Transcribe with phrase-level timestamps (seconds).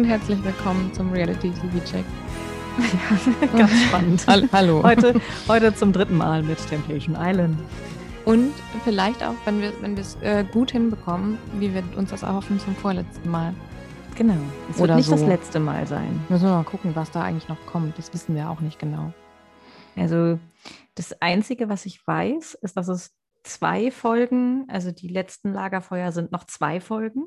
[0.00, 2.06] Und herzlich willkommen zum Reality TV Check.
[2.78, 4.26] Ja, ganz spannend.
[4.50, 4.82] Hallo.
[4.82, 7.58] Heute, heute zum dritten Mal mit Temptation Island.
[8.24, 12.58] Und vielleicht auch, wenn wir wenn es äh, gut hinbekommen, wie wir uns das erhoffen,
[12.60, 13.52] zum vorletzten Mal.
[14.16, 14.38] Genau.
[14.70, 15.16] Es Oder wird nicht so.
[15.16, 16.18] das letzte Mal sein.
[16.30, 17.98] Müssen wir mal gucken, was da eigentlich noch kommt.
[17.98, 19.12] Das wissen wir auch nicht genau.
[19.96, 20.38] Also
[20.94, 23.10] das Einzige, was ich weiß, ist, dass es
[23.44, 27.26] zwei Folgen, also die letzten Lagerfeuer sind noch zwei Folgen.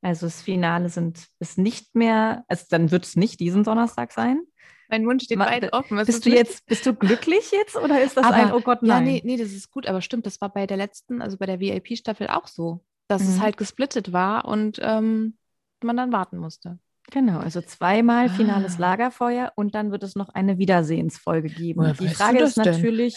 [0.00, 4.42] Also das Finale sind ist nicht mehr, also dann wird es nicht diesen Donnerstag sein.
[4.88, 5.96] Mein Mund steht Ma- weit offen.
[5.98, 8.60] Was Bist ist du jetzt, bist du glücklich jetzt oder ist das Aber- ein, oh
[8.60, 9.04] Gott, Ja, nein?
[9.04, 11.60] nee, nee, das ist gut, aber stimmt, das war bei der letzten, also bei der
[11.60, 13.42] VIP-Staffel auch so, dass es Mhm.
[13.42, 15.36] halt gesplittet war und ähm,
[15.82, 16.78] man dann warten musste.
[17.10, 18.80] Genau, also zweimal finales Ah.
[18.80, 21.80] Lagerfeuer und dann wird es noch eine Wiedersehensfolge geben.
[21.80, 22.64] Woher die Frage ist denn?
[22.72, 23.16] natürlich,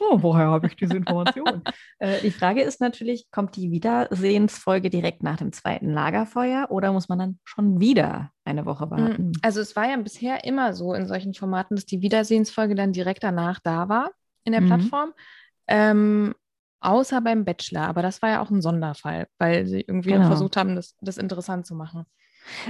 [0.00, 1.62] oh, woher habe ich diese Information?
[1.98, 7.08] äh, die Frage ist natürlich, kommt die Wiedersehensfolge direkt nach dem zweiten Lagerfeuer oder muss
[7.08, 9.32] man dann schon wieder eine Woche warten?
[9.42, 13.22] Also es war ja bisher immer so in solchen Formaten, dass die Wiedersehensfolge dann direkt
[13.22, 14.10] danach da war
[14.44, 14.66] in der Mhm.
[14.66, 15.12] Plattform.
[15.66, 16.34] Ähm,
[16.80, 20.26] außer beim Bachelor, aber das war ja auch ein Sonderfall, weil sie irgendwie Genau.
[20.26, 22.04] versucht haben, das, das interessant zu machen.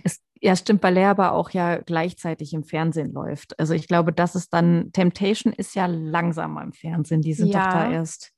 [0.05, 3.59] Es, ja, stimmt, weil er aber auch ja gleichzeitig im Fernsehen läuft.
[3.59, 7.23] Also ich glaube, das ist dann, Temptation ist ja langsamer im Fernsehen.
[7.23, 7.73] Die sind doch Ja.
[7.87, 8.33] da erst.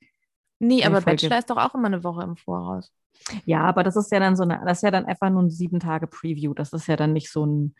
[0.59, 1.21] Nee, aber Folge.
[1.21, 2.91] Bachelor ist doch auch immer eine Woche im Voraus.
[3.45, 5.49] Ja, aber das ist ja dann so eine, das ist ja dann einfach nur ein
[5.49, 6.53] sieben Tage Preview.
[6.53, 7.75] Das ist ja dann nicht so ein,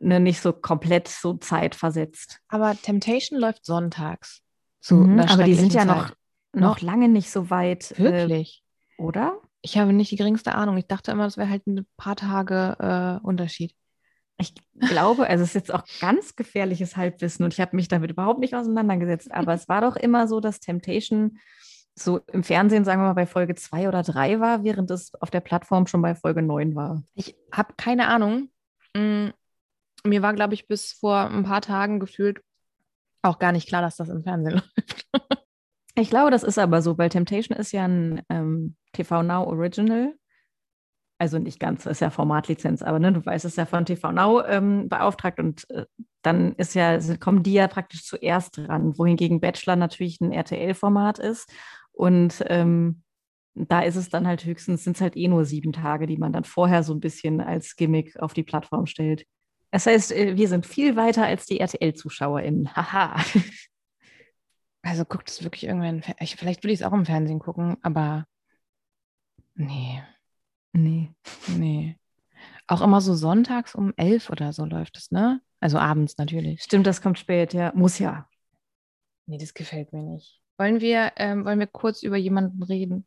[0.00, 2.40] ne, nicht so komplett so zeitversetzt.
[2.48, 4.42] Aber Temptation läuft sonntags.
[4.80, 6.16] Zu Mhm, aber die sind ja noch, Zeit.
[6.54, 8.64] noch lange nicht so weit, äh, Wirklich?
[8.98, 9.38] oder?
[9.62, 10.76] Ich habe nicht die geringste Ahnung.
[10.76, 13.74] Ich dachte immer, das wäre halt ein paar Tage äh, Unterschied.
[14.38, 18.10] Ich glaube, also es ist jetzt auch ganz gefährliches Halbwissen und ich habe mich damit
[18.10, 19.30] überhaupt nicht auseinandergesetzt.
[19.32, 21.38] Aber es war doch immer so, dass Temptation
[21.94, 25.30] so im Fernsehen, sagen wir mal, bei Folge zwei oder drei war, während es auf
[25.30, 27.02] der Plattform schon bei Folge neun war.
[27.14, 28.50] Ich habe keine Ahnung.
[28.96, 29.28] Mm,
[30.04, 32.40] Mir war, glaube ich, bis vor ein paar Tagen gefühlt
[33.22, 35.06] auch gar nicht klar, dass das im Fernsehen läuft.
[35.94, 40.14] Ich glaube, das ist aber so, weil Temptation ist ja ein ähm, TV Now Original.
[41.18, 44.10] Also nicht ganz, ist ja Formatlizenz, aber ne, du weißt, es ist ja von TV
[44.10, 45.86] Now ähm, beauftragt und äh,
[46.22, 51.48] dann ist ja, kommen die ja praktisch zuerst dran, wohingegen Bachelor natürlich ein RTL-Format ist.
[51.92, 53.02] Und ähm,
[53.54, 56.32] da ist es dann halt höchstens, sind es halt eh nur sieben Tage, die man
[56.32, 59.26] dann vorher so ein bisschen als Gimmick auf die Plattform stellt.
[59.70, 62.74] Das heißt, äh, wir sind viel weiter als die RTL-ZuschauerInnen.
[62.76, 63.22] Haha.
[64.82, 65.70] Also guckt es wirklich
[66.20, 68.24] ich, Vielleicht würde ich es auch im Fernsehen gucken, aber
[69.54, 70.02] nee,
[70.72, 71.10] Nee.
[71.48, 71.98] nee.
[72.66, 75.42] Auch immer so sonntags um elf oder so läuft es, ne?
[75.60, 76.62] Also abends natürlich.
[76.62, 77.72] Stimmt, das kommt spät, ja.
[77.74, 78.28] Muss ja.
[79.26, 80.40] Nee, das gefällt mir nicht.
[80.58, 83.06] Wollen wir, ähm, wollen wir kurz über jemanden reden?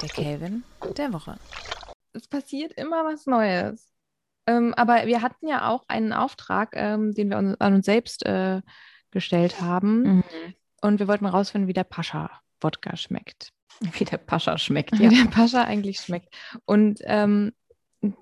[0.00, 0.64] Der Kelvin
[0.96, 1.36] der Woche.
[2.12, 3.90] Es passiert immer was Neues.
[4.46, 8.24] Ähm, aber wir hatten ja auch einen Auftrag, ähm, den wir uns, an uns selbst
[8.26, 8.62] äh,
[9.10, 10.02] gestellt haben.
[10.02, 10.24] Mhm.
[10.82, 13.53] Und wir wollten rausfinden, wie der Pascha-Wodka schmeckt.
[13.98, 15.10] Wie der Pascha schmeckt, Wie ja.
[15.10, 16.34] der Pascha eigentlich schmeckt.
[16.64, 17.52] Und ähm,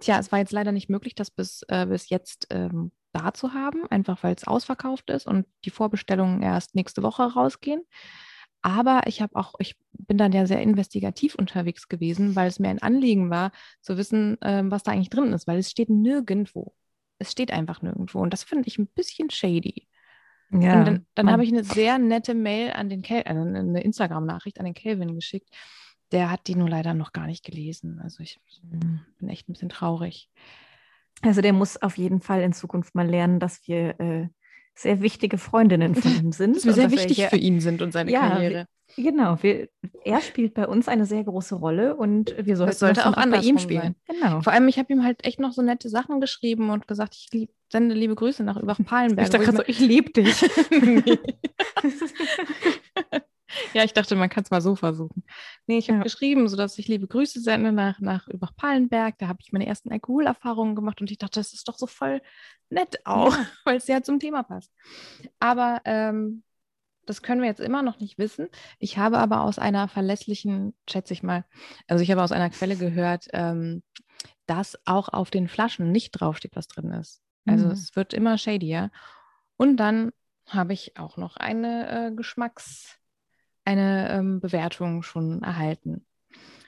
[0.00, 3.52] tja, es war jetzt leider nicht möglich, das bis, äh, bis jetzt ähm, da zu
[3.52, 7.82] haben, einfach weil es ausverkauft ist und die Vorbestellungen erst nächste Woche rausgehen.
[8.62, 12.68] Aber ich habe auch, ich bin dann ja sehr investigativ unterwegs gewesen, weil es mir
[12.68, 16.72] ein Anliegen war, zu wissen, ähm, was da eigentlich drin ist, weil es steht nirgendwo.
[17.18, 18.20] Es steht einfach nirgendwo.
[18.20, 19.88] Und das finde ich ein bisschen shady.
[20.52, 20.78] Ja.
[20.78, 24.58] Und dann, dann habe ich eine sehr nette Mail an den Kel also eine Instagram-Nachricht
[24.58, 25.48] an den Kelvin geschickt.
[26.10, 28.00] Der hat die nur leider noch gar nicht gelesen.
[28.02, 30.28] Also ich mm, bin echt ein bisschen traurig.
[31.22, 34.28] Also der muss auf jeden Fall in Zukunft mal lernen, dass wir äh,
[34.74, 36.56] sehr wichtige Freundinnen von ihm sind.
[36.56, 38.66] Dass wir sehr dass wichtig hier- für ihn sind und seine Ja, Karriere.
[38.94, 39.68] Genau, wir,
[40.04, 43.30] er spielt bei uns eine sehr große Rolle und wir sollten sollte das dann auch
[43.30, 43.94] bei ihm spielen.
[44.06, 44.42] Genau.
[44.42, 47.28] Vor allem, ich habe ihm halt echt noch so nette Sachen geschrieben und gesagt, ich
[47.32, 49.26] lieb, sende liebe Grüße nach Überpalenberg.
[49.26, 50.42] Ich dachte gerade so, ich liebe dich.
[53.74, 55.24] Ja, ich dachte, man kann es mal so versuchen.
[55.66, 56.02] Nee, ich habe Ja.
[56.04, 59.18] geschrieben, sodass ich liebe Grüße sende nach, nach Überpallenberg.
[59.18, 62.20] Da habe ich meine ersten Alkoholerfahrungen gemacht und ich dachte, das ist doch so voll
[62.70, 63.34] nett auch,
[63.64, 64.72] weil es ja zum Thema passt.
[65.40, 66.42] Aber ähm,
[67.06, 68.48] das können wir jetzt immer noch nicht wissen.
[68.78, 71.44] Ich habe aber aus einer verlässlichen, schätze ich mal,
[71.88, 73.82] also ich habe aus einer Quelle gehört, ähm,
[74.46, 77.22] dass auch auf den Flaschen nicht draufsteht, was drin ist.
[77.46, 77.72] Also Mhm.
[77.72, 78.90] es wird immer shadier.
[79.56, 80.12] Und dann
[80.48, 82.98] habe ich auch noch eine äh, Geschmacks,
[83.64, 86.04] eine ähm, Bewertung schon erhalten.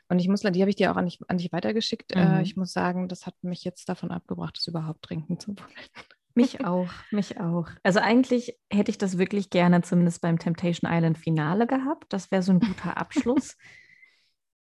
[0.08, 2.14] Und ich muss, die habe ich dir auch an dich, an dich weitergeschickt.
[2.14, 2.41] Äh, Mhm.
[2.43, 5.69] ich muss sagen, das hat mich jetzt davon abgebracht, es überhaupt trinken zu wollen.
[6.37, 7.69] Mich auch, mich auch.
[7.85, 12.12] Also eigentlich hätte ich das wirklich gerne zumindest beim Temptation Island Finale gehabt.
[12.12, 13.56] Das wäre so ein guter Abschluss.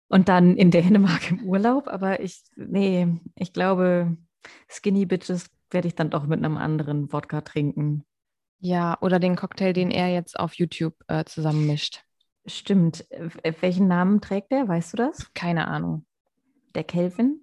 [0.08, 1.88] Und dann in Dänemark im Urlaub.
[1.88, 4.14] Aber ich, nee, ich glaube,
[4.68, 8.04] Skinny Bitches werde ich dann doch mit einem anderen Wodka trinken.
[8.60, 12.04] Ja, oder den Cocktail, den er jetzt auf YouTube äh, zusammenmischt.
[12.46, 13.10] Stimmt.
[13.10, 14.68] Äh, Welchen Namen trägt der?
[14.68, 15.32] Weißt du das?
[15.34, 16.04] Keine Ahnung.
[16.74, 17.40] Der Kelvin?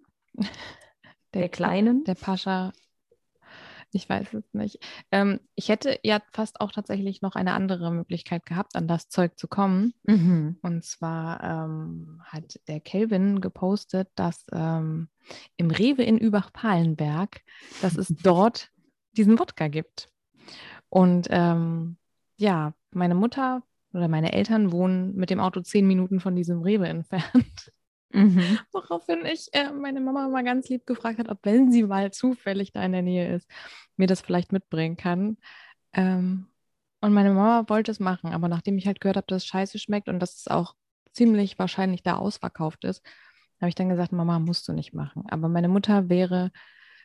[1.33, 2.03] Der Kleinen?
[2.03, 2.73] Der Pascha.
[3.93, 4.79] Ich weiß es nicht.
[5.11, 9.37] Ähm, ich hätte ja fast auch tatsächlich noch eine andere Möglichkeit gehabt, an das Zeug
[9.37, 9.93] zu kommen.
[10.03, 10.57] Mhm.
[10.61, 15.09] Und zwar ähm, hat der Kelvin gepostet, dass ähm,
[15.57, 17.41] im Rewe in Übach-Palenberg,
[17.81, 18.69] dass es dort
[19.17, 20.09] diesen Wodka gibt.
[20.87, 21.97] Und ähm,
[22.37, 23.61] ja, meine Mutter
[23.93, 27.71] oder meine Eltern wohnen mit dem Auto zehn Minuten von diesem Rewe entfernt.
[28.11, 28.59] Mhm.
[28.71, 32.71] Woraufhin ich äh, meine Mama mal ganz lieb gefragt hat, ob wenn sie mal zufällig
[32.71, 33.49] da in der Nähe ist,
[33.97, 35.37] mir das vielleicht mitbringen kann.
[35.93, 36.47] Ähm,
[37.01, 39.79] und meine Mama wollte es machen, aber nachdem ich halt gehört habe, dass es scheiße
[39.79, 40.75] schmeckt und dass es auch
[41.13, 43.03] ziemlich wahrscheinlich da ausverkauft ist,
[43.59, 45.23] habe ich dann gesagt, Mama, musst du nicht machen.
[45.29, 46.51] Aber meine Mutter wäre,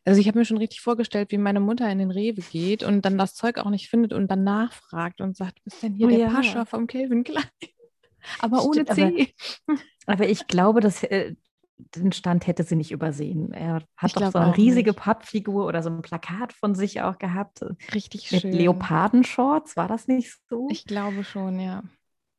[0.07, 3.05] also ich habe mir schon richtig vorgestellt, wie meine Mutter in den Rewe geht und
[3.05, 6.07] dann das Zeug auch nicht findet und dann nachfragt und sagt, was ist denn hier
[6.07, 6.29] Oh der ja.
[6.31, 7.45] Pascha vom Calvin Klein?
[8.41, 9.35] Aber ohne Stimmt, aber- C.
[10.07, 11.35] Aber ich glaube, dass äh,
[11.79, 13.53] den Stand hätte sie nicht übersehen.
[13.53, 14.99] Er hat Ich doch so eine riesige nicht.
[15.01, 17.61] Pappfigur oder so ein Plakat von sich auch gehabt.
[17.63, 18.53] äh, Richtig Mit schön.
[18.53, 20.69] Leopardenshorts, war das nicht so?
[20.71, 21.83] Ich glaube schon, ja.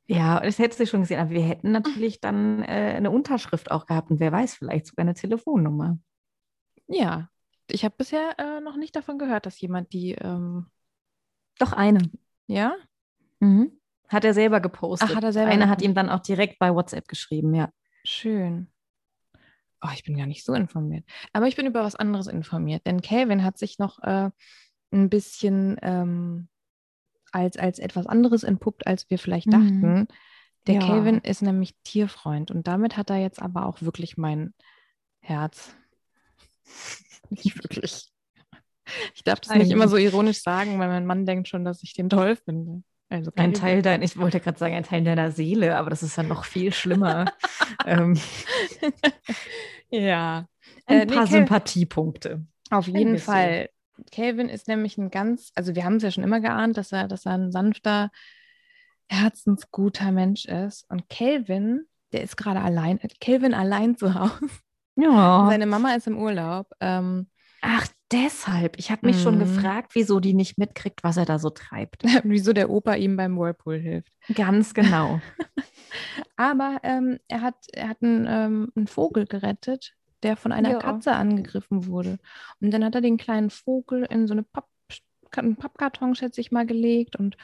[0.08, 1.20] ja, das hätte sie schon gesehen.
[1.20, 5.04] Aber wir hätten natürlich dann äh, eine Unterschrift auch gehabt und wer weiß, vielleicht sogar
[5.04, 6.00] eine Telefonnummer.
[6.88, 7.30] Ja.
[7.70, 10.68] Ich habe bisher äh, noch nicht davon gehört, dass jemand die, ähm,
[11.60, 12.00] Doch eine.
[12.48, 12.76] ja?
[13.40, 13.72] Mhm.
[14.08, 15.10] Hat er selber gepostet.
[15.12, 17.70] Ach, hat er selber Eine hat ihm dann auch direkt bei WhatsApp geschrieben, ja.
[18.06, 18.72] Schön.
[19.82, 21.06] Oh, ich bin gar nicht so informiert.
[21.34, 24.32] Aber ich bin über was anderes informiert, denn Calvin hat sich noch äh,
[24.92, 26.48] ein bisschen ähm,
[27.32, 29.52] als, als etwas anderes entpuppt, als wir vielleicht Mhm.
[29.52, 30.08] dachten.
[30.68, 30.80] Der Ja.
[30.82, 34.54] Calvin ist nämlich Tierfreund und damit hat er jetzt aber auch wirklich mein
[35.20, 35.76] Herz.
[37.30, 38.10] Nicht wirklich.
[39.16, 39.74] Ich darf das nicht Ei.
[39.74, 42.84] immer so ironisch sagen, weil mein Mann denkt schon, dass ich den toll finde.
[43.10, 46.16] Also Ein Teil deiner, ich wollte gerade sagen, ein Teil deiner Seele, aber das ist
[46.16, 47.26] ja noch viel schlimmer.
[47.86, 48.18] ähm,
[49.90, 50.48] Ja.
[50.86, 52.46] ein Äh, nee, paar Cal- Sympathiepunkte.
[52.70, 53.18] Auf jeden.
[53.18, 53.70] Fall.
[54.12, 57.08] Calvin ist nämlich ein ganz, also wir haben es ja schon immer geahnt, dass er,
[57.08, 58.12] dass er ein sanfter,
[59.10, 60.86] herzensguter Mensch ist.
[60.90, 64.40] Und Calvin, der ist gerade allein, Calvin allein zu Hause.
[64.98, 65.48] Ja.
[65.50, 66.72] Seine Mama ist im Urlaub.
[66.80, 67.28] Ähm,
[67.62, 68.78] Ach, deshalb.
[68.78, 69.40] Ich habe mich schon Mhm.
[69.40, 72.04] gefragt, wieso die nicht mitkriegt, was er da so treibt.
[72.24, 74.12] wieso der Opa ihm beim Whirlpool hilft.
[74.34, 75.20] Ganz genau.
[76.36, 80.80] Aber ähm, er hat, er hat einen, ähm, einen Vogel gerettet, der von einer Ja.
[80.80, 82.18] Katze angegriffen wurde.
[82.62, 84.68] Und dann hat er den kleinen Vogel in so eine Papp,
[85.36, 87.38] einen Pappkarton, schätze ich mal, gelegt und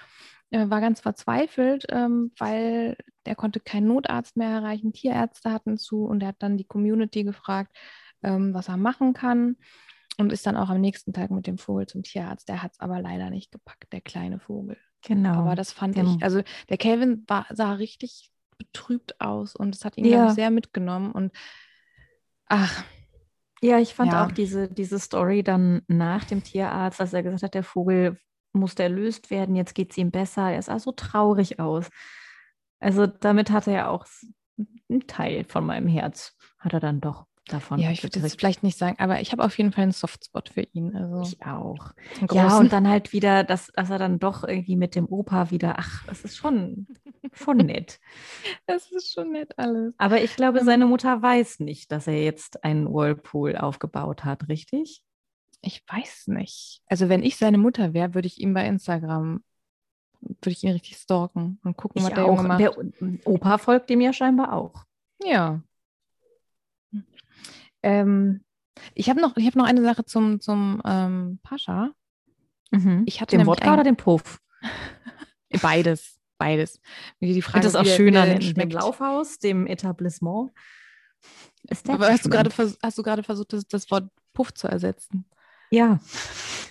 [0.69, 4.93] war ganz verzweifelt, ähm, weil er konnte keinen Notarzt mehr erreichen.
[4.93, 7.75] Tierärzte hatten zu und er hat dann die Community gefragt,
[8.21, 9.57] ähm, was er machen kann.
[10.19, 12.47] Und ist dann auch am nächsten Tag mit dem Vogel zum Tierarzt.
[12.47, 14.77] Der hat es aber leider nicht gepackt, der kleine Vogel.
[15.01, 15.33] Genau.
[15.39, 18.29] Aber das fand der- ich, also der Calvin war, sah richtig
[18.59, 20.29] betrübt aus und es hat ihn, Ja.
[20.29, 21.11] sehr mitgenommen.
[21.11, 21.31] Und
[22.47, 22.83] ach,
[23.61, 24.25] ja, ich fand Ja.
[24.25, 28.19] auch diese, diese Story dann nach dem Tierarzt, dass er gesagt hat, der Vogel
[28.53, 30.51] musste erlöst werden, jetzt geht es ihm besser.
[30.51, 31.89] Er sah so traurig aus.
[32.79, 34.05] Also damit hat er ja auch
[34.89, 37.79] einen Teil von meinem Herz, hat er dann doch davon.
[37.79, 38.39] ja, ich würde gekriegt.
[38.39, 40.95] vielleicht nicht sagen, aber ich habe auf jeden Fall einen Softspot für ihn.
[40.95, 41.91] Also Ich auch.
[42.31, 45.75] Ja, und dann halt wieder, dass, dass er dann doch irgendwie mit dem Opa wieder,
[45.77, 46.87] ach, das ist schon,
[47.33, 47.99] schon nett.
[48.65, 49.93] das ist schon nett alles.
[49.97, 50.65] Aber ich glaube, Ähm.
[50.65, 55.01] seine Mutter weiß nicht, dass er jetzt einen Whirlpool aufgebaut hat, richtig?
[55.65, 56.81] Ich weiß nicht.
[56.87, 59.43] Also wenn ich seine Mutter wäre, würde ich ihm bei Instagram,
[60.19, 62.43] würde ich ihn richtig stalken und gucken, was Ich der Junge auch.
[62.43, 62.59] macht.
[62.59, 62.77] Der
[63.27, 64.83] Opa folgt ihm ja scheinbar auch.
[65.23, 65.61] Ja.
[67.81, 68.43] Ähm,
[68.93, 71.91] ich habe noch, ich hab noch eine Sache zum, zum ähm, Pascha.
[73.05, 74.41] Ich hatte den Wodka ein- oder den Puff?
[75.61, 76.81] Beides, beides.
[77.19, 78.69] Wie die Frage, das auch wie der- der dem, dem.
[78.71, 80.51] Laufhaus, dem Etablissement.
[81.87, 82.49] Aber hast du gerade
[82.81, 85.25] hast du gerade versucht, das, das Wort Puff zu ersetzen?
[85.73, 85.99] Ja,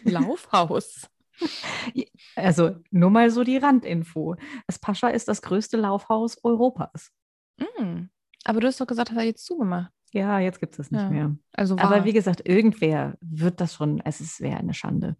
[0.04, 1.08] Laufhaus.
[2.36, 4.36] also nur mal so die Randinfo.
[4.66, 7.10] Das Pascha ist das größte Laufhaus Europas.
[7.58, 8.04] Mm.
[8.44, 9.90] Aber du hast doch gesagt, hat er jetzt zugemacht.
[10.12, 11.10] Ja, jetzt gibt es das nicht Ja.
[11.10, 11.36] mehr.
[11.52, 15.16] Also Aber wie gesagt, irgendwer wird das schon, es wäre eine Schande.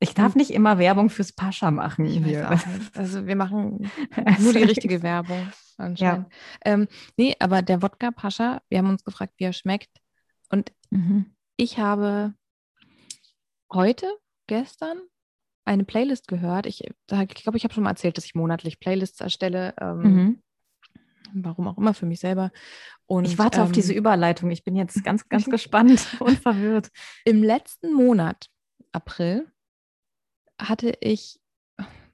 [0.00, 0.38] Ich darf Hm.
[0.40, 2.06] nicht immer Werbung fürs Pascha machen.
[2.06, 2.58] hier.
[2.94, 3.88] Also wir machen
[4.40, 6.26] nur die ich- richtige Werbung anscheinend.
[6.64, 9.90] Ähm, nee, aber der Wodka Pascha, wir haben uns gefragt, wie er schmeckt.
[10.50, 11.34] Und Mhm.
[11.62, 12.34] Ich habe
[13.72, 14.06] heute,
[14.48, 14.98] gestern,
[15.64, 16.66] eine Playlist gehört.
[16.66, 19.74] Ich, ich glaube, ich habe schon mal erzählt, dass ich monatlich Playlists erstelle.
[19.80, 20.42] Ähm, Mhm.
[21.34, 22.50] Warum auch immer für mich selber.
[23.06, 24.50] Und, Ich warte auf ähm, diese Überleitung.
[24.50, 26.90] Ich bin jetzt ganz, ganz gespannt und verwirrt.
[27.24, 28.48] Im letzten Monat,
[28.90, 29.50] April,
[30.60, 31.40] hatte ich,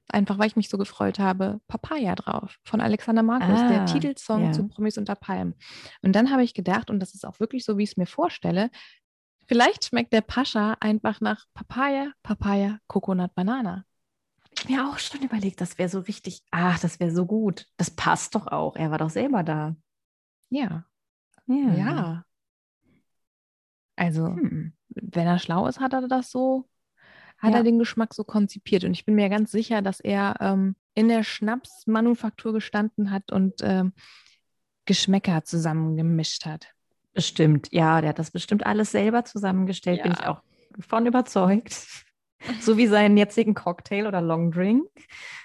[0.09, 4.45] einfach weil ich mich so gefreut habe, Papaya drauf von Alexander Markus, Ah, der Titelsong
[4.45, 4.52] ja.
[4.52, 5.55] zu Promis unter Palmen.
[6.02, 8.07] Und dann habe ich gedacht, und das ist auch wirklich so, wie ich es mir
[8.07, 8.71] vorstelle,
[9.49, 13.85] vielleicht schmeckt der Pascha einfach nach Papaya, Papaya, Coconut, Banana.
[14.57, 17.67] Ich mir auch schon überlegt, das wäre so richtig, ach, das wäre so gut.
[17.76, 18.76] Das passt doch auch.
[18.76, 19.76] Er war doch selber da.
[20.50, 20.85] Ja,
[21.47, 21.75] Ja.
[21.75, 22.25] ja.
[23.97, 24.73] Also, Hm.
[24.88, 26.69] wenn er schlau ist, hat er das so,
[27.38, 27.59] hat Ja.
[27.59, 28.85] er den Geschmack so konzipiert.
[28.85, 33.55] Und ich bin mir ganz sicher, dass er ähm, in der Schnapsmanufaktur gestanden hat und
[33.62, 33.93] ähm,
[34.87, 36.75] Geschmäcker zusammengemischt hat.
[37.15, 40.31] Bestimmt, ja, der hat das bestimmt alles selber zusammengestellt, bin ich Ja.
[40.31, 40.43] auch
[40.81, 41.87] von überzeugt.
[42.61, 44.88] So wie seinen jetzigen Cocktail oder Long Drink,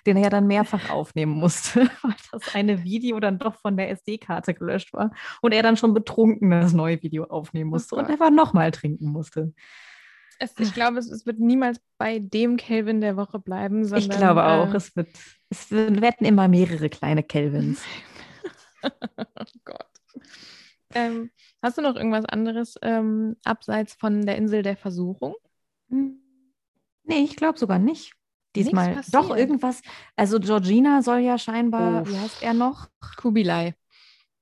[0.06, 3.90] den er ja dann mehrfach aufnehmen musste, weil das eine Video dann doch von der
[3.90, 8.12] SD-Karte gelöscht war und er dann schon betrunken das neue Video aufnehmen musste und Gott.
[8.12, 9.54] einfach nochmal trinken musste.
[10.38, 14.12] Es, ich glaube, es, es wird niemals bei dem Kelvin der Woche bleiben, sondern.
[14.12, 15.10] ich glaube auch, äh, es, wird,
[15.50, 17.82] es werden immer mehrere kleine Kelvins.
[18.84, 19.88] oh Gott.
[20.96, 21.32] Ähm,
[21.62, 25.36] hast du noch irgendwas anderes ähm, abseits von der Insel der Versuchung?
[25.90, 26.20] Hm.
[27.04, 28.14] Nee, ich glaube sogar nicht.
[28.56, 29.82] Diesmal doch irgendwas.
[30.16, 32.08] Also Georgina soll ja scheinbar, Oh.
[32.08, 32.88] wie heißt er noch?
[33.18, 33.76] Kubilai.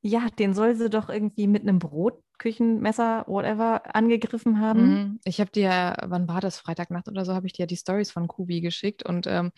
[0.01, 4.89] Ja, den soll sie doch irgendwie mit einem Brot, Küchenmesser, whatever, angegriffen haben.
[4.89, 5.19] Mhm.
[5.25, 6.57] Ich habe dir, wann war das?
[6.57, 9.51] Freitagnacht oder so, habe ich dir die Stories von Kubi geschickt und ähm,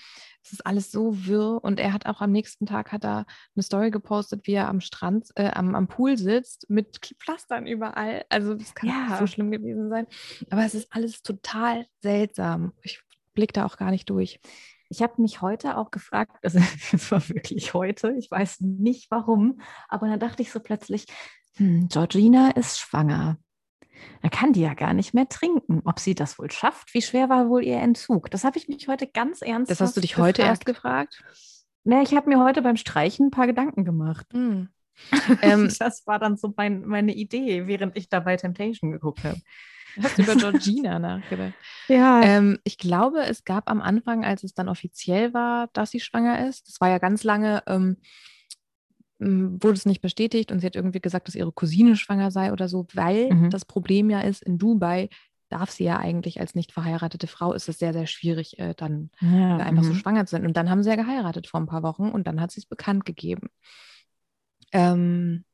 [0.43, 1.63] es ist alles so wirr.
[1.63, 3.25] Und er hat auch am nächsten Tag hat er
[3.55, 8.25] eine Story gepostet, wie er am Strand, äh, am, am Pool sitzt mit Pflastern überall.
[8.27, 9.07] Also das kann Ja.
[9.07, 10.05] nicht so schlimm gewesen sein.
[10.49, 12.73] Aber es ist alles total seltsam.
[12.81, 13.01] Ich
[13.33, 14.41] blicke da auch gar nicht durch.
[14.89, 16.59] Ich habe mich heute auch gefragt, also
[16.91, 21.05] es war wirklich heute, ich weiß nicht warum, aber dann dachte ich so plötzlich,
[21.55, 23.37] hm, Georgina ist schwanger.
[24.21, 25.81] Da kann die ja gar nicht mehr trinken.
[25.85, 26.93] Ob sie das wohl schafft?
[26.93, 28.31] Wie schwer war wohl ihr Entzug?
[28.31, 31.23] Das habe ich mich heute ganz ernst Das hast du dich heute erst gefragt?
[31.83, 34.27] Ne, ich habe mir heute beim Streichen ein paar Gedanken gemacht.
[35.41, 39.41] Ähm, das war dann so mein, meine Idee, während ich da bei Temptation geguckt habe.
[39.99, 41.53] hast du über Georgina nachgedacht?
[41.87, 45.99] Ja, Ähm, ich glaube, es gab am Anfang, als es dann offiziell war, dass sie
[45.99, 47.97] schwanger ist, das war ja ganz lange, ähm,
[49.19, 52.67] wurde es nicht bestätigt und sie hat irgendwie gesagt, dass ihre Cousine schwanger sei oder
[52.67, 53.49] so, weil Mhm.
[53.49, 55.09] das Problem ja ist, in Dubai
[55.49, 59.11] darf sie ja eigentlich als nicht verheiratete Frau, ist es sehr, sehr schwierig, äh, dann
[59.21, 59.97] ja einfach so mhm.
[59.97, 60.45] schwanger zu sein.
[60.45, 62.65] Und dann haben sie ja geheiratet vor ein paar Wochen und dann hat sie es
[62.65, 63.49] bekannt gegeben.
[64.71, 65.45] Ähm,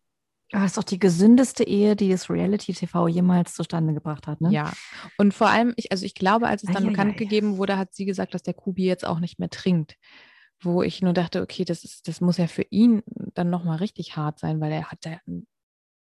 [0.51, 4.42] Aber das ist doch die gesündeste Ehe, die das Reality TV jemals zustande gebracht hat,
[4.42, 4.51] ne?
[4.51, 4.72] Ja,
[5.18, 6.89] und vor allem, ich, also ich glaube, als es dann Eieiei.
[6.92, 9.96] bekannt gegeben wurde, hat sie gesagt, dass der Kubi jetzt auch nicht mehr trinkt.
[10.62, 13.01] Wo ich nur dachte, okay, das ist, das muss ja für ihn
[13.34, 15.48] dann nochmal richtig hart sein, weil er hat ja ein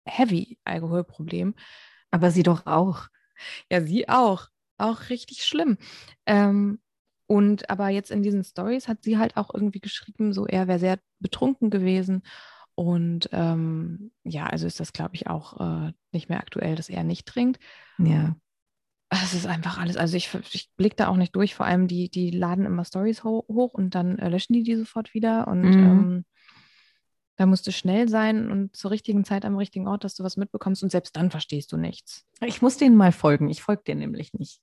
[0.04, 1.54] heavy Alkoholproblem.
[2.10, 3.08] Aber sie doch auch.
[3.70, 4.48] Ja, sie auch.
[4.78, 5.78] Auch richtig schlimm.
[6.26, 6.80] Ähm,
[7.26, 10.78] und aber jetzt in diesen Stories hat sie halt auch irgendwie geschrieben, so er wäre
[10.78, 12.22] sehr betrunken gewesen.
[12.74, 17.04] Und ähm, ja, also ist das, glaube ich, auch äh, nicht mehr aktuell, dass er
[17.04, 17.60] nicht trinkt.
[17.98, 18.36] Ja.
[19.10, 22.10] Es ist einfach alles, also ich, ich blicke da auch nicht durch, vor allem die,
[22.10, 25.64] die laden immer Stories ho hoch und dann äh, löschen die die sofort wieder und
[25.64, 25.78] Mhm.
[25.78, 26.24] ähm,
[27.36, 30.36] da musst du schnell sein und zur richtigen Zeit am richtigen Ort, dass du was
[30.36, 32.26] mitbekommst und selbst dann verstehst du nichts.
[32.44, 33.48] Ich muss denen mal folgen.
[33.48, 34.60] Ich folge denen nämlich nicht.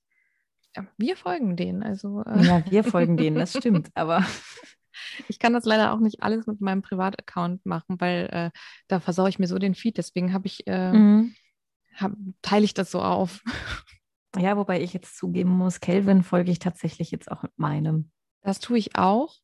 [0.76, 3.90] Ja, wir folgen denen, also äh, Ja, wir folgen denen, das stimmt.
[3.94, 4.22] Aber
[5.28, 8.50] ich kann das leider auch nicht alles mit meinem Privataccount machen, weil äh,
[8.88, 11.34] da versaue ich mir so den Feed, deswegen habe ich, äh, Mhm.
[11.96, 12.12] hab,
[12.42, 13.42] teile ich das so auf.
[14.38, 18.10] Ja, wobei ich jetzt zugeben muss, Kelvin folge ich tatsächlich jetzt auch mit meinem.
[18.42, 19.34] Das tue ich auch,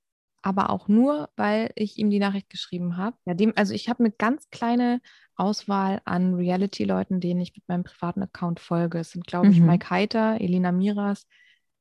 [0.42, 3.16] aber auch nur, weil ich ihm die Nachricht geschrieben habe.
[3.24, 5.00] Ja, dem, also ich habe eine ganz kleine
[5.34, 8.98] Auswahl an Reality-Leuten, denen ich mit meinem privaten Account folge.
[8.98, 9.66] Es sind, glaube ich, Mhm.
[9.66, 11.26] Mike Heiter, Elena Miras,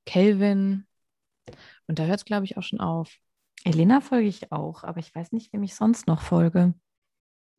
[0.05, 0.87] Kelvin.
[1.87, 3.17] Und da hört es, glaube ich, auch schon auf.
[3.63, 6.73] Elena folge ich auch, aber ich weiß nicht, wem ich sonst noch folge.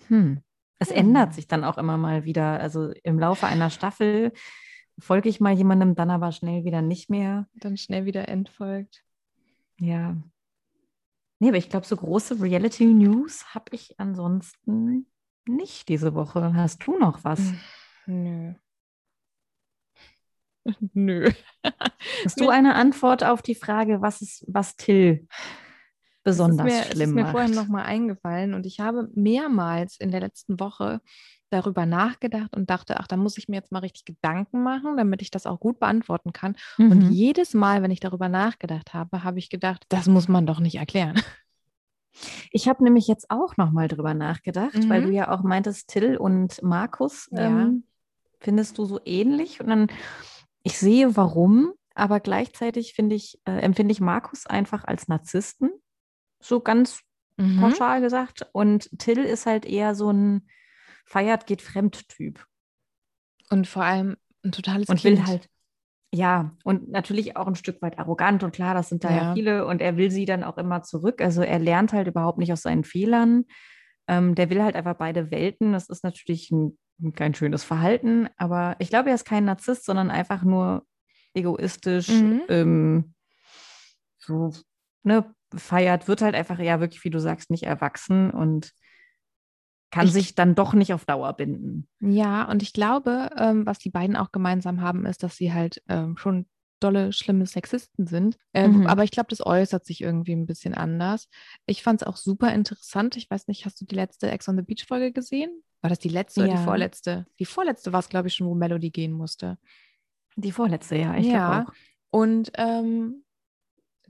[0.08, 0.42] Hm.
[0.78, 0.96] Es Hm.
[0.96, 2.58] ändert sich dann auch immer mal wieder.
[2.58, 4.32] Also im Laufe einer Staffel
[4.98, 7.48] folge ich mal jemandem, dann aber schnell wieder nicht mehr.
[7.54, 9.04] Dann schnell wieder entfolgt.
[9.78, 10.16] Ja.
[11.38, 15.06] Nee, aber ich glaube, so große Reality-News habe ich ansonsten
[15.46, 16.54] nicht diese Woche.
[16.54, 17.40] Hast du noch was?
[18.04, 18.54] Hm, Nö.
[20.94, 21.30] Nö.
[22.24, 25.26] Hast du eine Antwort auf die Frage, was ist, was Till
[26.22, 27.32] besonders es ist mir, schlimm es ist mir macht?
[27.32, 31.00] vorhin nochmal eingefallen und ich habe mehrmals in der letzten Woche
[31.52, 35.22] darüber nachgedacht und dachte, ach, da muss ich mir jetzt mal richtig Gedanken machen, damit
[35.22, 36.56] ich das auch gut beantworten kann.
[36.78, 37.10] Und Mhm.
[37.10, 40.76] jedes Mal, wenn ich darüber nachgedacht habe, habe ich gedacht, das muss man doch nicht
[40.76, 41.14] erklären.
[42.50, 45.06] Ich habe nämlich jetzt auch noch mal drüber nachgedacht, weil Mhm.
[45.06, 47.46] du ja auch meintest, Till und Markus Ja.
[47.46, 47.84] ähm,
[48.40, 49.60] findest du so ähnlich.
[49.60, 49.86] Und dann,
[50.62, 55.70] ich sehe warum, aber gleichzeitig finde ich, äh, empfinde ich Markus einfach als Narzissten.
[56.40, 57.00] So ganz
[57.38, 57.60] Mhm.
[57.60, 58.46] pauschal gesagt.
[58.52, 60.46] Und Till ist halt eher so ein
[61.04, 62.44] feiert, geht fremd Typ.
[63.50, 65.18] Und vor allem ein totales Und Kind.
[65.18, 65.48] will halt,
[66.12, 69.34] ja, und natürlich auch ein Stück weit arrogant und klar, das sind da ja, Ja.
[69.34, 71.20] viele und er will sie dann auch immer zurück.
[71.20, 73.44] Also er lernt halt überhaupt nicht aus seinen Fehlern.
[74.08, 75.72] Ähm, der will halt einfach beide Welten.
[75.72, 76.76] Das ist natürlich ein,
[77.14, 80.84] kein schönes Verhalten, aber ich glaube, er ist kein Narzisst, sondern einfach nur
[81.34, 82.42] egoistisch, Mhm.
[82.48, 83.14] ähm,
[84.18, 84.52] so,
[85.02, 88.72] ne, feiert, wird halt einfach, ja, wirklich, wie du sagst, nicht erwachsen und
[89.92, 91.86] kann Ich- sich dann doch nicht auf Dauer binden.
[92.00, 95.80] Ja, und ich glaube, ähm, was die beiden auch gemeinsam haben, ist, dass sie halt
[95.88, 96.46] ähm, schon
[96.80, 98.36] dolle, schlimme Sexisten sind.
[98.52, 98.88] Äh, Mhm.
[98.88, 101.28] Aber ich glaube, das äußert sich irgendwie ein bisschen anders.
[101.66, 103.16] Ich fand es auch super interessant.
[103.16, 105.62] Ich weiß nicht, hast du die letzte Ex on the Beach Folge gesehen?
[105.80, 106.56] War das die letzte oder Ja.
[106.56, 107.26] die vorletzte?
[107.38, 109.58] Die vorletzte war es, glaube ich, schon, wo Melody gehen musste.
[110.34, 111.32] Die vorletzte, ja, ich Ja.
[111.60, 111.74] glaube auch.
[112.10, 113.24] Und ähm,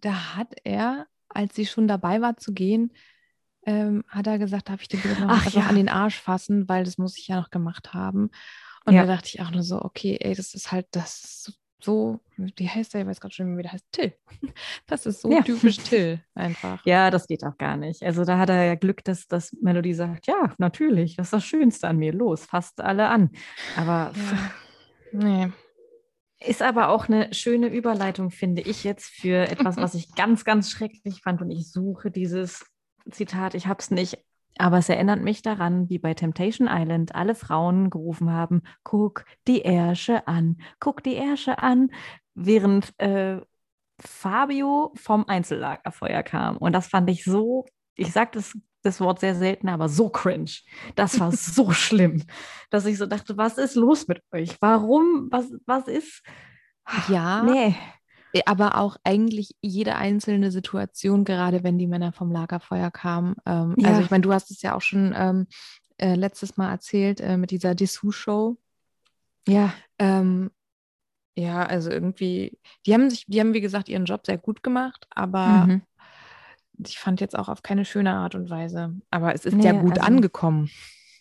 [0.01, 2.93] da hat er, als sie schon dabei war zu gehen,
[3.67, 5.63] ähm, hat er gesagt, darf ich dir bitte noch ja.
[5.67, 8.31] an den Arsch fassen, weil das muss ich ja noch gemacht haben.
[8.85, 9.03] Und Ja.
[9.07, 12.95] da dachte ich auch nur so, okay, ey, das ist halt das so, wie heißt
[12.95, 13.01] der?
[13.03, 13.87] Ich weiß gerade schon, wie der heißt.
[13.93, 14.13] Till.
[14.87, 15.43] Das ist so Ja.
[15.43, 16.85] typisch Till einfach.
[16.87, 18.03] Ja, das geht auch gar nicht.
[18.05, 21.45] Also da hat er ja Glück, dass das Melody sagt, ja, natürlich, das ist das
[21.45, 22.13] Schönste an mir.
[22.13, 23.31] Los, fasst alle an.
[23.77, 24.51] Aber Ja.
[25.13, 25.53] Nee.
[26.41, 30.71] ist aber auch eine schöne Überleitung, finde ich jetzt, für etwas, was ich ganz, ganz
[30.71, 31.41] schrecklich fand.
[31.43, 32.65] Und ich suche dieses
[33.11, 34.19] Zitat, ich habe es nicht.
[34.59, 39.63] Aber es erinnert mich daran, wie bei Temptation Island alle Frauen gerufen haben, guck die
[39.63, 41.91] Ärsche an, guck die Ärsche an,
[42.35, 43.41] während äh,
[43.99, 46.59] Fabio vom Einzellagerfeuer kam.
[46.59, 50.51] Und das fand ich so, ich sage das, das Wort sehr selten, aber so cringe.
[50.97, 52.23] Das war so schlimm,
[52.71, 54.57] dass ich so dachte, was ist los mit euch?
[54.61, 55.29] Warum?
[55.31, 56.23] Was, was ist?
[57.09, 57.77] Ja, Nee.
[58.33, 63.37] Äh, aber auch eigentlich jede einzelne Situation, gerade wenn die Männer vom Lagerfeuer kamen.
[63.47, 63.91] Ähm, Ja.
[63.91, 65.47] Also ich meine, du hast es ja auch schon ähm,
[65.99, 68.57] äh, letztes Mal erzählt äh, mit dieser Dessous-Show.
[69.49, 70.51] Ja, Ähm,
[71.35, 75.07] ja, also irgendwie, die haben sich, die haben, wie gesagt, ihren Job sehr gut gemacht,
[75.11, 75.83] aber mhm.
[76.87, 78.95] ich fand jetzt auch auf keine schöne Art und Weise.
[79.11, 80.69] Aber es ist Nee, ja gut also- angekommen.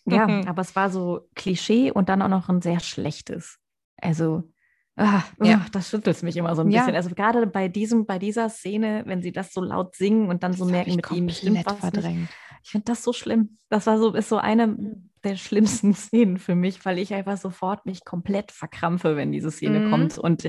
[0.06, 3.58] ja, aber es war so Klischee und dann auch noch ein sehr schlechtes.
[4.02, 4.51] Also,
[4.98, 5.58] ah, Ja.
[5.58, 6.82] ah, das schüttelt mich immer so ein Ja.
[6.82, 6.96] bisschen.
[6.96, 10.54] Also gerade bei diesem, bei dieser Szene, wenn sie das so laut singen und dann
[10.54, 11.94] so Das merken, mit ihm stimmt was nicht.
[11.94, 12.30] verdrängt.
[12.64, 13.58] Ich finde das so schlimm.
[13.70, 14.78] Das war so, ist so eine
[15.24, 19.80] der schlimmsten Szenen für mich, weil ich einfach sofort mich komplett verkrampfe, wenn diese Szene
[19.80, 19.90] Mhm.
[19.92, 20.46] kommt und,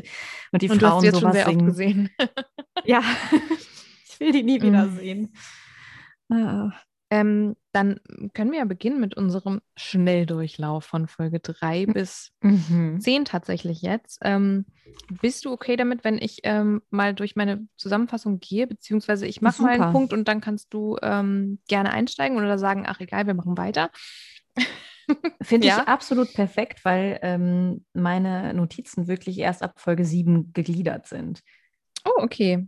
[0.52, 1.66] und die Und du hast Frauen jetzt schon sowas sehr oft singen.
[1.66, 2.10] gesehen.
[2.84, 3.02] Ja,
[4.08, 4.96] ich will die nie wieder Mhm.
[4.96, 5.32] sehen.
[6.30, 6.70] Ah.
[7.12, 8.00] Ähm, dann
[8.32, 13.00] können wir ja beginnen mit unserem Schnelldurchlauf von Folge 3 bis Mhm.
[13.00, 14.20] 10 tatsächlich jetzt.
[14.22, 14.64] Ähm,
[15.20, 19.60] bist du okay damit, wenn ich ähm, mal durch meine Zusammenfassung gehe, beziehungsweise ich mache
[19.60, 19.92] mal einen.
[19.92, 23.90] Punkt und dann kannst du ähm, gerne einsteigen oder sagen, ach egal, wir machen weiter.
[25.42, 25.82] Finde Ja.
[25.82, 31.42] ich absolut perfekt, weil ähm, meine Notizen wirklich erst ab Folge 7 gegliedert sind.
[32.06, 32.66] Oh, okay.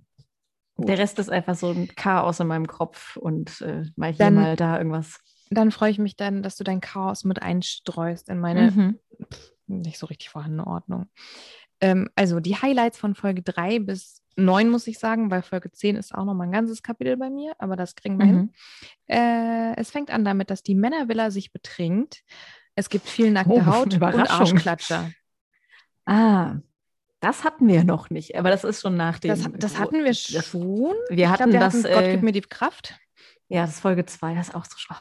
[0.76, 0.88] Gut.
[0.88, 4.34] Der Rest ist einfach so ein Chaos in meinem Kopf und äh, mal hier, Dann-
[4.34, 5.20] mal da irgendwas.
[5.50, 8.98] Dann freue ich mich dann, dass du dein Chaos mit einstreust in meine Mhm.
[9.66, 11.06] nicht so richtig vorhandene Ordnung.
[11.80, 15.94] Ähm, also die Highlights von Folge 3 bis 9 muss ich sagen, weil Folge 10
[15.96, 18.36] ist auch nochmal ein ganzes Kapitel bei mir, aber das kriegen wir hin.
[18.36, 18.50] Mhm.
[19.06, 22.22] Äh, es fängt an damit, dass die Männervilla sich betrinkt.
[22.74, 24.02] Es gibt viel nackte Oh, Haut und.
[24.02, 25.10] Arschklatscher.
[26.06, 26.56] Ah,
[27.24, 29.28] das hatten wir noch nicht, aber das ist schon nach dem.
[29.30, 30.94] Das, das hatten wir schon.
[31.10, 31.74] Wir hatten glaub, wir das.
[31.74, 32.94] hatten Gott äh, gib mir die Kraft.
[33.48, 34.76] ja, das ist Folge 2, das ist auch so.
[34.76, 34.94] sch-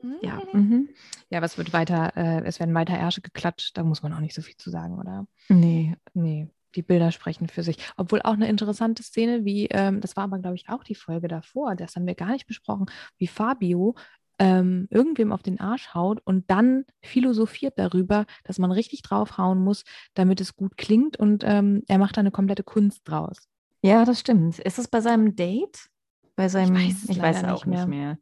[0.00, 0.40] Oh, ja.
[0.52, 0.60] Mhm.
[0.60, 0.88] Mhm.
[1.28, 3.76] Ja, es wird weiter, äh, es werden weiter Ärsche geklatscht.
[3.76, 5.26] Da muss man auch nicht so viel zu sagen, oder?
[5.48, 5.96] Nee.
[6.14, 7.78] Nee, die Bilder sprechen für sich.
[7.96, 11.26] Obwohl auch eine interessante Szene, wie, ähm, das war aber, glaube ich, auch die Folge
[11.26, 12.86] davor, das haben wir gar nicht besprochen,
[13.16, 13.96] wie Fabio
[14.38, 19.84] ähm, irgendwem auf den Arsch haut und dann philosophiert darüber, dass man richtig draufhauen muss,
[20.14, 23.48] damit es gut klingt und ähm, er macht da eine komplette Kunst draus.
[23.82, 24.58] Ja, das stimmt.
[24.58, 25.88] Ist es bei seinem Date?
[26.36, 28.18] Bei seinem, weiß es ich weiß auch nicht nicht mehr.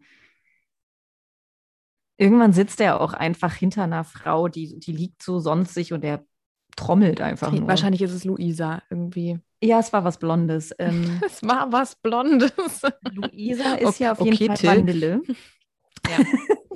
[2.18, 6.24] Irgendwann sitzt er auch einfach hinter einer Frau, die, die liegt so sonstig und er
[6.76, 7.68] trommelt einfach nur.
[7.68, 9.38] Wahrscheinlich ist es Luisa irgendwie.
[9.62, 10.74] Ja, es war was Blondes.
[10.79, 12.52] Ähm, Es war was Blondes.
[13.14, 15.22] Luisa ist Okay, ja auf jeden okay, Fall Till.
[16.11, 16.25] Ja.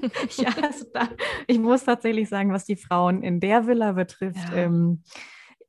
[0.37, 1.09] ja, also da,
[1.47, 4.57] ich muss tatsächlich sagen, was die Frauen in der Villa betrifft, Ja.
[4.57, 5.03] ähm,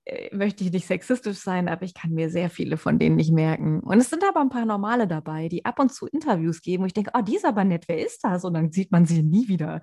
[0.05, 3.31] äh, möchte ich nicht sexistisch sein, aber ich kann mir sehr viele von denen nicht
[3.31, 3.81] merken.
[3.81, 6.87] Und es sind aber ein paar Normale dabei, die ab und zu Interviews geben, wo
[6.87, 8.43] ich denke, oh, die ist aber nett, wer ist das?
[8.43, 9.81] Und dann sieht man sie nie wieder.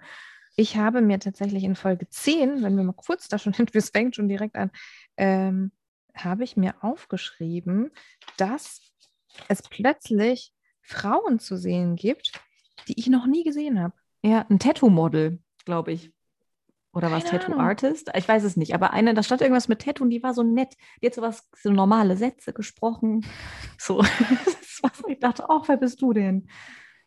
[0.56, 3.90] Ich habe mir tatsächlich in Folge 10, wenn wir mal kurz da schon hin, es
[3.90, 4.70] fängt schon direkt an,
[5.16, 5.70] ähm,
[6.16, 7.90] habe ich mir aufgeschrieben,
[8.38, 8.80] dass
[9.46, 12.32] es plötzlich Frauen zu sehen gibt,
[12.88, 13.94] die ich noch nie gesehen habe.
[14.22, 16.12] Ja, ein Tattoo-Model, glaube ich.
[16.92, 17.58] Oder was, Keine Ahnung.
[17.58, 18.10] Tattoo-Artist?
[18.16, 18.74] Ich weiß es nicht.
[18.74, 20.74] Aber eine, da stand irgendwas mit Tattoo und die war so nett.
[21.02, 23.24] Die hat so was, so normale Sätze gesprochen.
[23.78, 23.98] So.
[23.98, 26.48] War ich dachte, ach, wer bist du denn?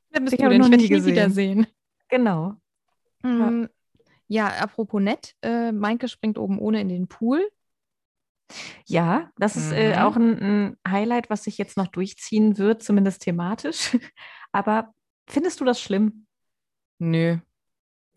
[0.09, 0.61] Wer bist Ich du habe denn?
[0.61, 1.15] noch Ich werde nie dich nie gesehen.
[1.15, 1.67] wiedersehen.
[2.09, 2.53] Genau.
[3.23, 3.65] Mm,
[4.27, 7.41] Ja, apropos nett, äh, Maike springt oben ohne in den Pool.
[8.85, 10.01] Ja, das ist äh, Mhm.
[10.01, 13.97] auch ein, ein Highlight, was sich jetzt noch durchziehen wird, zumindest thematisch.
[14.51, 14.93] Aber
[15.31, 16.25] findest du das schlimm?
[16.99, 17.37] Nö.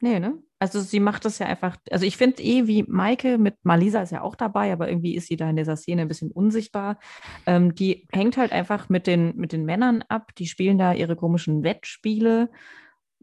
[0.00, 0.38] Nee, ne?
[0.58, 4.12] Also sie macht das ja einfach, also ich finde eh, wie Maike mit Malisa ist
[4.12, 6.98] ja auch dabei, aber irgendwie ist sie da in dieser Szene ein bisschen unsichtbar.
[7.46, 11.16] Ähm, die hängt halt einfach mit den, mit den Männern ab, die spielen da ihre
[11.16, 12.50] komischen Wettspiele.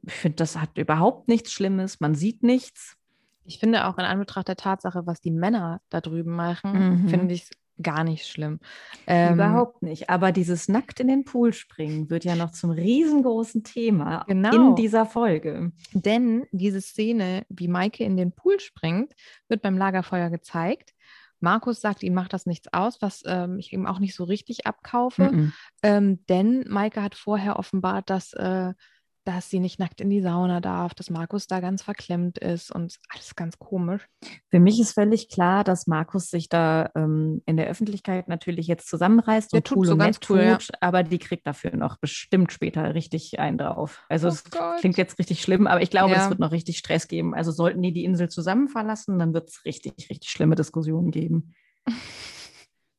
[0.03, 2.95] Ich finde, das hat überhaupt nichts Schlimmes, man sieht nichts.
[3.43, 7.07] Ich finde auch in Anbetracht der Tatsache, was die Männer da drüben machen, Mhm.
[7.09, 7.49] finde ich es
[7.81, 8.59] gar nicht schlimm.
[9.07, 10.09] Ähm, Überhaupt nicht.
[10.09, 14.69] Aber dieses nackt in den Pool springen wird ja noch zum riesengroßen Thema Genau.
[14.69, 15.71] in dieser Folge.
[15.93, 19.13] Denn diese Szene, wie Maike in den Pool springt,
[19.47, 20.93] wird beim Lagerfeuer gezeigt.
[21.39, 24.67] Markus sagt, ihm macht das nichts aus, was ähm, ich ihm auch nicht so richtig
[24.67, 25.31] abkaufe.
[25.31, 25.53] Mhm.
[25.81, 28.73] Ähm, denn Maike hat vorher offenbart, dass, äh,
[29.23, 32.97] dass sie nicht nackt in die Sauna darf, dass Markus da ganz verklemmt ist und
[33.09, 34.07] alles ganz komisch.
[34.49, 38.87] Für mich ist völlig klar, dass Markus sich da ähm, in der Öffentlichkeit natürlich jetzt
[38.89, 40.57] zusammenreißt Der und tut cool so und ganz nett cool, ja.
[40.79, 44.03] aber die kriegt dafür noch bestimmt später richtig einen drauf.
[44.09, 44.79] Also Oh es Gott.
[44.79, 46.23] klingt jetzt richtig schlimm, aber ich glaube, Ja.
[46.23, 47.35] es wird noch richtig Stress geben.
[47.35, 51.53] Also sollten die die Insel zusammen verlassen, dann wird es richtig, richtig schlimme Diskussionen geben.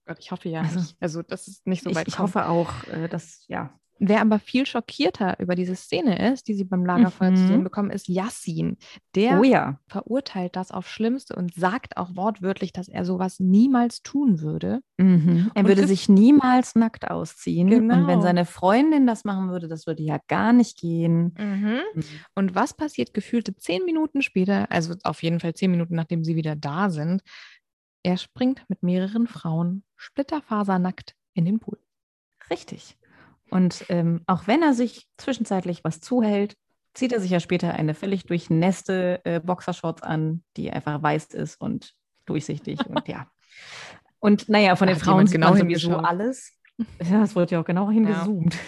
[0.06, 0.80] Gott, ich hoffe ja Also.
[1.00, 2.34] Also, das ist nicht so ich weit ich kommt.
[2.34, 6.64] hoffe auch, äh, dass, ja, Wer aber viel schockierter über diese Szene ist, die sie
[6.64, 7.46] beim Lagerfeuer zu Mhm.
[7.46, 8.76] sehen bekommen, ist Yassin.
[9.14, 14.02] Der oh ja, verurteilt das aufs Schlimmste und sagt auch wortwörtlich, dass er sowas niemals
[14.02, 14.80] tun würde.
[14.98, 15.50] Mhm.
[15.54, 17.68] Er Und würde sich niemals nackt ausziehen.
[17.90, 18.22] Und wenn Genau.
[18.22, 21.34] seine Freundin das machen würde, das würde ja gar nicht gehen.
[21.38, 21.80] Mhm.
[22.34, 26.36] Und was passiert gefühlte zehn Minuten später, also auf jeden Fall zehn Minuten, nachdem sie
[26.36, 27.22] wieder da sind?
[28.04, 31.78] Er springt mit mehreren Frauen splitterfasernackt in den Pool.
[32.50, 32.96] Richtig.
[33.52, 36.56] Und ähm, auch wenn er sich zwischenzeitlich was zuhält,
[36.94, 41.60] zieht er sich ja später eine völlig durchnässte äh, Boxershorts an, die einfach weiß ist
[41.60, 41.92] und
[42.24, 43.26] durchsichtig und ja.
[44.20, 46.58] Und naja, von den hat Frauen genau sowieso alles.
[47.02, 48.56] Ja, es wird ja auch genau hingezoomt.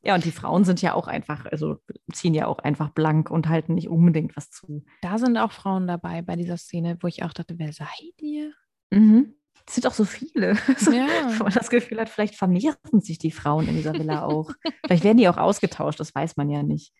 [0.00, 0.14] Ja.
[0.14, 1.80] und die Frauen sind ja auch einfach, also
[2.12, 4.84] ziehen ja auch einfach blank und halten nicht unbedingt was zu.
[5.02, 8.52] Da sind auch Frauen dabei bei dieser Szene, wo ich auch dachte, wer seid ihr?
[8.90, 9.34] Mhm.
[9.68, 10.54] Es sind auch so viele.
[10.90, 11.06] Ja.
[11.38, 14.50] Wo man das Gefühl hat, vielleicht vermehren sich die Frauen in dieser Villa auch.
[14.86, 16.92] vielleicht werden die auch ausgetauscht, das weiß man ja nicht.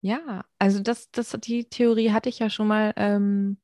[0.00, 3.58] Ja, also das, das, die Theorie hatte ich ja schon mal ähm,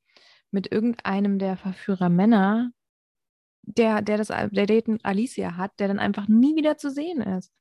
[0.51, 2.73] mit irgendeinem der Verführer Männer,
[3.63, 7.53] der, der das, der Dayton Alicia hat, der dann einfach nie wieder zu sehen ist.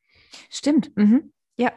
[0.49, 0.95] Stimmt.
[0.95, 1.33] Mhm.
[1.57, 1.73] Ja.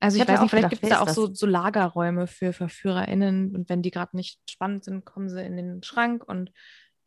[0.00, 3.56] Also Ich ich, weiß nicht, vielleicht gibt es da auch so, so Lagerräume für VerführerInnen
[3.56, 6.52] und wenn die gerade nicht spannend sind, kommen sie in den Schrank und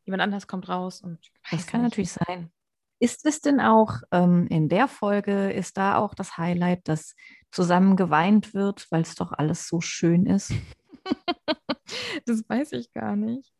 [0.06, 1.20] jemand anders kommt raus und
[1.52, 1.92] Das kann nicht.
[1.92, 2.52] natürlich sein.
[3.00, 7.16] Ist es denn auch ähm, in der Folge, ist da auch das Highlight, dass
[7.50, 10.54] zusammen geweint wird, weil es doch alles so schön ist?
[12.26, 13.52] Das weiß ich gar nicht.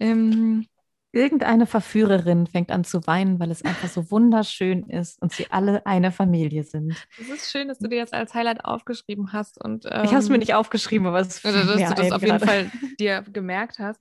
[0.00, 0.66] Ähm,
[1.10, 5.86] Irgendeine Verführerin fängt an zu weinen, weil es einfach so wunderschön ist und sie alle
[5.86, 6.94] eine Familie sind.
[7.18, 10.26] es ist schön, dass du dir das als Highlight aufgeschrieben hast und ich habe es
[10.26, 12.38] ähm, mir nicht aufgeschrieben, aber es Oder dass du das auf jeden.
[12.40, 14.00] Fall dir gemerkt hast.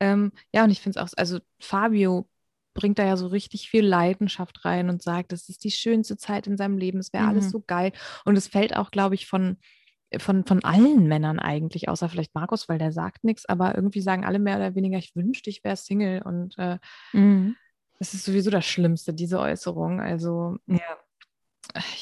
[0.00, 2.28] Ähm, ja, und ich finde es auch, also Fabio
[2.74, 6.46] bringt da ja so richtig viel Leidenschaft rein und sagt, das ist die schönste Zeit
[6.46, 7.50] in seinem Leben, es wäre alles Mhm.
[7.50, 7.92] so geil.
[8.24, 9.58] Und es fällt auch, glaube ich, von,
[10.18, 14.24] von, von allen Männern eigentlich, außer vielleicht Markus, weil der sagt nichts, aber irgendwie sagen
[14.24, 16.22] alle mehr oder weniger, ich wünschte, ich wäre Single.
[16.22, 16.78] Und äh,
[17.12, 17.56] Mhm.
[17.98, 20.00] es ist sowieso das Schlimmste, diese Äußerung.
[20.00, 20.98] Also Ja.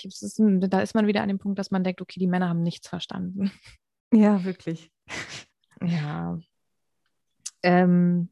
[0.04, 2.62] ist da ist man wieder an dem Punkt, dass man denkt, okay, die Männer haben
[2.62, 3.50] nichts verstanden.
[4.12, 4.90] ja, wirklich.
[5.82, 6.38] Ja.
[7.66, 8.30] Ähm,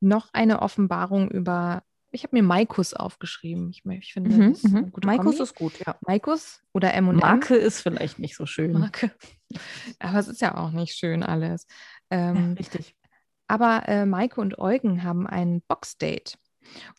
[0.00, 3.70] noch eine Offenbarung über, ich habe mir Maikus aufgeschrieben.
[3.70, 4.92] Ich, ich finde, Mhm, das ist eine mhm.
[4.92, 5.42] gute Maikus Kombi.
[5.42, 5.96] ist gut, ja.
[6.06, 7.16] Maikus oder M&M.
[7.16, 8.72] Marke ist vielleicht nicht so schön.
[8.72, 9.10] Marke.
[9.98, 11.66] Aber es ist ja auch nicht schön alles.
[12.10, 12.94] Ähm, Ja, richtig.
[13.48, 16.38] aber äh, Maike und Eugen haben ein Boxdate.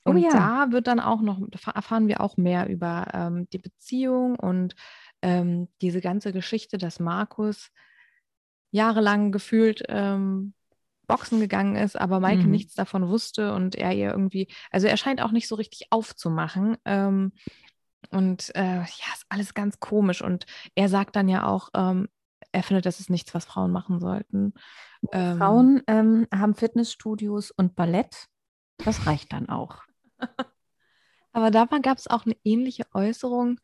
[0.05, 0.29] Oh Und ja.
[0.31, 4.75] da wird dann auch noch, da erfahren wir auch mehr über ähm, die Beziehung und
[5.21, 7.69] ähm, diese ganze Geschichte, dass Markus
[8.71, 10.53] jahrelang gefühlt ähm,
[11.07, 12.51] Boxen gegangen ist, aber Maike Mhm.
[12.51, 16.77] nichts davon wusste und er ihr irgendwie, also er scheint auch nicht so richtig aufzumachen.
[16.85, 17.33] Ähm,
[18.11, 20.21] und äh, ja, ist alles ganz komisch.
[20.21, 22.07] Und er sagt dann ja auch, ähm,
[22.51, 24.53] er findet, das ist nichts, was Frauen machen sollten.
[25.11, 28.27] Ähm, Frauen ähm, haben Fitnessstudios und Ballett.
[28.77, 29.81] Das reicht dann auch.
[31.31, 33.59] Aber da gab es auch eine ähnliche Äußerung.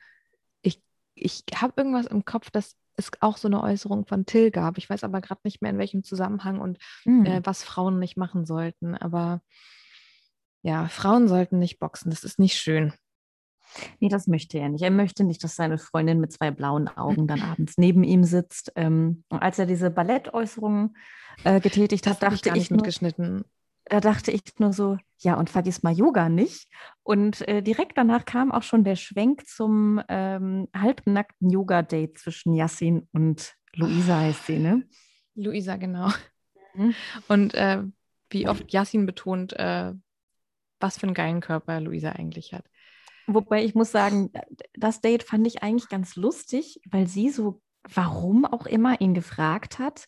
[0.62, 0.82] Ich,
[1.14, 4.78] ich habe irgendwas im Kopf, dass es auch so eine Äußerung von Till gab.
[4.78, 7.26] Ich weiß aber gerade nicht mehr, in welchem Zusammenhang und Hm.
[7.26, 8.96] äh, was Frauen nicht machen sollten.
[8.96, 9.42] Aber
[10.62, 12.10] ja, Frauen sollten nicht boxen.
[12.12, 12.94] Das ist nicht schön.
[14.00, 14.82] Nee, das möchte er nicht.
[14.82, 18.72] Er möchte nicht, dass seine Freundin mit zwei blauen Augen dann abends neben ihm sitzt.
[18.76, 20.98] Ähm, und als er diese Ballettäußerungen
[21.44, 23.46] äh, getätigt Das hat, ich dachte ich, nur, mitgeschnitten.
[23.90, 26.68] Da dachte ich nur so, ja, und vergiss mal Yoga nicht.
[27.04, 33.08] Und äh, direkt danach kam auch schon der Schwenk zum ähm, halbnackten Yoga-Date zwischen Yassin
[33.12, 34.88] und Luisa heißt sie, ne?
[35.36, 36.10] Luisa, genau.
[36.74, 36.96] Mhm.
[37.28, 37.84] Und äh,
[38.30, 39.94] wie oft Yassin betont, äh,
[40.80, 42.66] was für einen geilen Körper Luisa eigentlich hat.
[43.28, 44.32] Wobei ich muss sagen,
[44.74, 49.78] das Date fand ich eigentlich ganz lustig, weil sie so, warum auch immer, ihn gefragt
[49.78, 50.08] hat,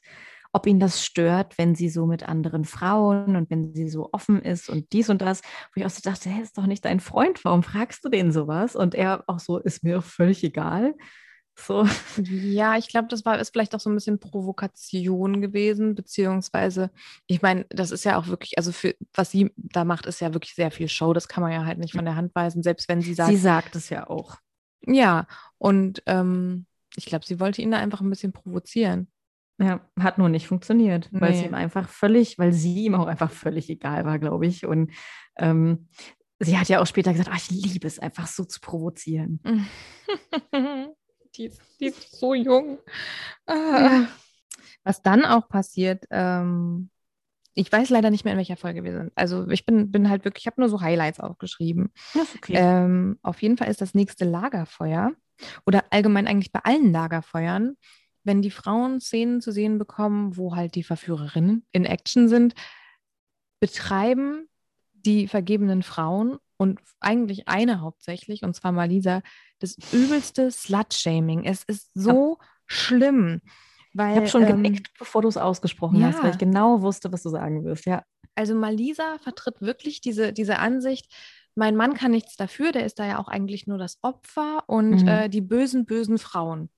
[0.53, 4.41] ob ihn das stört, wenn sie so mit anderen Frauen und wenn sie so offen
[4.41, 5.41] ist und dies und das,
[5.73, 8.31] wo ich auch so dachte, hey, ist doch nicht dein Freund, warum fragst du den
[8.31, 8.75] sowas?
[8.75, 10.93] Und er auch so, ist mir völlig egal.
[11.55, 11.85] So,
[12.17, 16.91] Ja, ich glaube, das war ist vielleicht auch so ein bisschen Provokation gewesen, beziehungsweise,
[17.27, 20.33] ich meine, das ist ja auch wirklich, also für was sie da macht, ist ja
[20.33, 21.13] wirklich sehr viel Show.
[21.13, 23.37] Das kann man ja halt nicht von der Hand weisen, selbst wenn sie sagt, sie
[23.37, 24.37] sagt es ja auch.
[24.85, 25.27] ja.
[25.57, 29.10] Und ähm, ich glaube, sie wollte ihn da einfach ein bisschen provozieren.
[29.61, 31.47] Ja, hat nur nicht funktioniert, weil es Nee.
[31.47, 34.65] ihm einfach völlig, weil sie ihm auch einfach völlig egal war, glaube ich.
[34.65, 34.91] Und
[35.37, 35.87] ähm,
[36.39, 39.39] sie hat ja auch später gesagt, ah, ich liebe es einfach so zu provozieren.
[41.35, 42.79] die, ist, die ist so jung.
[43.45, 44.07] Ah.
[44.83, 46.89] Was dann auch passiert, ähm,
[47.53, 49.11] ich weiß leider nicht mehr, in welcher Folge wir sind.
[49.13, 51.91] Also ich bin, bin halt wirklich, ich habe nur so Highlights aufgeschrieben.
[52.13, 52.53] Ja, okay.
[52.55, 55.11] Ähm, auf jeden Fall ist das nächste Lagerfeuer
[55.65, 57.75] oder allgemein eigentlich bei allen Lagerfeuern,
[58.23, 62.53] wenn die Frauen Szenen zu sehen bekommen, wo halt die Verführerinnen in Action sind,
[63.59, 64.47] betreiben
[64.93, 69.21] die vergebenen Frauen und eigentlich eine hauptsächlich, und zwar Malisa,
[69.59, 71.45] das übelste Slut-Shaming.
[71.45, 73.41] Es ist so schlimm.
[73.93, 76.31] Weil, Ich habe schon ähm, genickt, bevor du es ausgesprochen hast, weil ja.
[76.31, 77.85] ich genau wusste, was du sagen wirst.
[77.85, 78.03] Ja,
[78.35, 81.11] Also Malisa vertritt wirklich diese, diese Ansicht,
[81.55, 85.01] mein Mann kann nichts dafür, der ist da ja auch eigentlich nur das Opfer und
[85.01, 85.07] Mhm.
[85.07, 86.69] äh, die bösen, bösen Frauen.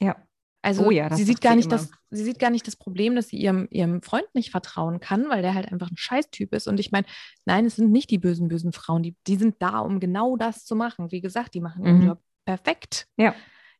[0.00, 0.16] ja.
[0.60, 1.76] Also Oh ja, sie sieht gar sie nicht immer.
[1.76, 5.28] das, sie sieht gar nicht das Problem, dass sie ihrem, ihrem Freund nicht vertrauen kann,
[5.28, 6.66] weil der halt einfach ein Scheißtyp ist.
[6.66, 7.06] Und ich meine,
[7.44, 10.64] nein, es sind nicht die bösen, bösen Frauen, die, die sind da, um genau das
[10.64, 11.12] zu machen.
[11.12, 12.06] Wie gesagt, die machen ihren Mhm.
[12.08, 13.06] Job perfekt.
[13.16, 13.34] Ja.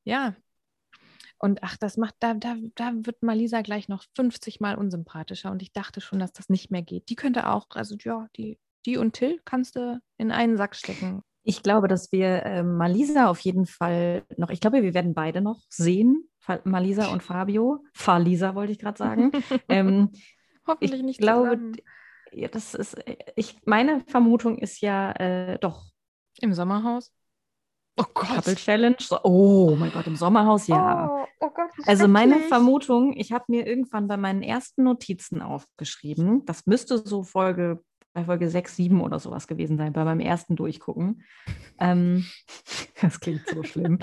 [0.05, 0.37] Ja.
[1.41, 5.51] Und ach, das macht, da, da, da wird Malisa gleich noch 50 Mal unsympathischer.
[5.51, 7.09] Und ich dachte schon, dass das nicht mehr geht.
[7.09, 11.23] Die könnte auch, also ja, die, die und Till kannst du in einen Sack stecken.
[11.48, 15.40] Ich glaube, dass wir äh, Malisa auf jeden Fall noch, ich glaube, wir werden beide
[15.40, 16.28] noch sehen,
[16.64, 17.82] Malisa und Fabio.
[17.94, 19.32] Falisa wollte ich gerade sagen.
[19.70, 20.11] ähm,
[20.66, 21.72] Hoffentlich ich nicht glaube,
[22.32, 25.87] ja, das ist, äh, ich, meine Vermutung ist ja äh, doch
[26.42, 27.14] Im Sommerhaus.
[27.96, 28.98] Oh Couple Challenge.
[29.22, 31.08] Oh mein Gott, im Sommerhaus, ja.
[31.11, 32.40] Oh, oh Gott, Also meine.
[32.40, 37.82] Vermutung, ich habe mir irgendwann bei meinen ersten Notizen aufgeschrieben, das müsste so Folge,
[38.18, 41.22] bei Folge 6, 7 oder sowas gewesen sein, bei meinem ersten Durchgucken.
[41.78, 42.24] Ähm,
[43.00, 43.98] das klingt so schlimm,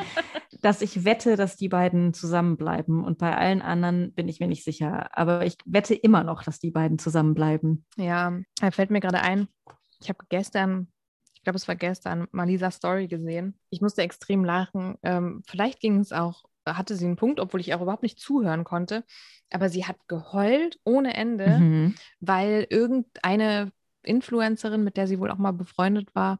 [0.61, 4.63] dass ich wette, dass die beiden zusammenbleiben und bei allen anderen bin ich mir nicht
[4.63, 5.09] sicher.
[5.17, 7.85] Aber ich wette immer noch, dass die beiden zusammenbleiben.
[7.97, 9.47] Ja, da fällt mir gerade ein,
[10.01, 10.87] ich habe gestern,
[11.33, 13.59] ich glaube, es war gestern, Malisa Story gesehen.
[13.69, 14.95] Ich musste extrem lachen.
[15.03, 18.63] Ähm, vielleicht ging es auch, hatte sie einen Punkt, obwohl ich auch überhaupt nicht zuhören
[18.63, 19.03] konnte.
[19.51, 21.95] Aber sie hat geheult ohne Ende, Mhm.
[22.19, 23.71] weil irgendeine
[24.05, 26.39] Influencerin, mit der sie wohl auch mal befreundet war,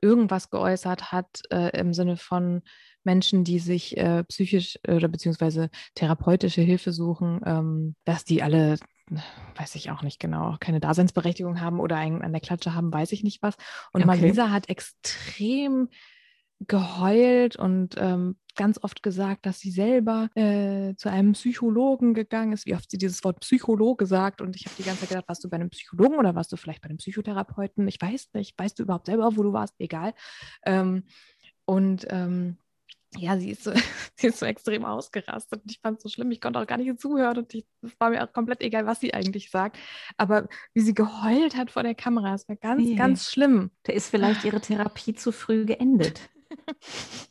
[0.00, 2.62] irgendwas geäußert hat äh, im Sinne von
[3.04, 8.78] Menschen, die sich äh, psychisch äh, oder beziehungsweise therapeutische Hilfe suchen, ähm, dass die alle,
[9.56, 13.12] weiß ich auch nicht genau, keine Daseinsberechtigung haben oder einen an der Klatsche haben, weiß
[13.12, 13.56] ich nicht was.
[13.92, 14.06] Und Okay.
[14.06, 15.88] Malisa hat extrem
[16.66, 22.66] geheult und ähm, ganz oft gesagt, dass sie selber äh, zu einem Psychologen gegangen ist.
[22.66, 24.42] Wie oft sie dieses Wort Psychologe sagt.
[24.42, 26.58] Und ich habe die ganze Zeit gedacht, warst du bei einem Psychologen oder warst du
[26.58, 27.88] vielleicht bei einem Psychotherapeuten?
[27.88, 28.58] Ich weiß nicht.
[28.58, 29.76] Weißt du überhaupt selber, wo du warst?
[29.78, 30.12] Egal.
[30.66, 31.04] Ähm,
[31.64, 32.58] und ähm,
[33.16, 33.72] ja, sie ist, so,
[34.16, 36.30] sie ist so extrem ausgerastet und ich fand es so schlimm.
[36.30, 37.64] Ich konnte auch gar nicht zuhören und es
[37.98, 39.78] war mir auch komplett egal, was sie eigentlich sagt.
[40.18, 42.94] Aber wie sie geheult hat vor der Kamera, das war ganz, nee.
[42.94, 43.70] ganz schlimm.
[43.84, 46.28] Da ist vielleicht ihre Therapie zu früh geendet.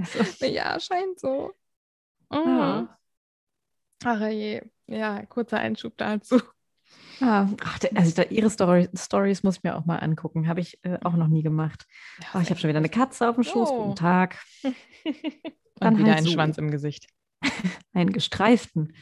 [0.14, 0.46] also.
[0.46, 1.52] Ja, scheint so.
[2.30, 2.46] Mhm.
[2.46, 2.98] Ja.
[4.04, 6.40] Ach je, ja, kurzer Einschub dazu.
[7.20, 10.48] Ah, ach, also da, ihre Story, Stories muss ich mir auch mal angucken.
[10.48, 11.84] Habe ich äh, auch noch nie gemacht.
[12.34, 13.68] Oh, ich habe schon wieder eine Katze auf dem Schoß.
[13.70, 13.84] Oh.
[13.84, 14.38] Guten Tag.
[15.76, 16.32] Dann wieder halt einen so.
[16.32, 17.08] Schwanz im Gesicht.
[17.92, 18.94] einen gestreiften.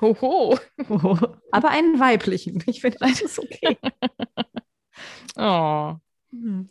[0.00, 0.58] Hoho.
[0.88, 1.18] Ho.
[1.52, 2.62] Aber einen weiblichen.
[2.66, 3.76] Ich finde, das ist okay.
[5.36, 5.94] oh.
[6.30, 6.70] Hm.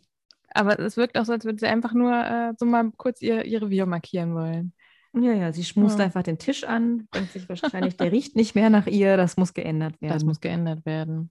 [0.53, 3.45] Aber es wirkt auch so, als würde sie einfach nur äh, so mal kurz ihr,
[3.45, 4.73] ihr Revier markieren wollen.
[5.13, 6.05] Ja, ja, sie schmust ja.
[6.05, 9.53] einfach den Tisch an, denkt sich wahrscheinlich, der riecht nicht mehr nach ihr, das muss
[9.53, 10.13] geändert werden.
[10.13, 11.29] Das muss geändert werden.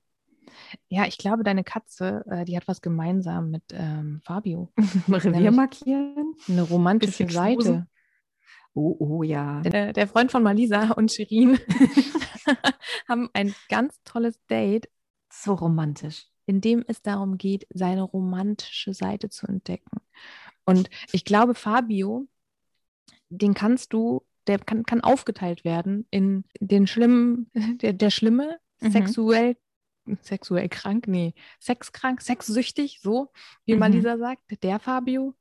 [0.89, 4.73] Ja, ich glaube, deine Katze, äh, die hat was gemeinsam mit ähm, Fabio.
[5.09, 6.35] Revier markieren?
[6.49, 7.87] Eine romantische Seite.
[8.75, 9.61] Oh, oh ja.
[9.61, 11.59] Der, der Freund von Malisa und Shirin
[13.09, 14.89] haben ein ganz tolles Date.
[15.31, 16.32] So romantisch.
[16.47, 20.01] In dem es darum geht, seine romantische Seite zu entdecken.
[20.65, 22.29] Und ich glaube, Fabio
[23.33, 27.51] den kannst du, der kann, kann aufgeteilt werden in den schlimmen,
[27.83, 28.91] der, der schlimme, mhm.
[28.91, 29.57] sexuell,
[30.21, 33.31] sexuell krank, nee, sexkrank, sexsüchtig, so,
[33.65, 33.81] wie mhm.
[33.81, 35.35] Malisa sagt, der Fabio.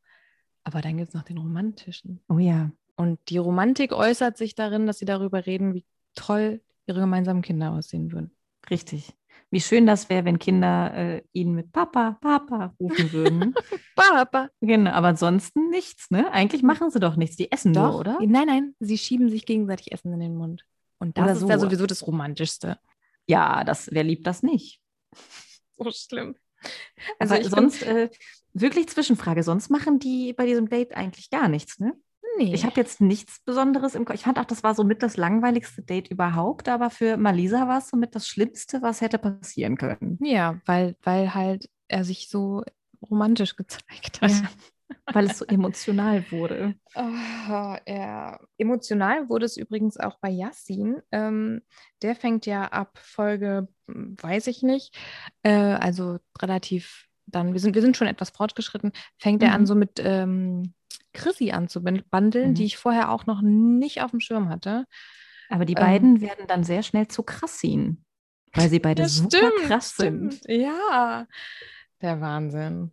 [0.63, 2.21] Aber dann gibt es noch den romantischen.
[2.29, 2.71] Oh ja.
[2.95, 7.71] Und die Romantik äußert sich darin, dass sie darüber reden, wie toll ihre gemeinsamen Kinder
[7.71, 8.31] aussehen würden.
[8.69, 9.15] Richtig
[9.51, 13.53] wie schön das wäre, wenn Kinder äh, ihn mit Papa, Papa rufen würden.
[13.95, 14.49] Papa.
[14.61, 16.31] Genau, aber ansonsten nichts, ne?
[16.31, 17.35] Eigentlich machen sie doch nichts.
[17.35, 18.19] Die essen doch, nur, oder?
[18.21, 20.65] Nein, nein, sie schieben sich gegenseitig Essen in den Mund.
[20.99, 21.49] Und das oder ist so.
[21.49, 22.79] ja sowieso das Romantischste.
[23.27, 24.79] Ja, das, wer liebt das nicht?
[25.83, 26.35] So schlimm.
[27.17, 28.11] Also sonst, äh,
[28.53, 31.95] wirklich Zwischenfrage, sonst machen die bei diesem Date eigentlich gar nichts, ne?
[32.37, 32.53] Nee.
[32.53, 34.15] Ich habe jetzt nichts Besonderes im Kopf.
[34.15, 37.89] Ich fand auch, das war somit das langweiligste Date überhaupt, aber für Malisa war es
[37.89, 40.17] somit das Schlimmste, was hätte passieren können.
[40.21, 42.63] Ja, weil, weil halt er sich so
[43.01, 44.31] romantisch gezeigt hat.
[44.31, 44.49] Ja,
[45.13, 46.75] weil es so emotional wurde.
[46.93, 48.37] Oh, ja.
[48.57, 51.01] Emotional wurde es übrigens auch bei Yassin.
[51.11, 51.61] Ähm,
[52.01, 54.97] der fängt ja ab Folge, hm, weiß ich nicht,
[55.43, 59.47] äh, also relativ dann, wir sind, wir sind schon etwas fortgeschritten, fängt mhm.
[59.47, 60.73] er an so mit ähm,
[61.13, 62.53] Chrissy anzubandeln, mhm.
[62.55, 64.85] die ich vorher auch noch nicht auf dem Schirm hatte.
[65.49, 68.05] Aber die beiden ähm, werden dann sehr schnell zu Krassin,
[68.53, 70.33] weil sie beide ja, super stimmt, krass sind.
[70.33, 70.61] Stimmt.
[70.61, 71.27] Ja,
[72.01, 72.91] der Wahnsinn.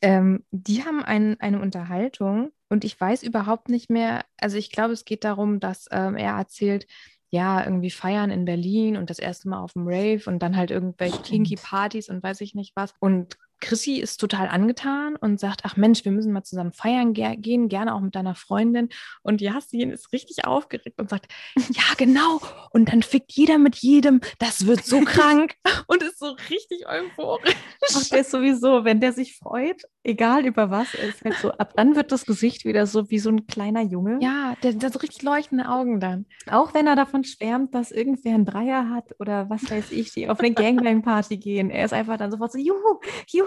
[0.00, 4.92] Ähm, die haben ein, eine Unterhaltung und ich weiß überhaupt nicht mehr, also ich glaube,
[4.92, 6.86] es geht darum, dass ähm, er erzählt,
[7.30, 10.70] ja, irgendwie feiern in Berlin und das erste Mal auf dem Rave und dann halt
[10.70, 12.94] irgendwelche kinky Partys und weiß ich nicht was.
[13.00, 17.36] Und Chrissy ist total angetan und sagt, ach Mensch, wir müssen mal zusammen feiern ge
[17.36, 18.88] gehen, gerne auch mit deiner Freundin.
[19.22, 22.40] Und Yassin ist richtig aufgeregt und sagt, ja genau.
[22.70, 24.20] Und dann fickt jeder mit jedem.
[24.38, 25.54] Das wird so krank
[25.86, 27.54] und ist so richtig euphorisch.
[27.94, 31.72] Ach, der ist sowieso, wenn der sich freut, egal über was, ist halt so, ab
[31.76, 34.18] dann wird das Gesicht wieder so wie so ein kleiner Junge.
[34.20, 36.26] Ja, der, der so richtig leuchtende Augen dann.
[36.50, 40.28] Auch wenn er davon schwärmt, dass irgendwer einen Dreier hat oder was weiß ich, die
[40.28, 41.70] auf eine Gangbang-Party gehen.
[41.70, 43.43] Er ist einfach dann sofort so, juhu, juhu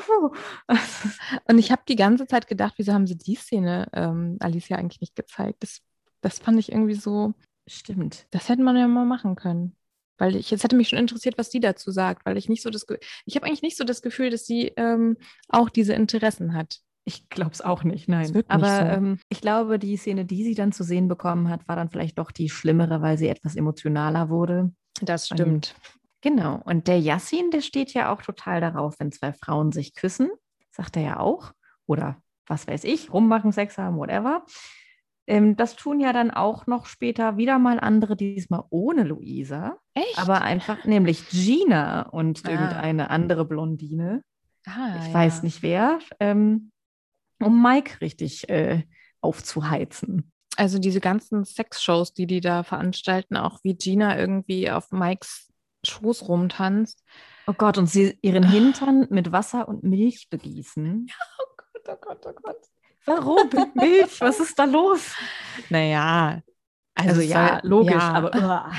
[1.48, 5.02] Und ich habe die ganze Zeit gedacht, wieso haben sie die Szene ähm, Alicia eigentlich
[5.02, 5.64] nicht gezeigt?
[5.64, 5.82] Das,
[6.22, 7.34] das fand ich irgendwie so.
[7.68, 8.28] Stimmt.
[8.32, 9.76] Das hätte man ja mal machen können.
[10.18, 12.70] Weil ich, jetzt hätte mich schon interessiert, was sie dazu sagt, weil ich nicht so
[12.70, 12.86] das,
[13.26, 16.80] ich habe eigentlich nicht so das Gefühl, dass sie ähm, auch diese Interessen hat.
[17.06, 18.44] Ich glaube es auch nicht, nein.
[18.48, 18.84] Aber so.
[18.84, 22.18] ähm, ich glaube, die Szene, die sie dann zu sehen bekommen hat, war dann vielleicht
[22.18, 24.74] doch die schlimmere, weil sie etwas emotionaler wurde.
[25.02, 25.76] Das stimmt.
[26.22, 26.62] Genau.
[26.66, 30.30] Und der Yassin, der steht ja auch total darauf, wenn zwei Frauen sich küssen,
[30.72, 31.52] sagt er ja auch.
[31.86, 34.46] Oder was weiß ich, rummachen, Sex haben, whatever.
[35.28, 39.78] Ähm, das tun ja dann auch noch später wieder mal andere, diesmal ohne Luisa.
[39.94, 40.18] Echt?
[40.18, 42.52] Aber einfach, nämlich Gina und ah.
[42.52, 44.24] irgendeine andere Blondine.
[44.66, 45.14] Ah, ich ja.
[45.14, 46.00] weiß nicht wer.
[46.20, 46.72] Ähm,
[47.40, 48.84] um Mike richtig äh,
[49.22, 50.32] aufzuheizen.
[50.56, 55.52] Also diese ganzen Sexshows, die die da veranstalten, auch wie Gina irgendwie auf Mikes
[55.88, 57.04] Schoß rumtanzt.
[57.48, 61.08] Oh Gott, und sie ihren Hintern mit Wasser und Milch begießen.
[61.90, 62.58] Oh Gott, oh Gott, oh Gott.
[63.06, 64.20] Warum mit Milch?
[64.20, 65.16] Was ist da los?
[65.70, 66.42] Naja,
[66.94, 68.14] also, also ja, logisch, ja.
[68.14, 68.74] aber.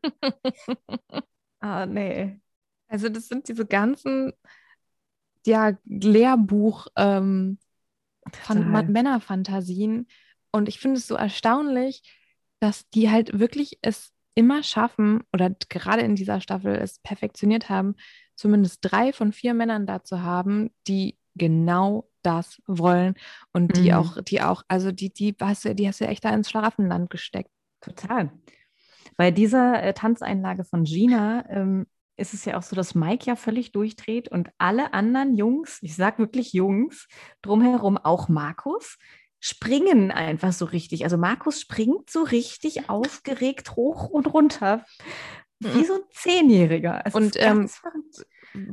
[1.60, 2.40] ah, nee.
[2.86, 4.32] Also, das sind diese ganzen
[5.46, 7.58] ja, Lehrbuch ähm,
[8.48, 10.06] Männerfantasien.
[10.52, 12.02] Und ich finde es so erstaunlich,
[12.60, 17.94] dass die halt wirklich es immer schaffen oder gerade in dieser Staffel es perfektioniert haben,
[18.36, 23.14] zumindest drei von vier Männern da zu haben, die genau das wollen
[23.52, 23.94] und die Mhm.
[23.94, 27.10] auch, die auch, also die, die hast du, die hast du echt da ins Schlaraffenland
[27.10, 27.50] gesteckt.
[27.80, 28.30] Total.
[29.16, 33.36] Bei dieser äh, Tanzeinlage von Gina ähm, ist es ja auch so, dass Mike ja
[33.36, 37.08] völlig durchdreht und alle anderen Jungs, ich sag wirklich Jungs,
[37.42, 38.98] drumherum, auch Markus,
[39.46, 41.04] springen einfach so richtig.
[41.04, 44.86] Also Markus springt so richtig aufgeregt hoch und runter.
[45.60, 47.02] Wie so ein Zehnjähriger.
[47.04, 47.68] Es Und, ähm.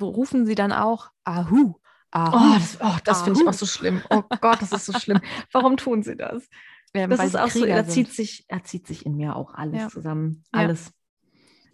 [0.01, 1.73] Rufen sie dann auch Ahu,
[2.11, 2.37] Ahu.
[2.37, 4.01] Oh, das, oh, das finde ich auch so schlimm.
[4.09, 5.19] Oh Gott, das ist so schlimm.
[5.51, 6.47] Warum tun sie das?
[6.93, 7.91] Ähm, Das ist auch so, Krieger da sind.
[7.93, 9.89] zieht, sich, da zieht sich in mir auch alles Ja.
[9.89, 10.45] zusammen.
[10.53, 10.61] Ja.
[10.61, 10.93] Alles.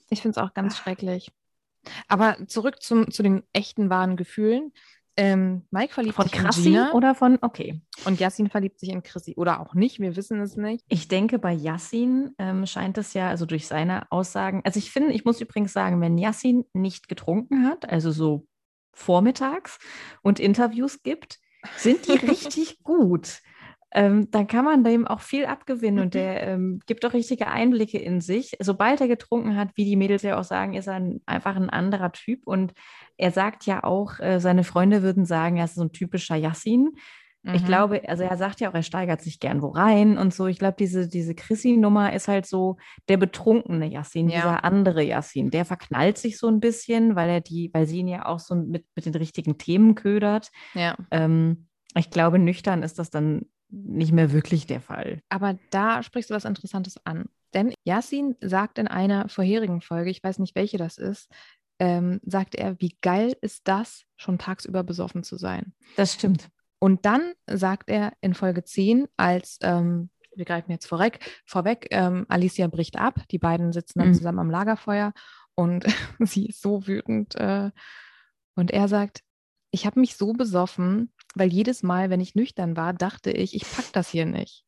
[0.09, 1.31] Ich finde es auch ganz schrecklich.
[2.07, 4.73] Aber zurück zum, zu den echten wahren Gefühlen.
[5.17, 7.81] Ähm, Mike verliebt Von sich in Krassi Gina oder von, okay.
[8.05, 9.33] und Yassin verliebt sich in Chrissy.
[9.35, 10.85] Oder auch nicht, wir wissen es nicht.
[10.89, 15.13] Ich denke, bei Yassin ähm, scheint es ja, also durch seine Aussagen, also ich finde,
[15.13, 18.45] ich muss übrigens sagen, wenn Yassin nicht getrunken hat, also so
[18.93, 19.79] vormittags
[20.21, 21.39] und Interviews gibt,
[21.77, 23.41] sind die richtig gut.
[23.93, 27.97] Ähm, dann kann man dem auch viel abgewinnen und der ähm, gibt auch richtige Einblicke
[27.97, 28.55] in sich.
[28.59, 31.69] Sobald er getrunken hat, wie die Mädels ja auch sagen, ist er ein, einfach ein
[31.69, 32.73] anderer Typ und
[33.15, 36.89] er sagt ja auch, äh, seine Freunde würden sagen, er ist so ein typischer Yassin.
[37.53, 37.65] Ich Mhm.
[37.65, 40.47] glaube, also er sagt ja auch, er steigert sich gern wo rein und so.
[40.47, 42.75] Ich glaube, diese, diese Chrissy-Nummer ist halt so
[43.07, 44.35] der betrunkene Yassin, Ja.
[44.35, 45.49] dieser andere Yassin.
[45.49, 48.53] Der verknallt sich so ein bisschen, weil er die, weil sie ihn ja auch so
[48.53, 50.51] mit, mit den richtigen Themen ködert.
[50.73, 50.97] Ja.
[51.09, 55.21] Ähm, ich glaube, nüchtern ist das dann nicht mehr wirklich der Fall.
[55.29, 57.25] Aber da sprichst du was Interessantes an.
[57.53, 61.29] Denn Yassin sagt in einer vorherigen Folge, ich weiß nicht, welche das ist,
[61.79, 65.73] ähm, sagt er, wie geil ist das, schon tagsüber besoffen zu sein.
[65.95, 66.49] Das stimmt.
[66.79, 72.25] Und dann sagt er in Folge 10, als, ähm, wir greifen jetzt vorweg, vorweg ähm,
[72.29, 74.13] Alicia bricht ab, die beiden sitzen dann Mhm.
[74.13, 75.13] zusammen am Lagerfeuer
[75.55, 75.85] und
[76.19, 77.35] sie ist so wütend.
[77.35, 77.71] Äh,
[78.55, 79.21] und er sagt,
[79.71, 83.69] ich habe mich so besoffen, weil jedes Mal, wenn ich nüchtern war, dachte ich, ich
[83.69, 84.63] pack das hier nicht.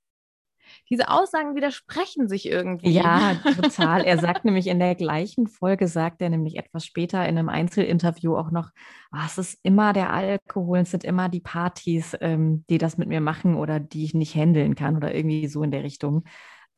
[0.89, 2.93] Diese Aussagen widersprechen sich irgendwie.
[2.93, 4.05] Ja, total.
[4.05, 8.37] Er sagt nämlich in der gleichen Folge, sagt er nämlich etwas später in einem Einzelinterview
[8.37, 8.69] auch noch,
[9.11, 13.09] "Ah, es ist immer der Alkohol, es sind immer die Partys, ähm, die das mit
[13.09, 16.23] mir machen oder die ich nicht handeln kann oder irgendwie so in der Richtung.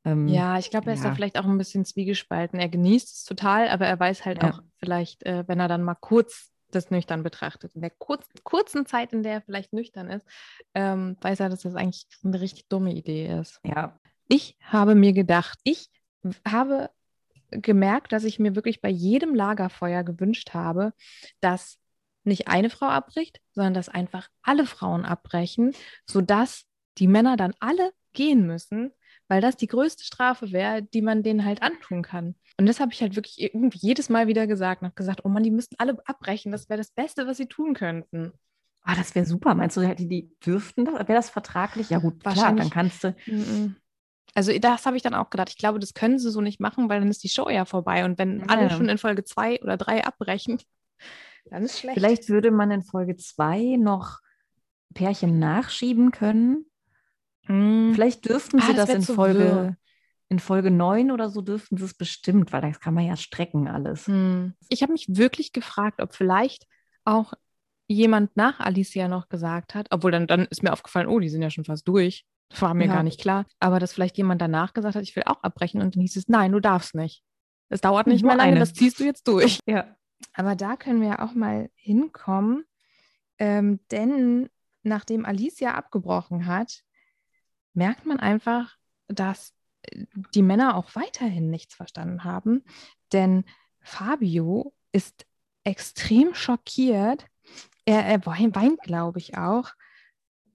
[0.03, 2.59] Ähm, Ja, ich glaube, er ist da vielleicht auch ein bisschen zwiegespalten.
[2.59, 4.49] Er genießt es total, aber er weiß halt Ja.
[4.49, 8.85] auch vielleicht, äh, wenn er dann mal kurz das nüchtern betrachtet, in der kurz, kurzen
[8.85, 10.25] Zeit, in der er vielleicht nüchtern ist,
[10.73, 13.59] ähm, weiß er, dass das eigentlich eine richtig dumme Idee ist.
[13.63, 15.89] ja, Ich habe mir gedacht, ich
[16.47, 16.89] habe
[17.49, 20.93] gemerkt, dass ich mir wirklich bei jedem Lagerfeuer gewünscht habe,
[21.41, 21.77] dass
[22.23, 25.73] nicht eine Frau abbricht, sondern dass einfach alle Frauen abbrechen,
[26.05, 26.65] sodass
[26.97, 28.91] die Männer dann alle gehen müssen,
[29.31, 32.35] weil das die größte Strafe wäre, die man denen halt antun kann.
[32.57, 35.29] Und das habe ich halt wirklich irgendwie jedes Mal wieder gesagt und habe gesagt, oh
[35.29, 38.33] Mann, die müssten alle abbrechen, das wäre das Beste, was sie tun könnten.
[38.83, 39.55] Ah, das wäre super.
[39.55, 40.95] Meinst du, die, die dürften das?
[40.95, 41.89] Wäre das vertraglich?
[41.89, 42.63] Ja, gut, klar, Wahrscheinlich.
[42.65, 43.15] dann kannst du.
[44.33, 45.49] Also das habe ich dann auch gedacht.
[45.49, 48.03] Ich glaube, das können sie so nicht machen, weil dann ist die Show ja vorbei.
[48.03, 48.69] Und wenn alle Ja.
[48.69, 50.61] schon in Folge zwei oder drei abbrechen,
[51.45, 51.97] dann ist schlecht.
[51.97, 54.19] Vielleicht würde man in Folge 2 noch
[54.93, 56.65] Pärchen nachschieben können.
[57.51, 59.77] Mm, Vielleicht dürften Ah, sie das das, in Folge, wirr.
[60.29, 63.67] in Folge 9 oder so dürften sie es bestimmt, weil das kann man ja strecken
[63.67, 64.07] alles.
[64.07, 64.53] hm.
[64.69, 66.65] Ich habe mich wirklich gefragt, ob vielleicht
[67.05, 67.33] auch
[67.87, 71.41] jemand nach Alicia noch gesagt hat, obwohl dann, dann ist mir aufgefallen, oh, die sind
[71.41, 72.25] ja schon fast durch.
[72.49, 72.93] Das war mir Ja.
[72.95, 73.45] gar nicht klar.
[73.59, 75.81] Aber dass vielleicht jemand danach gesagt hat, ich will auch abbrechen.
[75.81, 77.23] Und dann hieß es, nein, du darfst nicht.
[77.69, 78.59] Es dauert nicht mehr lange, eine.
[78.59, 79.59] das ziehst du jetzt durch.
[79.65, 79.95] Ja.
[80.33, 82.63] Aber da können wir ja auch mal hinkommen,
[83.39, 84.49] ähm, denn
[84.83, 86.81] nachdem Alicia abgebrochen hat,
[87.73, 89.53] merkt man einfach, dass
[89.83, 92.63] äh, die Männer auch weiterhin nichts verstanden haben,
[93.13, 93.43] denn
[93.81, 95.25] Fabio ist
[95.63, 97.27] extrem schockiert.
[97.85, 99.71] Er, er weint, glaube ich, auch.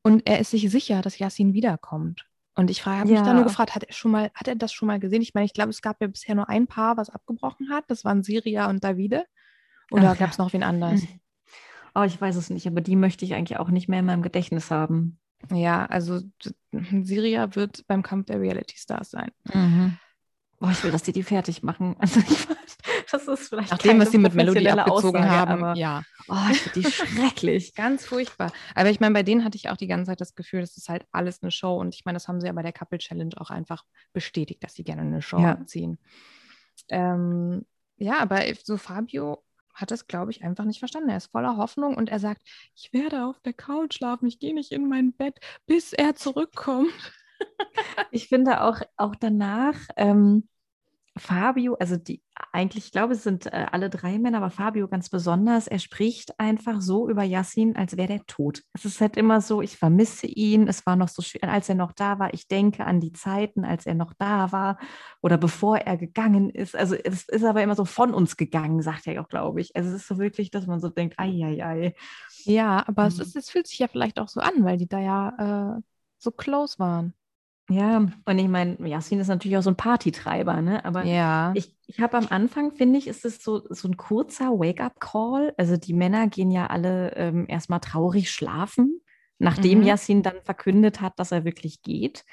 [0.02, 2.24] Und er ist sich sicher, dass Yasin wiederkommt.
[2.54, 3.24] Und ich habe mich Ja.
[3.24, 5.20] da nur gefragt, hat er schon mal, hat er das schon mal gesehen?
[5.20, 7.84] Ich meine, ich glaube, es gab ja bisher nur ein Paar, was abgebrochen hat.
[7.88, 9.26] Das waren Siria und Davide.
[9.90, 11.02] Oder gab es noch wen anders?
[11.94, 14.22] Oh, ich weiß es nicht, aber die möchte ich eigentlich auch nicht mehr in meinem
[14.22, 15.18] Gedächtnis haben.
[15.52, 16.20] Ja, also
[16.72, 19.30] Siria wird beim Kampf der Reality Stars sein.
[20.60, 21.96] Oh, ich will, dass die die fertig machen.
[22.00, 22.78] Also ich weiß,
[23.10, 25.64] das ist vielleicht Nachdem, keine was sie mit Melody professionelle abgezogen Aussage, haben.
[25.64, 27.74] aber ja, oh, ich finde die schrecklich.
[27.74, 28.50] ganz furchtbar.
[28.74, 30.88] Aber ich meine, bei denen hatte ich auch die ganze Zeit das Gefühl, das ist
[30.88, 31.76] halt alles eine Show.
[31.78, 34.74] Und ich meine, das haben sie ja bei der Couple Challenge auch einfach bestätigt, dass
[34.74, 35.52] sie gerne eine Show Ja.
[35.52, 35.98] abziehen.
[36.88, 37.64] Ähm,
[37.98, 39.42] ja, aber so Fabio
[39.76, 41.10] hat das, glaube ich, einfach nicht verstanden.
[41.10, 42.42] Er ist voller Hoffnung und er sagt,
[42.74, 46.92] ich werde auf der Couch schlafen, ich gehe nicht in mein Bett, bis er zurückkommt.
[48.10, 50.48] Ich finde auch, auch danach, ähm,
[51.18, 55.08] Fabio, also die eigentlich, ich glaube, es sind äh, alle drei Männer, aber Fabio ganz
[55.08, 58.62] besonders, er spricht einfach so über Yassin, als wäre er tot.
[58.74, 61.74] Es ist halt immer so, ich vermisse ihn, es war noch so schön, als er
[61.74, 64.78] noch da war, ich denke an die Zeiten, als er noch da war
[65.22, 66.76] oder bevor er gegangen ist.
[66.76, 69.74] Also es ist aber immer so von uns gegangen, sagt er ja auch, glaube ich.
[69.74, 71.94] Also es ist so wirklich, dass man so denkt, ei, ei, ei.
[72.44, 73.08] Ja, aber mhm.
[73.08, 75.80] es, ist, es fühlt sich ja vielleicht auch so an, weil die da ja äh,
[76.18, 77.14] so close waren.
[77.68, 80.84] Ja, und ich meine, Yasin ist natürlich auch so ein Partytreiber, ne?
[80.84, 81.52] Aber ja.
[81.54, 85.52] ich, ich habe am Anfang, finde ich, ist es so, so ein kurzer Wake-up-Call.
[85.56, 89.00] Also die Männer gehen ja alle ähm, erstmal traurig schlafen,
[89.38, 90.22] nachdem mhm.
[90.22, 92.24] Dann verkündet hat, dass er wirklich geht.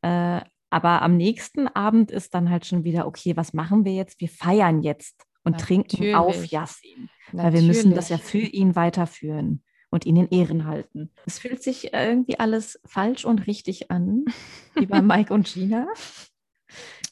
[0.00, 4.20] Äh, aber am nächsten Abend ist dann halt schon wieder, okay, was machen wir jetzt?
[4.22, 5.88] Wir feiern jetzt und Natürlich.
[5.88, 7.10] trinken auf Yasin.
[7.32, 9.62] Weil wir müssen das ja für ihn weiterführen
[9.92, 11.10] und ihn in Ehren halten.
[11.26, 14.24] Es fühlt sich irgendwie alles falsch und richtig an,
[14.74, 15.86] wie bei Mike und Gina.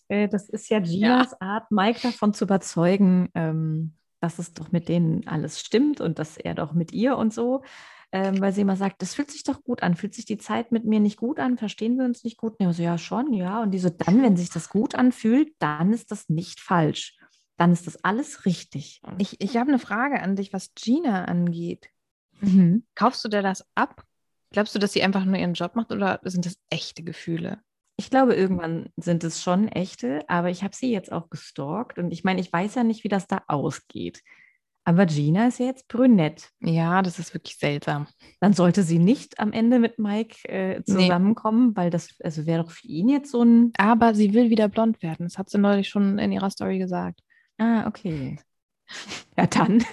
[0.09, 1.37] Äh, das ist ja Ginas ja.
[1.41, 6.39] Art, Mike davon zu überzeugen, ähm, dass es doch mit denen alles stimmt und dass
[6.39, 7.63] er doch mit ihr und so.
[8.13, 9.95] Ähm, weil sie immer sagt, das fühlt sich doch gut an.
[9.95, 11.59] Fühlt sich die Zeit mit mir nicht gut an?
[11.59, 12.57] Verstehen wir uns nicht gut?
[12.59, 13.63] Ja, so, ja, schon, ja.
[13.63, 17.17] Und diese, dann, wenn sich das gut anfühlt, dann ist das nicht falsch.
[17.57, 19.01] Dann ist das alles richtig.
[19.19, 21.91] Ich, ich habe eine Frage an dich, was Gina angeht.
[22.41, 22.85] Mhm.
[22.95, 24.05] Kaufst du dir das ab?
[24.53, 27.61] Glaubst du, dass sie einfach nur ihren Job macht oder sind das echte Gefühle?
[27.97, 32.13] Ich glaube, irgendwann sind es schon echte, aber ich habe sie jetzt auch gestalkt und
[32.13, 34.23] ich meine, ich weiß ja nicht, wie das da ausgeht.
[34.85, 36.49] Aber Gina ist ja jetzt brünett.
[36.61, 38.07] Ja, das ist wirklich seltsam.
[38.41, 41.77] Dann sollte sie nicht am Ende mit Mike äh, zusammenkommen, nee.
[41.77, 43.73] weil das also wäre doch für ihn jetzt so ein.
[43.77, 45.27] Aber sie will wieder blond werden.
[45.27, 47.21] Das hat sie neulich schon in ihrer Story gesagt.
[47.59, 48.39] Ah, okay.
[49.37, 49.85] Ja, dann.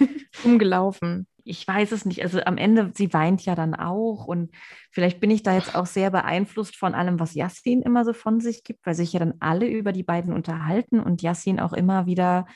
[0.44, 2.22] Umgelaufen ich weiß es nicht.
[2.22, 4.50] Also am Ende, sie weint ja dann auch und
[4.90, 8.40] vielleicht bin ich da jetzt auch sehr beeinflusst von allem, was Yassin immer so von
[8.40, 12.06] sich gibt, weil sich ja dann alle über die beiden unterhalten und Yassin auch immer
[12.06, 12.46] wieder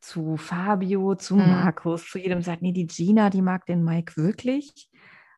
[0.00, 1.50] zu Fabio, zu mhm.
[1.50, 4.88] Markus, zu jedem sagt, nee, die Gina, die mag den Mike wirklich.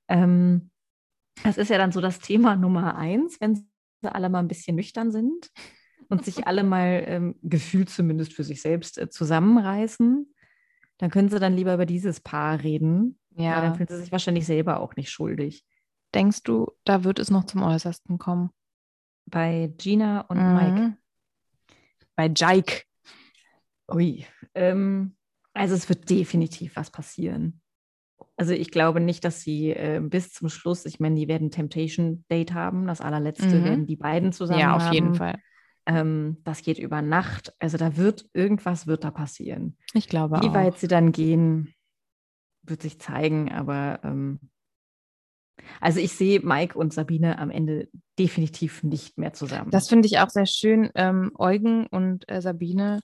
[0.07, 0.71] Ähm,
[1.43, 3.65] das ist ja dann so das Thema Nummer eins, wenn sie
[4.03, 5.51] alle mal ein bisschen nüchtern sind
[6.09, 10.33] und sich alle mal ähm, gefühlt zumindest für sich selbst äh, zusammenreißen
[11.01, 13.19] dann können sie dann lieber über dieses Paar reden.
[13.31, 13.63] Ja.
[13.63, 15.65] dann fühlen sie sich wahrscheinlich selber auch nicht schuldig.
[16.15, 18.51] Denkst du, da wird es noch zum Äußersten kommen?
[19.25, 20.55] Bei Gina und mhm.
[20.55, 20.97] Mike.
[22.17, 22.83] Bei Jike.
[23.91, 24.27] Ui.
[24.55, 25.17] Ähm,
[25.55, 27.63] also es wird definitiv was passieren.
[28.37, 32.25] Also ich glaube nicht, dass sie äh, bis zum Schluss, ich meine, die werden Temptation
[32.31, 33.65] Date haben, das allerletzte mhm.
[33.65, 34.93] werden die beiden zusammen Ja, auf haben.
[34.93, 35.39] jeden Fall.
[35.91, 37.53] Ähm, das geht über Nacht.
[37.59, 39.77] Also da wird irgendwas wird da passieren.
[39.93, 40.55] Ich glaube Wie auch.
[40.55, 41.75] weit sie dann gehen,
[42.63, 43.51] wird sich zeigen.
[43.51, 44.39] Aber ähm,
[45.81, 47.89] also ich sehe Mike und Sabine am Ende
[48.21, 49.73] definitiv nicht mehr zusammen.
[49.73, 50.91] Das finde ich auch sehr schön.
[50.95, 53.01] Ähm, Eugen und äh, Sabine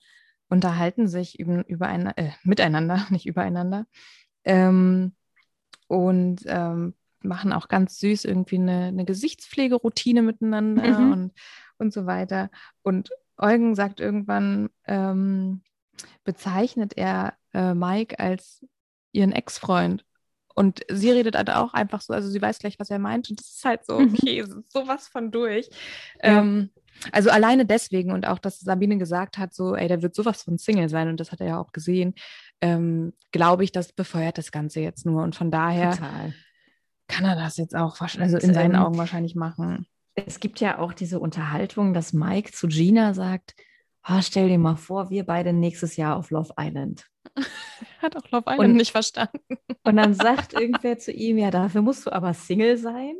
[0.47, 3.85] unterhalten sich über, über ein, äh, miteinander, nicht übereinander.
[4.45, 5.13] Ähm,
[5.87, 11.11] und ähm, machen auch ganz süß irgendwie eine, eine Gesichtspflegeroutine miteinander mhm.
[11.11, 11.33] und
[11.77, 12.49] und so weiter.
[12.81, 15.61] Und Eugen sagt irgendwann, ähm,
[16.23, 18.65] bezeichnet er äh, Mike als
[19.11, 20.03] ihren Ex-Freund.
[20.55, 23.29] Und sie redet halt auch einfach so, also sie weiß gleich, was er meint.
[23.29, 24.13] Und das ist halt so, mhm.
[24.13, 25.69] okay, sowas von durch.
[26.23, 26.39] Ja.
[26.39, 26.71] Ähm,
[27.11, 30.57] also alleine deswegen und auch, dass Sabine gesagt hat, so, ey, der wird sowas von
[30.57, 32.15] Single sein und das hat er ja auch gesehen,
[32.59, 35.21] ähm, glaube ich, das befeuert das Ganze jetzt nur.
[35.21, 36.33] Und von daher Total.
[37.07, 39.85] kann er das jetzt auch, also in seinen ähm, Augen wahrscheinlich machen
[40.25, 43.55] es gibt ja auch diese Unterhaltung, dass Mike zu Gina sagt,
[44.09, 47.05] oh, stell dir mal vor, wir beide nächstes Jahr auf Love Island.
[48.01, 49.39] Hat auch Love Island und, nicht verstanden.
[49.83, 53.15] Und dann sagt irgendwer zu ihm, ja, dafür musst du aber Single sein.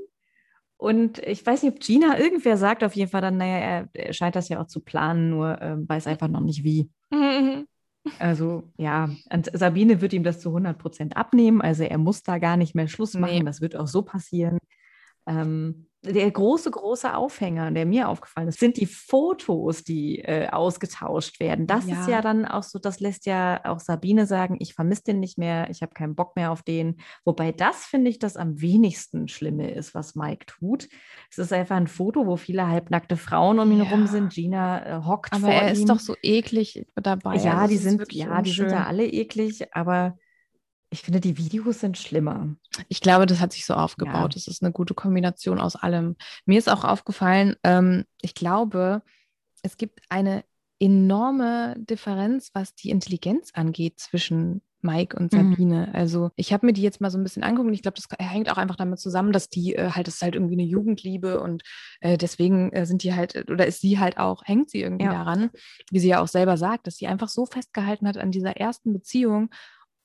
[0.77, 4.13] Und ich weiß nicht, ob Gina irgendwer sagt auf jeden Fall dann, naja, er, er
[4.13, 6.89] scheint das ja auch zu planen, nur äh, weiß einfach noch nicht wie.
[8.19, 11.61] Also ja, und Sabine wird ihm das zu 100 Prozent abnehmen.
[11.61, 13.39] Also er muss da gar nicht mehr Schluss machen.
[13.39, 13.43] Nee.
[13.43, 14.59] Das wird auch so passieren.
[15.25, 21.39] Ähm, der große, große Aufhänger, der mir aufgefallen ist, sind die Fotos, die äh, ausgetauscht
[21.39, 21.67] werden.
[21.67, 21.99] Das ja.
[21.99, 25.37] ist ja dann auch so, das lässt ja auch Sabine sagen, ich vermisse den nicht
[25.37, 26.97] mehr, ich habe keinen Bock mehr auf den.
[27.25, 30.87] Wobei das, finde ich, das am wenigsten Schlimme ist, was Mike tut.
[31.29, 33.89] Es ist einfach ein Foto, wo viele halbnackte Frauen um ihn ja.
[33.89, 34.33] rum sind.
[34.33, 35.73] Gina äh, hockt aber vor er ihm.
[35.73, 37.35] ist doch so eklig dabei.
[37.37, 40.17] Ja, also die sind, ja, die sind ja alle eklig, aber
[40.89, 42.55] ich finde, die Videos sind schlimmer.
[42.87, 44.33] Ich glaube, das hat sich so aufgebaut.
[44.33, 44.35] Ja.
[44.35, 46.15] Das ist eine gute Kombination aus allem.
[46.45, 49.01] Mir ist auch aufgefallen, ähm, ich glaube,
[49.63, 50.43] es gibt eine
[50.79, 55.51] enorme Differenz, was die Intelligenz angeht zwischen Mike und Mhm.
[55.51, 55.89] Sabine.
[55.93, 58.07] Also ich habe mir die jetzt mal so ein bisschen angeguckt und ich glaube, das
[58.19, 61.41] hängt auch einfach damit zusammen, dass die äh, halt, das ist halt irgendwie eine Jugendliebe
[61.41, 61.63] und
[61.99, 65.11] äh, deswegen äh, sind die halt, oder ist sie halt auch, hängt sie irgendwie Ja.
[65.13, 65.49] daran,
[65.91, 68.93] wie sie ja auch selber sagt, dass sie einfach so festgehalten hat an dieser ersten
[68.93, 69.49] Beziehung.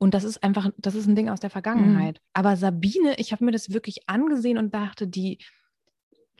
[0.02, 2.20] Und das ist einfach, das ist ein Ding aus der Vergangenheit.
[2.32, 5.38] Aber Sabine, ich habe mir das wirklich angesehen und dachte, die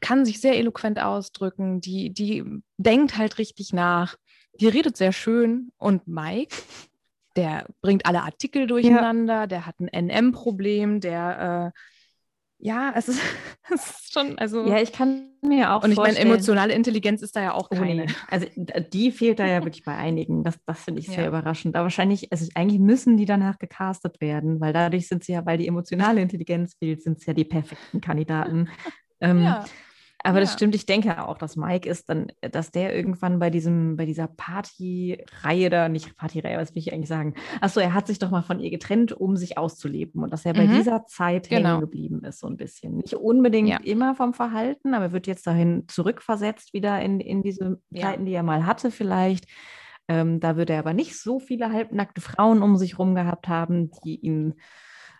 [0.00, 2.42] kann sich sehr eloquent ausdrücken, die, die
[2.76, 4.16] denkt halt richtig nach,
[4.58, 5.70] die redet sehr schön.
[5.76, 6.56] Und Mike,
[7.36, 11.78] der bringt alle Artikel durcheinander, der hat ein NM-Problem, der, äh,
[12.64, 13.20] ja, es ist,
[13.74, 14.66] es ist schon, also.
[14.66, 17.68] Ja, ich kann mir auch und ich meine, vorstellen, emotionale Intelligenz ist da ja auch
[17.68, 18.06] keine.
[18.30, 18.46] Also
[18.92, 20.44] die fehlt da ja wirklich bei einigen.
[20.44, 21.28] Das, das finde ich sehr Ja.
[21.28, 21.74] überraschend.
[21.74, 25.58] Aber wahrscheinlich, also eigentlich müssen die danach gecastet werden, weil dadurch sind sie ja, weil
[25.58, 28.68] die emotionale Intelligenz fehlt, sind es ja die perfekten Kandidaten.
[29.20, 29.64] ähm, Ja.
[30.24, 30.56] Aber das ja.
[30.56, 34.28] stimmt, ich denke auch, dass Mike ist dann, dass der irgendwann bei diesem, bei dieser
[34.28, 37.34] Partyreihe da, nicht Partyreihe, was will ich eigentlich sagen?
[37.60, 40.54] Achso, er hat sich doch mal von ihr getrennt, um sich auszuleben und dass er
[40.54, 40.74] bei Mhm.
[40.76, 41.70] dieser Zeit Genau.
[41.70, 42.96] hängen geblieben ist, so ein bisschen.
[42.98, 43.78] Nicht unbedingt Ja.
[43.82, 48.02] immer vom Verhalten, aber er wird jetzt dahin zurückversetzt, wieder in, in diese Ja.
[48.02, 49.46] Zeiten, die er mal hatte, vielleicht.
[50.08, 53.90] Ähm, da würde er aber nicht so viele halbnackte Frauen um sich rum gehabt haben,
[54.04, 54.54] die ihn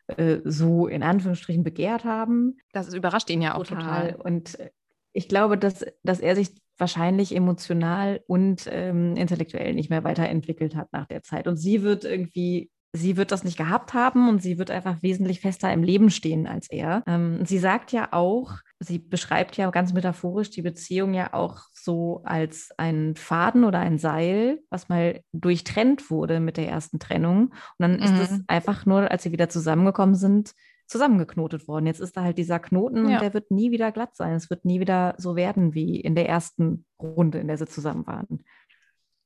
[0.09, 4.17] äh, so in Anführungsstrichen begehrt haben Das überrascht ihn ja auch total.
[4.17, 4.71] Und äh,
[5.13, 10.93] ich glaube, dass, dass er sich wahrscheinlich emotional und ähm, intellektuell nicht mehr weiterentwickelt hat
[10.93, 11.47] nach der Zeit.
[11.47, 15.41] Und sie wird irgendwie, sie wird das nicht gehabt haben und sie wird einfach wesentlich
[15.41, 17.03] fester im Leben stehen als er.
[17.07, 22.23] Ähm, sie sagt ja auch, sie beschreibt ja ganz metaphorisch die Beziehung ja auch so
[22.25, 27.49] als einen Faden oder ein Seil, was mal durchtrennt wurde mit der ersten Trennung.
[27.49, 28.45] Und dann ist es Mhm.
[28.49, 30.53] einfach nur, als sie wieder zusammengekommen sind,
[30.93, 31.87] zusammengeknotet worden.
[31.87, 33.17] Jetzt ist da halt dieser Knoten Ja.
[33.17, 34.35] und der wird nie wieder glatt sein.
[34.35, 38.07] Es wird nie wieder so werden wie in der ersten Runde, in der sie zusammen
[38.07, 38.45] waren.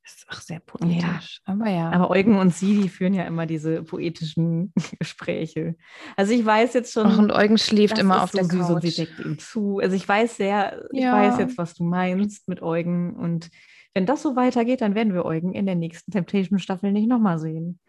[0.03, 1.41] Das ist auch sehr poetisch.
[1.43, 1.89] Aber ja.
[1.91, 5.75] Aber Eugen und sie, die führen ja immer diese poetischen Gespräche.
[6.15, 7.07] Also ich weiß jetzt schon.
[7.07, 8.97] Ach, und Eugen schläft immer auf so der süß und sie Couch.
[8.99, 9.79] deckt ihm zu.
[9.79, 11.11] Also ich weiß sehr, ich Ja.
[11.11, 13.17] weiß jetzt, was du meinst mit Eugen.
[13.17, 13.49] Und
[13.93, 17.79] wenn das so weitergeht, dann werden wir Eugen in der nächsten Temptation-Staffel nicht nochmal sehen.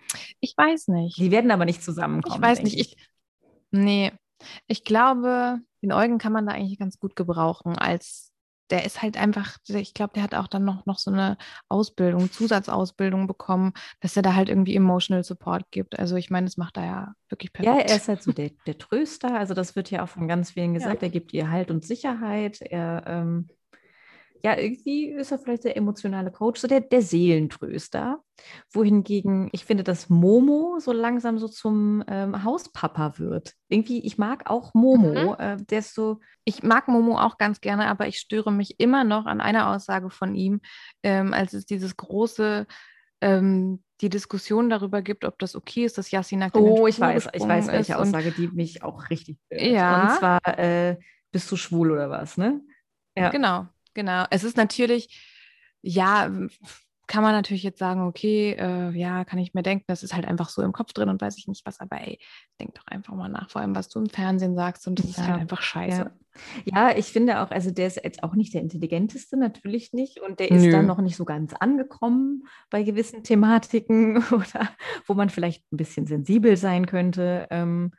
[0.40, 1.18] Ich weiß nicht.
[1.18, 2.34] Die werden aber nicht zusammenkommen.
[2.34, 2.80] Ich weiß nicht.
[2.80, 2.96] Ich,
[3.70, 4.12] nee,
[4.66, 7.76] ich glaube, den Eugen kann man da eigentlich ganz gut gebrauchen.
[7.76, 8.32] Als
[8.70, 11.38] der ist halt einfach, ich glaube, der hat auch dann noch, noch so eine
[11.70, 15.98] Ausbildung, Zusatzausbildung bekommen, dass er da halt irgendwie Emotional Support gibt.
[15.98, 17.90] Also ich meine, das macht er ja wirklich Ja, perfekt.
[17.90, 19.38] er ist halt so der, der Tröster.
[19.38, 21.02] Also das wird ja auch von ganz vielen gesagt.
[21.02, 22.60] Er gibt ihr Halt und Sicherheit.
[22.60, 23.48] Er, ähm,
[24.42, 28.20] ja, irgendwie ist er vielleicht der emotionale Coach, so der, der Seelentröster.
[28.72, 33.54] Wohingegen ich finde, dass Momo so langsam so zum ähm, Hauspapa wird.
[33.68, 35.34] Irgendwie, ich mag auch Momo.
[35.34, 35.36] Mhm.
[35.38, 39.04] Äh, der ist so, Ich mag Momo auch ganz gerne, aber ich störe mich immer
[39.04, 40.60] noch an einer Aussage von ihm,
[41.02, 42.66] ähm, als es dieses große,
[43.20, 46.86] ähm, die Diskussion darüber gibt, ob das okay ist, dass Yassin nackt in den oh,
[46.86, 49.62] ich weiß, ich weiß, welche und- Aussage, die mich auch richtig stört.
[49.62, 50.02] Ja.
[50.02, 50.96] Und zwar, äh,
[51.32, 52.60] bist du schwul oder was, ne?
[53.16, 53.30] Ja.
[53.30, 53.66] Genau,
[53.98, 54.24] genau.
[54.30, 55.08] Es ist natürlich,
[55.82, 56.30] ja,
[57.08, 60.26] kann man natürlich jetzt sagen, okay, äh, ja, kann ich mir denken, das ist halt
[60.26, 62.20] einfach so im Kopf drin und weiß ich nicht was, aber ey,
[62.60, 65.16] denk doch einfach mal nach, vor allem was du im Fernsehen sagst und das ist
[65.16, 66.12] Ja, halt einfach scheiße.
[66.66, 66.90] Ja.
[66.90, 70.20] ja, ich finde auch, also der ist jetzt auch nicht der intelligenteste, natürlich nicht.
[70.20, 70.70] Und der ist Nö.
[70.70, 74.70] dann noch nicht so ganz angekommen bei gewissen Thematiken oder
[75.06, 77.48] wo man vielleicht ein bisschen sensibel sein könnte.
[77.50, 77.92] Ähm,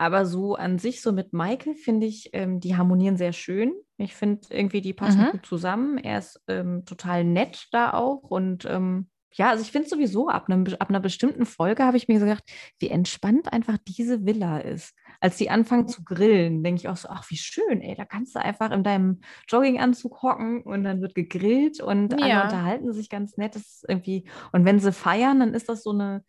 [0.00, 3.74] aber so an sich, so mit Maike, finde ich, ähm, die harmonieren sehr schön.
[3.98, 5.30] Ich finde irgendwie, die passen Mhm.
[5.30, 5.98] gut zusammen.
[5.98, 8.22] Er ist ähm, total nett da auch.
[8.22, 12.08] Und ähm, ja, also ich finde sowieso, ab, einem, ab einer bestimmten Folge habe ich
[12.08, 14.94] mir gesagt, wie entspannt einfach diese Villa ist.
[15.20, 18.34] Als die anfangen zu grillen, denke ich auch so, ach, wie schön, ey, da kannst
[18.34, 22.40] du einfach in deinem Jogginganzug hocken und dann wird gegrillt und alle Ja.
[22.40, 23.54] unterhalten sich ganz nett.
[23.54, 26.24] Das ist irgendwie, und wenn sie feiern, dann ist das so eine,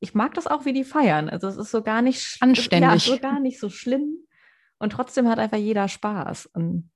[0.00, 1.28] ich mag das auch, wie die feiern.
[1.28, 3.06] Also es ist so gar nicht Anständig.
[3.06, 4.16] Ja, so gar nicht so schlimm.
[4.78, 6.46] Und trotzdem hat einfach jeder Spaß.
[6.46, 6.90] Und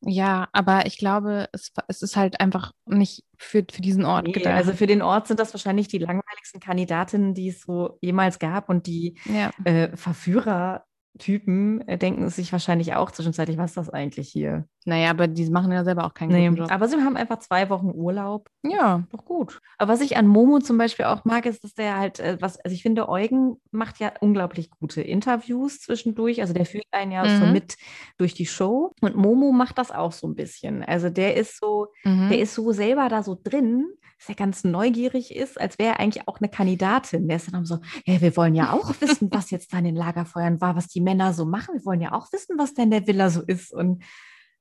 [0.00, 4.32] Ja, aber ich glaube, es, es ist halt einfach nicht für, für diesen Ort nee,
[4.32, 4.54] gedacht.
[4.54, 8.70] also für den Ort sind das wahrscheinlich die langweiligsten Kandidatinnen, die es so jemals gab.
[8.70, 9.50] Und die ja.
[9.64, 10.88] äh, Verführertypen
[11.20, 14.66] äh, denken sich wahrscheinlich auch zwischenzeitlich, was ist das eigentlich hier?
[14.84, 16.70] Naja, aber die machen ja selber auch keinen Nee, guten Job.
[16.72, 18.48] aber sie haben einfach zwei Wochen Urlaub.
[18.62, 19.60] Ja, Doch gut.
[19.78, 22.58] Aber was ich an Momo zum Beispiel auch mag, ist, dass der halt, äh, was,
[22.60, 26.40] also ich finde, Eugen macht ja unglaublich gute Interviews zwischendurch.
[26.40, 27.52] Also der führt einen ja so Mhm.
[27.52, 27.76] mit
[28.16, 28.92] durch die Show.
[29.00, 30.82] Und Momo macht das auch so ein bisschen.
[30.84, 32.28] Also der ist so, mhm.
[32.30, 33.86] der ist so selber da so drin,
[34.18, 37.28] dass er ganz neugierig ist, als wäre er eigentlich auch eine Kandidatin.
[37.28, 39.96] Der ist dann so, ja, wir wollen ja auch wissen, was jetzt da in den
[39.96, 41.74] Lagerfeuern war, was die Männer so machen.
[41.74, 43.72] Wir wollen ja auch wissen, was da in der Villa so ist.
[43.72, 44.02] Und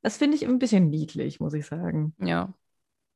[0.04, 2.14] das finde ich ein bisschen niedlich, muss ich sagen.
[2.20, 2.54] ja.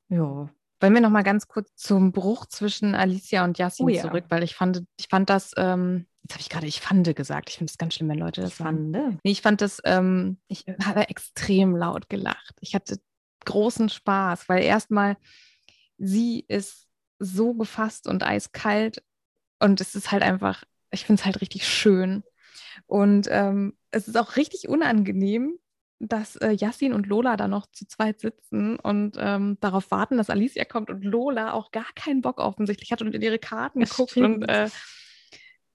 [0.10, 0.50] Ja.
[0.82, 4.02] Wollen wir noch mal ganz kurz zum Bruch zwischen Alicia und Yassin Oh ja.
[4.02, 7.50] zurück, weil ich fand, ich fand das, ähm, jetzt habe ich gerade ich fand gesagt.
[7.50, 8.56] Ich finde es ganz schlimm, wenn Leute das.
[8.56, 8.90] Fand.
[8.90, 12.56] Nee, ich fand das, ähm, ich habe extrem laut gelacht.
[12.62, 13.00] Ich hatte
[13.46, 15.18] großen Spaß, weil erstmal
[16.04, 16.88] sie ist
[17.20, 19.04] so gefasst und eiskalt
[19.60, 22.24] und es ist halt einfach, ich finde es halt richtig schön.
[22.88, 25.58] Und ähm, es ist auch richtig unangenehm,
[26.00, 30.32] dass äh, Yassin und Lola da noch zu zweit sitzen und ähm, darauf warten, dass
[30.32, 33.96] Alicia kommt und Lola auch gar keinen Bock offensichtlich hat und in ihre Karten Das
[33.96, 34.38] guckt stimmt.
[34.44, 34.70] und äh,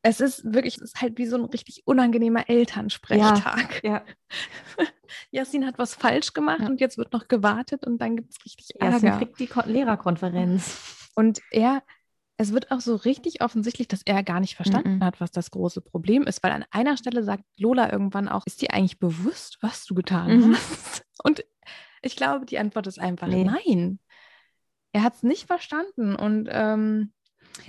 [0.08, 3.82] es ist wirklich, es ist halt wie so ein richtig unangenehmer Elternsprechtag.
[3.84, 4.04] Ja,
[5.30, 6.66] Yassin hat was falsch gemacht Ja.
[6.68, 9.18] und jetzt wird noch gewartet und dann gibt es richtig Ärger.
[9.18, 11.10] kriegt die Kon Lehrerkonferenz.
[11.14, 11.82] Und er,
[12.36, 15.04] es wird auch so richtig offensichtlich, dass er gar nicht verstanden Mhm.
[15.04, 18.62] hat, was das große Problem ist, weil an einer Stelle sagt Lola irgendwann auch, ist
[18.62, 20.54] dir eigentlich bewusst, was du getan Mhm.
[20.56, 21.04] hast?
[21.24, 21.44] Und
[22.02, 23.44] ich glaube, die Antwort ist einfach Nee.
[23.44, 23.98] nein.
[24.92, 27.12] Er hat es nicht verstanden und ähm,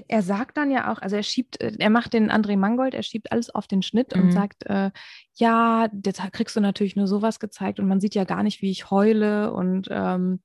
[0.07, 3.03] er sagt dann ja auch, also er schiebt, äh, er macht den André Mangold, er
[3.03, 4.31] schiebt alles auf den Schnitt und Mhm.
[4.31, 4.91] sagt, äh,
[5.35, 8.71] ja, jetzt kriegst du natürlich nur sowas gezeigt und man sieht ja gar nicht, wie
[8.71, 10.41] ich heule und ähm,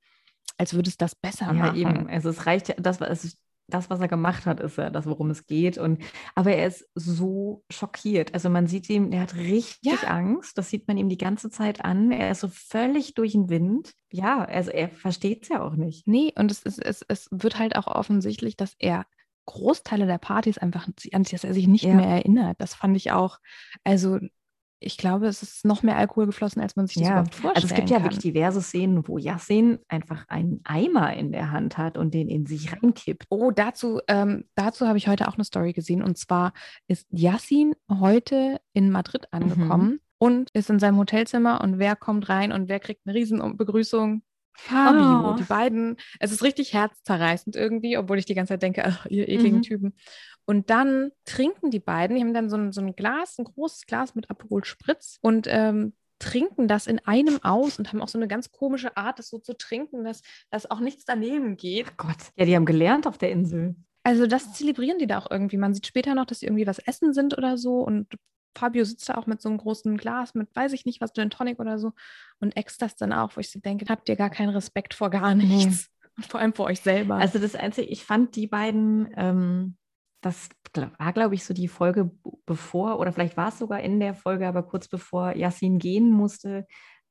[0.59, 1.77] als würde es das besser Ja, machen.
[1.77, 2.09] eben.
[2.09, 3.39] Also es reicht ja, das, es ist,
[3.69, 5.79] das, was er gemacht hat, ist ja das, worum es geht.
[5.79, 6.03] Und,
[6.35, 8.35] aber er ist so schockiert.
[8.35, 10.09] Also man sieht ihm, er hat richtig Ja.
[10.09, 10.59] Angst.
[10.59, 12.11] Das sieht man ihm die ganze Zeit an.
[12.13, 13.93] Er ist so völlig durch den Wind.
[14.11, 16.07] Ja, also er versteht es ja auch nicht.
[16.07, 19.07] Nee, und es, ist, es, es wird halt auch offensichtlich, dass er
[19.47, 21.95] Großteile der Partys einfach, an die er sich nicht Ja.
[21.95, 22.57] mehr erinnert.
[22.61, 23.39] Das fand ich auch,
[23.85, 24.19] also
[24.85, 27.55] ich glaube, es ist noch mehr Alkohol geflossen, als man sich das Ja, überhaupt vorstellen
[27.55, 28.05] also es gibt ja kann.
[28.07, 32.47] wirklich diverse Szenen, wo Yassin einfach einen Eimer in der Hand hat und den in
[32.47, 33.27] sich reinkippt.
[33.29, 36.03] Oh, dazu, ähm, dazu habe ich heute auch eine Story gesehen.
[36.03, 36.53] Und zwar
[36.89, 39.39] ist Yassin heute in Madrid Mhm.
[39.41, 41.61] angekommen und ist in seinem Hotelzimmer.
[41.61, 44.23] Und wer kommt rein und wer kriegt eine riesen Begrüßung?
[44.55, 45.31] Fabio.
[45.31, 45.35] Oh.
[45.35, 49.29] Die beiden, es ist richtig herzzerreißend irgendwie, obwohl ich die ganze Zeit denke, ach, ihr
[49.29, 49.63] ekligen Mhm.
[49.63, 49.95] Typen.
[50.45, 53.87] Und dann trinken die beiden, die haben dann so ein, so ein Glas, ein großes
[53.87, 58.19] Glas mit Aperol Spritz und ähm, trinken das in einem aus und haben auch so
[58.19, 61.97] eine ganz komische Art, das so zu trinken, dass, dass auch nichts daneben geht.
[61.97, 62.17] Gott.
[62.37, 63.75] Ja, die haben gelernt auf der Insel.
[64.05, 65.57] Also das zelebrieren die da auch irgendwie.
[65.57, 67.81] Man sieht später noch, dass sie irgendwie was essen sind oder so.
[67.81, 68.07] Und
[68.57, 71.31] Fabio sitzt da auch mit so einem großen Glas mit, weiß ich nicht, was, Gin
[71.31, 71.93] Tonic oder so.
[72.41, 75.11] Und ex das dann auch, wo ich so denke, habt ihr gar keinen Respekt vor
[75.11, 75.89] gar nichts.
[76.29, 77.15] Vor allem vor euch selber.
[77.15, 79.79] Also das Einzige, ich fand die beiden, ähm,
[80.21, 82.11] das war, glaube ich, so die Folge
[82.45, 86.67] bevor, oder vielleicht war es sogar in der Folge, aber kurz bevor Yassin gehen musste,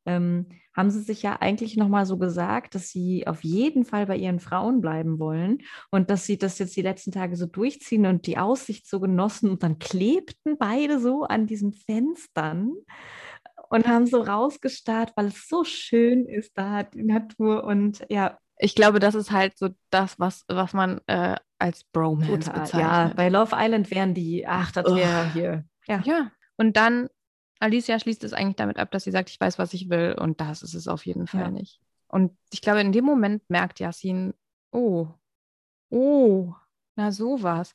[0.06, 4.16] ähm, haben sie sich ja eigentlich nochmal so gesagt, dass sie auf jeden Fall bei
[4.16, 8.26] ihren Frauen bleiben wollen und dass sie das jetzt die letzten Tage so durchziehen und
[8.26, 12.74] die Aussicht so genossen und dann klebten beide so an diesen Fenstern
[13.70, 18.76] und haben so rausgestarrt, weil es so schön ist da, die Natur und ja, ich
[18.76, 22.62] glaube, das ist halt so das, was, was man äh, als Bromance Total.
[22.62, 22.82] bezeichnet.
[22.82, 25.66] Ja, bei Love Island wären die, ach, das wäre hier.
[25.88, 26.02] Ja.
[26.06, 27.10] Ja, und dann,
[27.62, 30.16] Alicia schließt es eigentlich damit ab, dass sie sagt, ich weiß, was ich will.
[30.20, 31.52] Und das ist es auf jeden Fall Ja.
[31.52, 31.80] nicht.
[32.08, 34.34] Und ich glaube, in dem Moment merkt Yasin,
[34.72, 35.08] oh,
[35.90, 36.54] oh,
[36.96, 37.74] na sowas.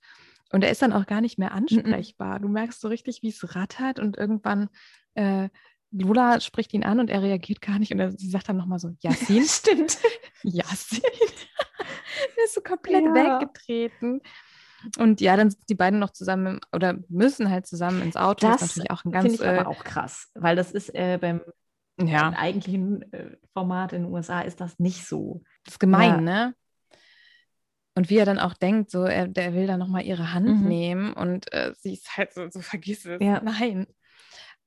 [0.53, 2.41] Und er ist dann auch gar nicht mehr ansprechbar.
[2.41, 4.68] Du merkst so richtig, wie es rattert und irgendwann
[5.14, 5.49] äh,
[5.93, 7.93] Lola spricht ihn an und er reagiert gar nicht.
[7.93, 9.99] Und er, sie sagt dann nochmal so, Yasin, Stimmt.
[10.43, 11.01] Yasin.
[12.37, 13.14] er ist so komplett Ja.
[13.41, 14.20] weggetreten.
[14.99, 18.47] Und ja, dann sitzen die beiden noch zusammen oder müssen halt zusammen ins Auto.
[18.47, 20.95] Das ist natürlich auch ein Finde ganz ich äh, aber auch krass, weil das ist
[20.95, 21.41] äh, beim
[21.99, 25.43] ja, eigentlichen äh, Format in den USA ist das nicht so.
[25.64, 26.20] das ist gemein, Ja.
[26.20, 26.55] ne?
[27.95, 30.68] Und wie er dann auch denkt, so er, der will dann nochmal ihre Hand Mhm.
[30.68, 33.22] nehmen und äh, sie ist halt so, so vergiss es.
[33.22, 33.41] Ja.
[33.43, 33.87] Nein.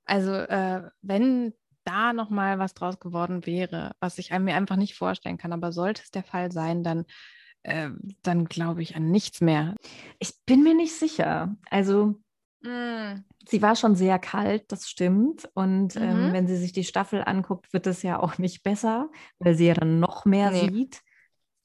[0.04, 1.54] Also äh, wenn
[1.84, 6.02] da nochmal was draus geworden wäre, was ich mir einfach nicht vorstellen kann, aber sollte
[6.02, 7.04] es der Fall sein, dann,
[7.62, 7.90] äh,
[8.22, 9.74] dann glaube ich an nichts mehr.
[10.18, 11.56] Ich bin mir nicht sicher.
[11.70, 12.20] Also
[12.62, 15.48] sie war schon sehr kalt, das stimmt.
[15.54, 16.32] Und ähm, Mhm.
[16.32, 19.74] wenn sie sich die Staffel anguckt, wird es ja auch nicht besser, weil sie ja
[19.74, 20.68] dann noch mehr Nee.
[20.68, 21.00] sieht.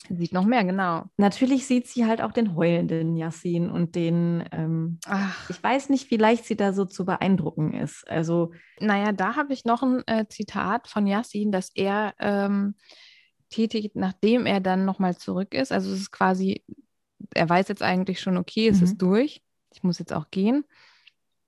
[0.08, 1.06] Sieht noch mehr, genau.
[1.18, 6.12] Natürlich sieht sie halt auch den heulenden Yassin und den, ähm, Ach, ich weiß nicht,
[6.12, 8.08] wie leicht sie da so zu beeindrucken ist.
[8.08, 12.76] Also Naja, da habe ich noch ein äh, Zitat von Yassin, dass er ähm,
[13.56, 15.72] tätigt, nachdem er dann nochmal zurück ist.
[15.72, 16.64] Also es ist quasi,
[17.34, 18.84] er weiß jetzt eigentlich schon, okay, es Mhm.
[18.86, 19.42] ist durch,
[19.74, 20.66] ich muss jetzt auch gehen.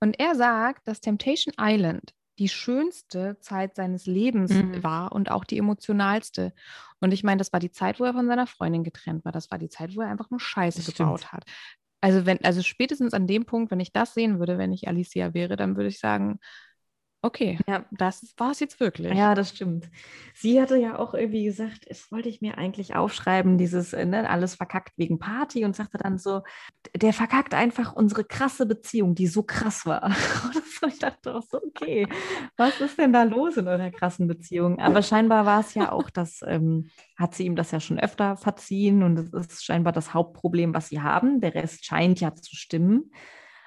[0.00, 4.82] Und er sagt, dass Temptation Island die schönste Zeit seines Lebens Mhm.
[4.82, 6.52] war und auch die emotionalste.
[7.00, 9.32] Und ich meine, das war die Zeit, wo er von seiner Freundin getrennt war.
[9.32, 11.32] Das war die Zeit, wo er einfach nur Scheiße Das gebaut stimmt.
[11.32, 11.44] hat.
[12.00, 15.34] Also wenn, also spätestens an dem Punkt, wenn ich das sehen würde, wenn ich Alicia
[15.34, 16.38] wäre, dann würde ich sagen,
[17.20, 17.84] Okay, Ja.
[17.90, 19.12] das war es jetzt wirklich.
[19.12, 19.90] Ja, das stimmt.
[20.34, 24.30] Sie hatte ja auch irgendwie gesagt, das wollte ich mir eigentlich aufschreiben, dieses äh, ne,
[24.30, 26.42] alles verkackt wegen Party und sagte dann so,
[26.94, 30.04] der verkackt einfach unsere krasse Beziehung, die so krass war.
[30.80, 32.06] Und ich dachte auch so, okay,
[32.56, 34.78] was ist denn da los in eurer krassen Beziehung?
[34.78, 38.36] Aber scheinbar war es ja auch, das ähm, hat sie ihm das ja schon öfter
[38.36, 41.40] verziehen und es ist scheinbar das Hauptproblem, was sie haben.
[41.40, 43.10] Der Rest scheint ja zu stimmen.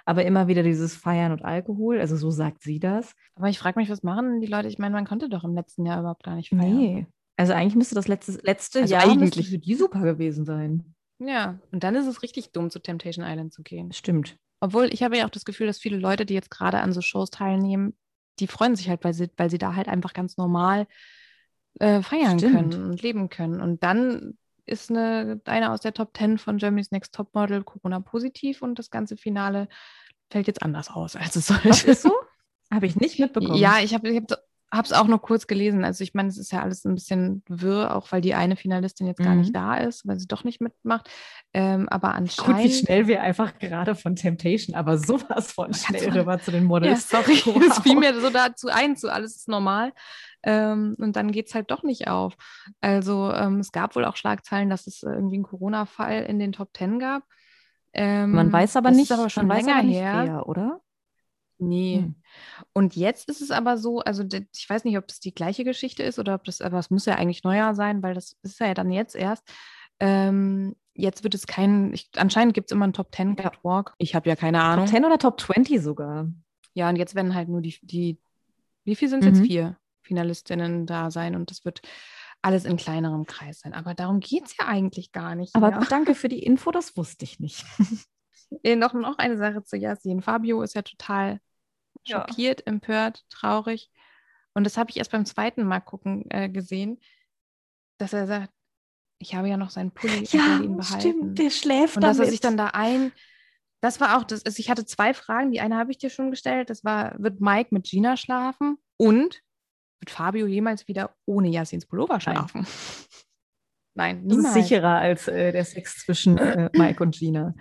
[0.06, 3.14] Aber immer wieder dieses Feiern und Alkohol, also so sagt sie das.
[3.36, 4.68] Aber ich frage mich, was machen die Leute?
[4.68, 6.76] Ich meine, man konnte doch im letzten Jahr überhaupt gar nicht feiern.
[6.78, 7.08] Nee.
[7.38, 10.94] Also eigentlich müsste das letzte, letzte Also Jahr eigentlich- für die super gewesen sein.
[11.20, 13.92] Ja, und dann ist es richtig dumm, zu Temptation Island zu gehen.
[13.94, 14.38] Stimmt.
[14.60, 17.02] Obwohl, ich habe ja auch das Gefühl, dass viele Leute, die jetzt gerade an so
[17.02, 17.96] Shows teilnehmen,
[18.40, 20.88] die freuen sich halt, weil sie, weil sie da halt einfach ganz normal
[21.80, 22.74] äh, feiern Stimmt.
[22.74, 23.62] können und leben können.
[23.62, 28.78] Und dann ist eine, eine aus der Top 10 von Germany's Next Topmodel Corona-positiv und
[28.80, 29.68] das ganze Finale
[30.32, 31.70] fällt jetzt anders aus, als es sollte.
[31.70, 32.14] Was ist so?
[32.74, 33.56] Habe ich nicht mitbekommen.
[33.56, 35.84] Ja, ich habe es auch nur kurz gelesen.
[35.84, 39.08] Also ich meine, es ist ja alles ein bisschen wirr, auch weil die eine Finalistin
[39.08, 39.42] jetzt gar Mhm.
[39.42, 41.10] nicht da ist, weil sie doch nicht mitmacht.
[41.54, 42.74] Ähm, aber Gut, wie anscheinend...
[42.74, 47.10] schnell wir einfach gerade von Temptation, aber sowas von schnell rüber zu den Ja, Models.
[47.10, 47.62] sorry, Wow.
[47.70, 49.92] es fiel mir so dazu ein, so alles ist normal.
[50.44, 52.36] Ähm, und dann geht es halt doch nicht auf.
[52.80, 56.74] Also ähm, es gab wohl auch Schlagzeilen, dass es irgendwie einen Corona-Fall in den Top
[56.74, 57.24] Ten gab.
[57.94, 60.24] Ähm, Man weiß aber das nicht, ist aber schon länger her.
[60.26, 60.82] wer, oder?
[61.60, 61.98] Nee.
[61.98, 62.16] Hm.
[62.74, 64.24] Und jetzt ist es aber so, also
[64.56, 67.06] ich weiß nicht, ob das die gleiche Geschichte ist oder ob das, aber es muss
[67.06, 69.44] ja eigentlich neuer sein, weil das ist ja dann jetzt erst.
[70.00, 73.94] Ähm, jetzt wird es kein, ich, anscheinend gibt es immer einen Top 10 Catwalk.
[74.00, 74.86] Ich habe ja keine Ahnung.
[74.86, 76.28] Top 10 oder Top 20 sogar?
[76.74, 78.18] Ja, und jetzt werden halt nur die, die
[78.84, 79.40] wie viel sind es jetzt?
[79.42, 79.46] Mhm.
[79.46, 81.82] Vier Finalistinnen da sein und das wird
[82.42, 83.74] alles in kleinerem Kreis sein.
[83.74, 85.56] Aber darum geht es ja eigentlich gar nicht.
[85.56, 85.86] Aber mehr.
[85.90, 87.66] danke für die Info, das wusste ich nicht.
[88.66, 90.22] Noch, noch eine Sache zu Yasin.
[90.22, 91.40] Fabio ist ja total
[92.06, 92.26] Ja.
[92.28, 93.90] schockiert, empört, traurig.
[94.54, 97.00] Und das habe ich erst beim zweiten Mal gucken äh, gesehen,
[97.98, 98.52] dass er sagt,
[99.20, 101.34] ich habe ja noch seinen Pulli ich werde ihn behalten.
[101.36, 103.14] der schläft Und dass er sich dann da ein.
[103.80, 104.46] Das war auch das.
[104.46, 105.52] Also ich hatte zwei Fragen.
[105.52, 106.70] Die eine habe ich dir schon gestellt.
[106.70, 108.78] Das war, wird Mike mit Gina schlafen?
[108.98, 109.42] Und
[110.02, 112.66] wird Fabio jemals wieder ohne Yasins Pullover schlafen?
[113.96, 114.56] Nein, Das niemals.
[114.56, 117.54] ist sicherer als äh, der Sex zwischen äh, Mike und Gina.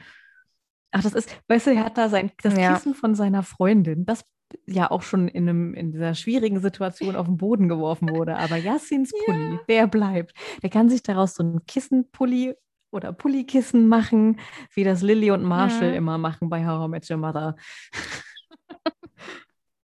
[0.93, 2.75] Ach, das ist, weißt du, er hat da sein, das Ja.
[2.75, 4.25] Kissen von seiner Freundin, das
[4.67, 8.37] ja auch schon in, einem, in dieser schwierigen Situation auf den Boden geworfen wurde.
[8.37, 10.35] Aber Yassins Pulli, der bleibt.
[10.63, 12.55] Der kann sich daraus so ein Kissenpulli
[12.93, 14.41] oder Pullikissen machen,
[14.75, 15.97] wie das Lilly und Marshall Mhm.
[15.97, 17.55] immer machen bei How I Met Your Mother.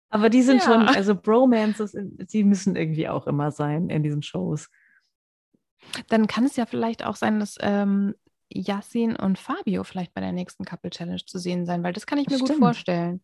[0.09, 0.87] Aber die sind schon, Ja.
[0.87, 4.69] also Bromances, die müssen irgendwie auch immer sein in diesen Shows.
[6.09, 8.15] Dann kann es ja vielleicht auch sein, dass ähm,
[8.49, 12.17] Yassin und Fabio vielleicht bei der nächsten Couple Challenge zu sehen sein, weil das kann
[12.19, 12.59] ich mir gut stimmt.
[12.63, 13.21] vorstellen.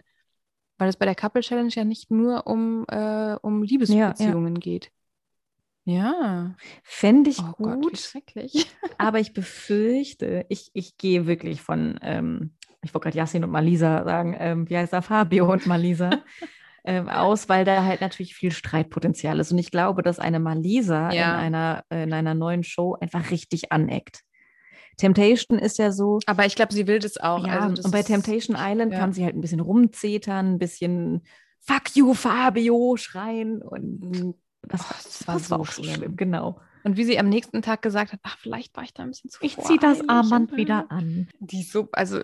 [0.78, 4.92] Weil es bei der Couple Challenge ja nicht nur um, äh, um Liebesbeziehungen geht.
[5.86, 6.56] Ja.
[6.84, 7.98] Fände ich Oh Gott, gut.
[8.00, 8.68] schrecklich.
[8.98, 14.04] Aber ich befürchte, ich, ich gehe wirklich von, ähm, ich wollte gerade Yassin und Malisa
[14.04, 16.10] sagen, ähm, wie heißt er, Fabio und Malisa,
[16.86, 19.52] ähm, aus, weil da halt natürlich viel Streitpotenzial ist.
[19.52, 21.34] Und ich glaube, dass eine Malisa Ja.
[21.34, 24.22] in, einer, äh, in einer neuen Show einfach richtig aneckt.
[24.98, 27.46] Temptation ist ja so, Aber ich glaube, sie will das auch.
[27.48, 29.00] ja, also das und bei Temptation Island ja.
[29.00, 31.24] kann sie halt ein bisschen rumzetern, ein bisschen
[31.62, 35.84] Fuck you, Fabio schreien und das, Oh, war, das war das war so auch so
[35.84, 35.96] schlimm.
[35.96, 36.60] schlimm, genau.
[36.84, 39.30] Und wie sie am nächsten Tag gesagt hat, ach, vielleicht war ich da ein bisschen
[39.30, 41.30] zu Ich ziehe das Armband und, wieder äh, an.
[41.40, 42.20] Die so, also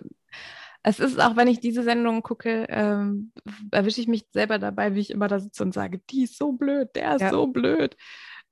[0.84, 3.32] es ist auch, wenn ich diese Sendung gucke, ähm,
[3.72, 6.54] erwische ich mich selber dabei, wie ich immer da sitze und sage, die ist so
[6.54, 7.30] blöd, der ist Ja.
[7.32, 7.98] so blöd.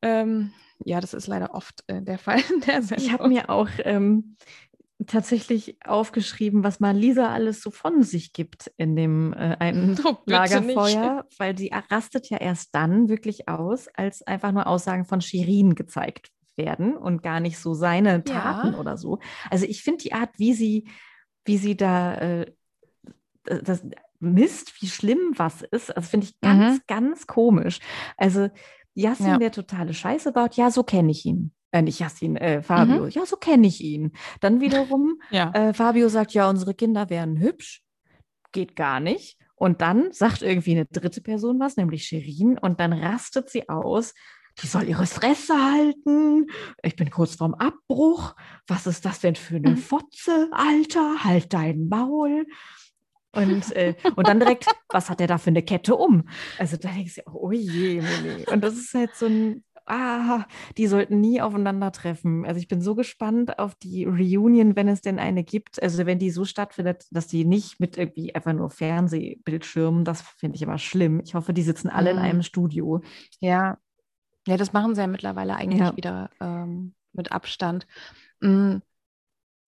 [0.01, 0.51] Ähm,
[0.85, 3.05] ja, das ist leider oft äh, der Fall in der Sendung.
[3.05, 4.35] Ich habe mir auch ähm,
[5.05, 11.25] tatsächlich aufgeschrieben, was Malisa alles so von sich gibt in dem äh, einen Oh, Lagerfeuer,
[11.37, 16.29] weil die rastet ja erst dann wirklich aus, als einfach nur Aussagen von Shirin gezeigt
[16.55, 18.79] werden und gar nicht so seine Taten Ja.
[18.79, 19.19] oder so.
[19.49, 20.87] Also ich finde die Art, wie sie,
[21.47, 22.51] wie sie da äh,
[23.45, 23.83] das
[24.19, 26.81] misst, wie schlimm was ist, also finde ich ganz, Mhm.
[26.87, 27.79] ganz komisch.
[28.17, 28.49] Also
[28.93, 29.37] Yassin, Ja.
[29.37, 31.51] der totale Scheiße baut, ja, so kenne ich ihn.
[31.71, 34.11] Äh, nicht Yassin, äh, Fabio, ja, so kenne ich ihn.
[34.41, 35.51] Dann wiederum Ja.
[35.53, 37.83] äh, Fabio sagt, ja, unsere Kinder wären hübsch.
[38.51, 39.37] Geht gar nicht.
[39.55, 44.13] Und dann sagt irgendwie eine dritte Person was, nämlich Shirin, und dann rastet sie aus.
[44.61, 46.47] Die soll ihre Fresse halten.
[46.81, 48.35] Ich bin kurz vorm Abbruch.
[48.67, 49.77] Was ist das denn für eine Mhm.
[49.77, 51.23] Fotze, Alter?
[51.23, 52.45] Halt dein Maul.
[53.33, 56.27] Und, äh, und dann direkt, was hat der da für eine Kette um?
[56.57, 58.45] Also da denkst du, oh je, Mone.
[58.51, 60.45] Und das ist halt so ein, ah,
[60.77, 62.45] die sollten nie aufeinandertreffen.
[62.45, 65.81] Also ich bin so gespannt auf die Reunion, wenn es denn eine gibt.
[65.81, 70.55] Also wenn die so stattfindet, dass die nicht mit irgendwie einfach nur Fernsehbildschirmen, das finde
[70.55, 71.21] ich immer schlimm.
[71.23, 72.19] Ich hoffe, die sitzen alle mhm.
[72.19, 73.01] in einem Studio.
[73.39, 73.77] Ja.
[74.47, 75.95] Ja, das machen sie ja mittlerweile eigentlich ja.
[75.95, 77.85] wieder ähm, mit Abstand.
[78.39, 78.77] Mm,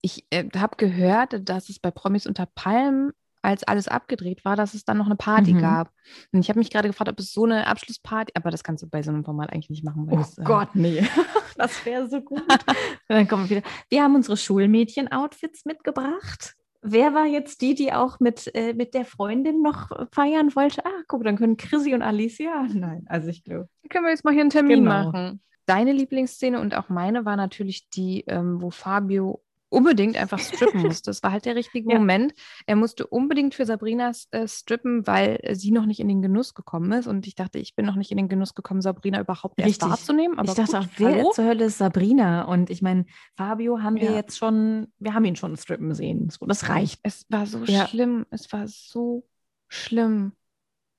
[0.02, 3.12] ich äh, habe gehört, dass es bei Promis unter Palmen
[3.42, 5.60] als alles abgedreht war, dass es dann noch eine Party mhm.
[5.60, 5.92] gab.
[6.32, 8.88] Und ich habe mich gerade gefragt, ob es so eine Abschlussparty, aber das kannst du
[8.88, 10.08] bei so einem Format eigentlich nicht machen.
[10.12, 11.06] oh es, äh, Gott, nee.
[11.58, 12.44] das wäre so gut.
[13.08, 13.68] dann kommen wir wieder.
[13.90, 16.56] Wir haben unsere Schulmädchen-Outfits mitgebracht.
[16.82, 20.86] Wer war jetzt die, die auch mit, äh, mit der Freundin noch feiern wollte?
[20.86, 22.64] Ah, guck, dann können Chrissy und Alicia.
[22.74, 23.68] Nein, also ich glaube.
[23.90, 25.12] Können wir jetzt mal hier einen Termin genau.
[25.12, 25.42] machen.
[25.66, 31.10] Deine Lieblingsszene und auch meine war natürlich die, ähm, wo Fabio unbedingt einfach strippen musste.
[31.10, 32.00] Das war halt der richtige ja.
[32.00, 32.34] Moment.
[32.66, 36.92] Er musste unbedingt für Sabrina äh, strippen, weil sie noch nicht in den Genuss gekommen
[36.92, 37.08] ist.
[37.08, 40.38] Und ich dachte, ich bin noch nicht in den Genuss gekommen, Sabrina überhaupt erst wahrzunehmen.
[40.38, 41.32] Aber ich dachte gut, auch, wer hallo?
[41.32, 42.44] zur Hölle ist Sabrina?
[42.44, 43.06] Und ich meine,
[43.36, 44.10] Fabio haben ja.
[44.10, 46.30] wir jetzt schon, wir haben ihn schon strippen sehen.
[46.30, 47.00] So, das reicht.
[47.04, 47.88] Es war so ja.
[47.88, 48.26] schlimm.
[48.32, 49.28] Es war so
[49.68, 50.34] schlimm.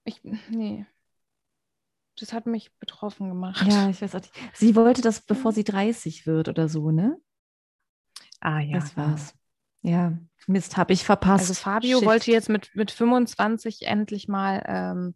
[0.04, 0.86] Ich, nee.
[2.18, 3.66] Das hat mich betroffen gemacht.
[3.66, 4.32] Ja, ich weiß auch nicht.
[4.52, 7.18] Sie wollte das, bevor sie 30 wird oder so, ne?
[8.40, 8.78] Ah ja.
[8.78, 9.34] Das war's.
[9.82, 10.12] Ja,
[10.46, 11.48] Mist, habe ich verpasst.
[11.48, 12.08] Also Fabio Shit.
[12.08, 15.14] wollte jetzt mit, mit 25 endlich mal ähm,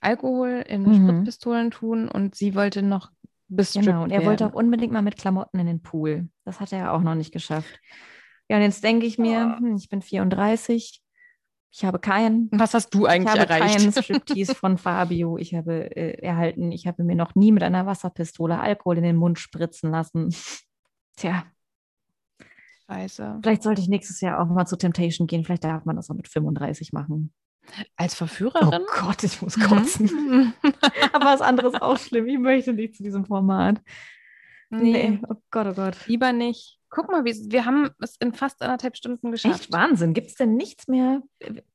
[0.00, 0.94] Alkohol in mhm.
[0.94, 3.10] Spritpistolen tun und sie wollte noch
[3.48, 4.28] bis Genau, und er werden.
[4.28, 6.28] wollte auch unbedingt mal mit Klamotten in den Pool.
[6.44, 7.80] Das hat er auch noch nicht geschafft.
[8.48, 11.02] Ja, und jetzt denke ich mir, hm, ich bin 34,
[11.70, 12.48] ich habe keinen.
[12.52, 13.78] Was hast du eigentlich ich habe erreicht?
[13.78, 15.36] keinen Striptease von Fabio.
[15.36, 19.16] Ich habe äh, erhalten, ich habe mir noch nie mit einer Wasserpistole Alkohol in den
[19.16, 20.34] Mund spritzen lassen.
[21.16, 21.44] Tja,
[22.88, 23.40] Scheiße.
[23.42, 25.44] Vielleicht sollte ich nächstes Jahr auch mal zu Temptation gehen.
[25.44, 27.32] Vielleicht darf man das auch mit 35 machen.
[27.96, 28.82] Als Verführerin?
[28.82, 30.54] Oh Gott, ich muss kotzen.
[31.12, 32.26] Aber was anderes auch schlimm.
[32.26, 33.82] Ich möchte nicht zu diesem Format.
[34.70, 35.10] Nee.
[35.10, 35.20] nee.
[35.28, 36.06] Oh Gott, oh Gott.
[36.06, 36.78] Lieber nicht.
[36.88, 39.60] Guck mal, wir, wir haben es in fast anderthalb Stunden geschafft.
[39.60, 40.14] Echt Wahnsinn.
[40.14, 41.22] Gibt es denn nichts mehr?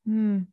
[0.06, 0.48] Hm.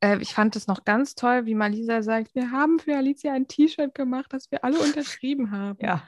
[0.00, 3.48] Äh, ich fand es noch ganz toll, wie Malisa sagt, wir haben für Alicia ein
[3.48, 5.78] T-Shirt gemacht, das wir alle unterschrieben haben.
[5.80, 6.04] Ja.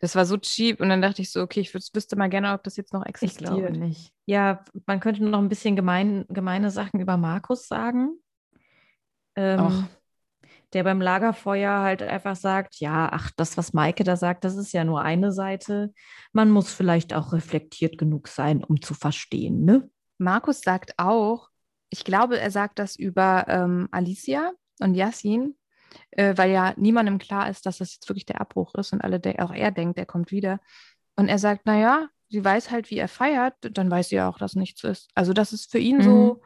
[0.00, 2.62] Das war so cheap und dann dachte ich so, okay, ich wüsste mal gerne, ob
[2.62, 3.50] das jetzt noch existiert.
[3.50, 4.12] Ich glaube nicht.
[4.26, 8.10] Ja, man könnte noch ein bisschen gemein, gemeine Sachen über Markus sagen.
[9.36, 9.88] Ähm,
[10.72, 14.72] der beim Lagerfeuer halt einfach sagt, ja, ach, das, was Maike da sagt, das ist
[14.72, 15.92] ja nur eine Seite.
[16.32, 19.88] Man muss vielleicht auch reflektiert genug sein, um zu verstehen, ne?
[20.18, 21.50] Markus sagt auch,
[21.90, 25.56] ich glaube, er sagt das über ähm, Alicia und Yassin,
[26.10, 29.20] äh, weil ja niemandem klar ist, dass das jetzt wirklich der Abbruch ist und alle
[29.38, 30.60] auch er denkt, er kommt wieder.
[31.16, 34.38] Und er sagt, naja, sie weiß halt, wie er feiert, dann weiß sie ja auch,
[34.38, 35.08] dass nichts ist.
[35.14, 36.02] Also das ist für ihn mhm.
[36.02, 36.42] so,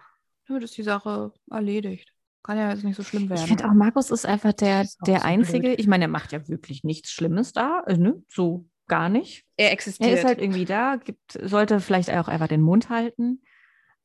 [0.46, 2.14] damit ist die Sache erledigt.
[2.42, 3.42] Kann ja jetzt nicht so schlimm werden.
[3.42, 5.80] Ich finde auch, Markus ist einfach der, ist der so Einzige, blöd.
[5.80, 8.22] ich meine, er macht ja wirklich nichts Schlimmes da, äh, ne?
[8.28, 9.44] so gar nicht.
[9.56, 10.10] Er existiert.
[10.10, 13.42] Er ist halt irgendwie da, gibt, sollte vielleicht auch einfach den Mund halten.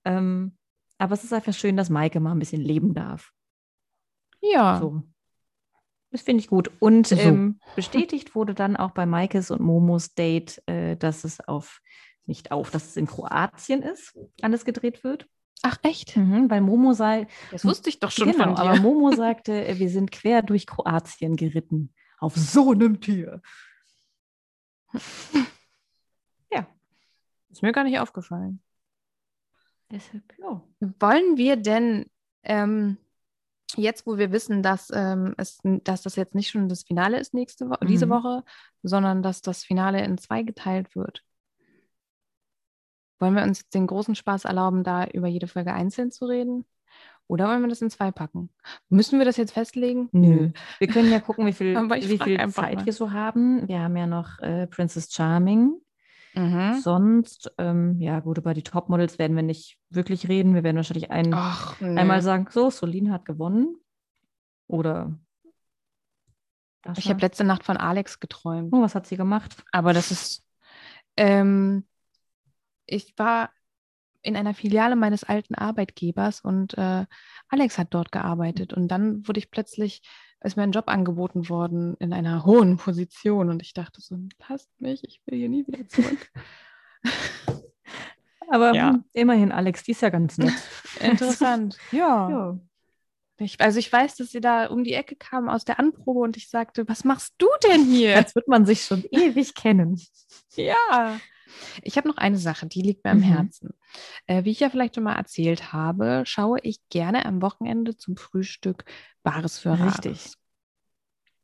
[0.04, 0.58] Ähm,
[0.98, 3.32] aber es ist einfach schön, dass Maike mal ein bisschen leben darf.
[4.42, 4.80] Ja.
[4.80, 5.02] So.
[6.12, 6.72] Das finde ich gut.
[6.80, 7.16] Und so.
[7.16, 11.82] ähm, bestätigt wurde dann auch bei Maikes und Momos Date, äh, dass es auf,
[12.26, 15.28] nicht auf, dass es in Kroatien ist, alles gedreht wird.
[15.62, 16.16] Ach echt?
[16.16, 17.28] Mhm, weil Momo sei.
[17.52, 18.62] Das wusste ich doch schon genau, von dir.
[18.62, 21.94] Aber Momo sagte, äh, wir sind quer durch Kroatien geritten.
[22.20, 23.42] Auf so einem Tier.
[26.52, 26.68] ja.
[27.50, 28.62] Ist mir gar nicht aufgefallen.
[29.92, 30.64] Deshalb, ja.
[31.00, 32.06] Wollen wir denn
[32.44, 32.98] ähm,
[33.76, 37.34] jetzt, wo wir wissen, dass, ähm, es, dass das jetzt nicht schon das Finale ist
[37.34, 37.88] nächste Wo mhm.
[37.88, 38.44] diese Woche,
[38.84, 41.24] sondern dass das Finale in zwei geteilt wird,
[43.20, 46.66] wollen wir uns den großen Spaß erlauben, da über jede Folge einzeln zu reden?
[47.28, 48.50] Oder wollen wir das in zwei packen?
[48.90, 50.10] Müssen wir das jetzt festlegen?
[50.12, 50.52] Nö.
[50.78, 51.76] Wir können ja gucken, wie viel,
[52.10, 52.86] wie viel Zeit mal.
[52.86, 53.68] wir so haben.
[53.68, 55.74] Wir haben ja noch äh, Princess Charming.
[56.36, 56.80] Mhm.
[56.82, 60.54] Sonst, ähm, ja gut, über die Topmodels werden wir nicht wirklich reden.
[60.54, 62.00] Wir werden wahrscheinlich ein, Ach, nee.
[62.00, 63.78] einmal sagen, so, Solin hat gewonnen.
[64.68, 65.18] Oder
[66.86, 67.00] Dasha.
[67.00, 68.72] Ich habe letzte Nacht von Alex geträumt.
[68.72, 69.64] Oh, was hat sie gemacht?
[69.72, 70.44] Aber das ist,
[71.18, 71.86] ähm,
[72.86, 73.50] ich war
[74.22, 77.06] in einer Filiale meines alten Arbeitgebers und äh,
[77.50, 78.74] Alex hat dort gearbeitet.
[78.74, 80.02] Und dann wurde ich plötzlich
[80.46, 84.18] ist mir ein Job angeboten worden in einer hohen Position und ich dachte so,
[84.48, 86.32] lasst mich, ich will hier nie wieder zurück.
[88.48, 89.00] Aber ja.
[89.14, 90.54] immerhin, Alex, die ist ja ganz nett.
[91.00, 92.30] Interessant, ja.
[92.30, 92.60] ja.
[93.38, 96.38] Ich, also ich weiß, dass sie da um die Ecke kam aus der Anprobe und
[96.38, 98.16] ich sagte, was machst du denn hier?
[98.16, 100.00] Als wird man sich schon ewig kennen.
[100.56, 101.20] Ja.
[101.82, 103.24] Ich habe noch eine Sache, die liegt mir am mhm.
[103.24, 103.70] Herzen.
[104.28, 108.18] Äh, wie ich ja vielleicht schon mal erzählt habe, schaue ich gerne am Wochenende zum
[108.18, 108.86] Frühstück
[109.24, 110.06] Bares für Rares.
[110.06, 110.34] Richtig.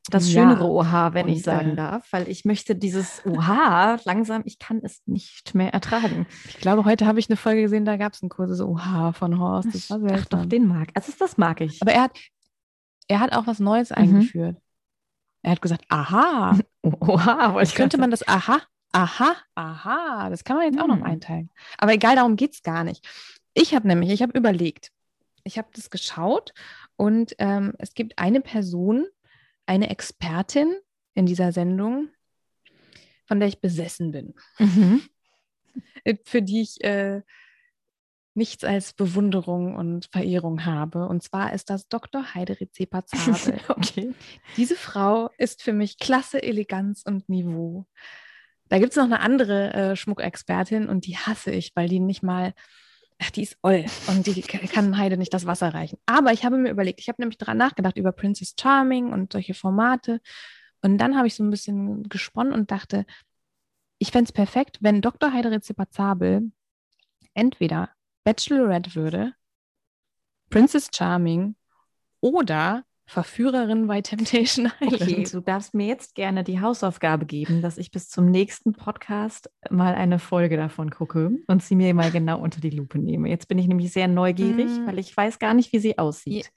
[0.10, 3.98] das Ja, schönere Oha, wenn und, ich sagen äh, darf, weil ich möchte dieses Oha
[4.06, 6.28] langsam, ich kann es nicht mehr ertragen.
[6.48, 9.40] Ich glaube, heute habe ich eine Folge gesehen, da gab es ein kurzes Oha von
[9.40, 9.74] Horst.
[9.74, 10.50] Das war Ach doch, seltsam.
[10.50, 10.90] den mag.
[10.94, 11.82] Also das mag ich.
[11.82, 12.18] Aber er hat,
[13.08, 14.58] er hat auch was Neues eingeführt.
[15.44, 20.58] Er hat gesagt, aha, Oha, wollte jetzt könnte man das aha, aha, aha, das kann
[20.58, 21.04] man jetzt auch noch Hm.
[21.04, 21.50] einteilen.
[21.78, 23.08] Aber egal, darum geht es gar nicht.
[23.54, 24.92] Ich habe nämlich, ich habe überlegt,
[25.44, 26.54] ich habe das geschaut
[26.96, 29.08] und ähm, es gibt eine Person,
[29.66, 30.76] eine Expertin
[31.14, 32.10] in dieser Sendung,
[33.26, 34.34] von der ich besessen bin.
[34.60, 35.02] Mhm.
[36.04, 37.22] äh, für die ich äh,
[38.34, 41.08] nichts als Bewunderung und Verehrung habe.
[41.08, 42.34] Und zwar ist das Dr.
[42.34, 43.60] Heiderizepper Zabel.
[43.68, 44.14] okay.
[44.58, 47.86] Diese Frau ist für mich Klasse, Eleganz und Niveau.
[48.72, 52.24] Da gibt es noch eine andere äh, Schmuckexpertin und die hasse ich, weil die nicht
[52.24, 52.54] mal,
[53.20, 56.00] ach, die ist oll und die kann Heide nicht das Wasser reichen.
[56.06, 59.56] Aber ich habe mir überlegt, ich habe nämlich daran nachgedacht über Princess Charming und solche
[59.56, 60.22] Formate.
[60.82, 63.06] Und dann habe ich so ein bisschen gesponnen und dachte,
[63.98, 65.34] ich fände es perfekt, wenn Dr.
[65.34, 66.54] Heiderizepper Zabel
[67.34, 67.90] entweder
[68.24, 69.34] Bachelorette würde,
[70.50, 71.58] Princess Charming
[72.22, 75.02] oder Verführerin bei Temptation Island.
[75.02, 79.50] Okay, du darfst mir jetzt gerne die Hausaufgabe geben, dass ich bis zum nächsten Podcast
[79.70, 83.30] mal eine Folge davon gucke und sie mir mal genau unter die Lupe nehme.
[83.30, 84.88] Jetzt bin ich nämlich sehr neugierig, Mm.
[84.88, 86.52] weil ich weiß gar nicht, wie sie aussieht.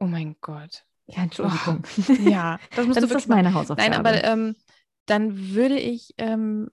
[0.00, 0.84] Oh mein Gott.
[1.06, 1.82] Ja, Entschuldigung.
[2.28, 3.90] Ja, das musst Dann du ist das meine Hausaufgabe.
[3.90, 4.56] Nein, aber ähm,
[5.06, 6.70] dann würde ich, ähm,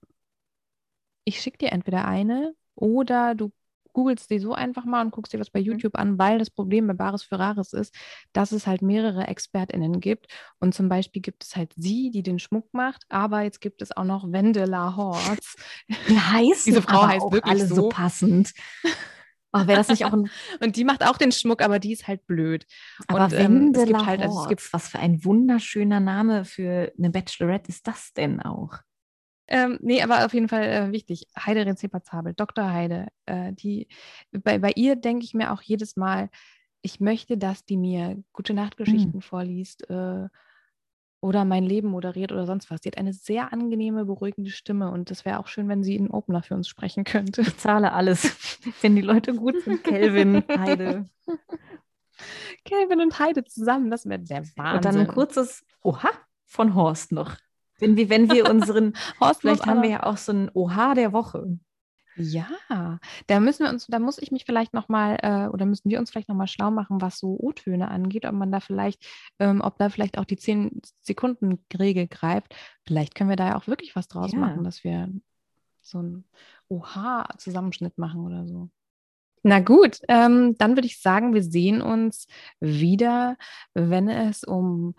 [1.24, 3.52] ich schicke dir entweder eine oder du
[3.92, 6.86] googelst die so einfach mal und guckst dir was bei YouTube an, weil das Problem
[6.86, 7.94] bei Bares für Rares ist,
[8.32, 10.26] dass es halt mehrere ExpertInnen gibt.
[10.58, 13.96] Und zum Beispiel gibt es halt sie, die den Schmuck macht, aber jetzt gibt es
[13.96, 15.56] auch noch Wendela Horz.
[16.06, 17.88] Wie heißt Diese Frau heißt auch wirklich alle so so.
[17.88, 18.52] passend.
[19.52, 20.30] Oh, Wäre das nicht auch ein
[20.60, 22.66] Und die macht auch den Schmuck, aber die ist halt blöd.
[23.08, 26.92] Aber Und, ähm, es gibt halt, also es gibt was für ein wunderschöner Name für
[26.96, 28.78] eine Bachelorette ist das denn auch?
[29.50, 31.26] Ähm, nee, aber auf jeden Fall äh, wichtig.
[31.36, 32.72] Heide Rezepazabel, Dr.
[32.72, 33.08] Heide.
[33.26, 33.88] Äh, die,
[34.30, 36.30] bei, bei ihr denke ich mir auch jedes Mal,
[36.82, 40.28] ich möchte, dass die mir gute Nachtgeschichten vorliest äh,
[41.20, 42.80] oder mein Leben moderiert oder sonst was.
[42.80, 46.10] Die hat eine sehr angenehme, beruhigende Stimme und das wäre auch schön, wenn sie einen
[46.10, 47.42] Opener für uns sprechen könnte.
[47.42, 49.84] Ich zahle alles, wenn die Leute gut sind.
[49.84, 51.04] Kelvin, Heide.
[52.64, 54.76] Kelvin und Heide zusammen, das wäre der Wahnsinn.
[54.76, 56.10] Und dann ein kurzes Oha
[56.46, 57.36] von Horst noch.
[57.80, 61.12] Wenn wir, wenn wir unseren, Horst vielleicht haben wir ja auch so ein Oha der
[61.12, 61.58] Woche.
[62.16, 65.98] Ja, da müssen wir uns, da muss ich mich vielleicht nochmal, äh, oder müssen wir
[65.98, 69.06] uns vielleicht nochmal schlau machen, was so O-Töne angeht, ob man da vielleicht,
[69.38, 72.54] ähm, ob da vielleicht auch die 10-Sekunden-Regel greift.
[72.86, 74.38] Vielleicht können wir da ja auch wirklich was draus Ja.
[74.38, 75.08] machen, dass wir
[75.80, 76.24] so einen
[76.68, 78.68] Oha-Zusammenschnitt machen oder so.
[79.42, 82.26] Na gut, ähm, dann würde ich sagen, wir sehen uns
[82.60, 83.38] wieder,
[83.72, 84.94] wenn es um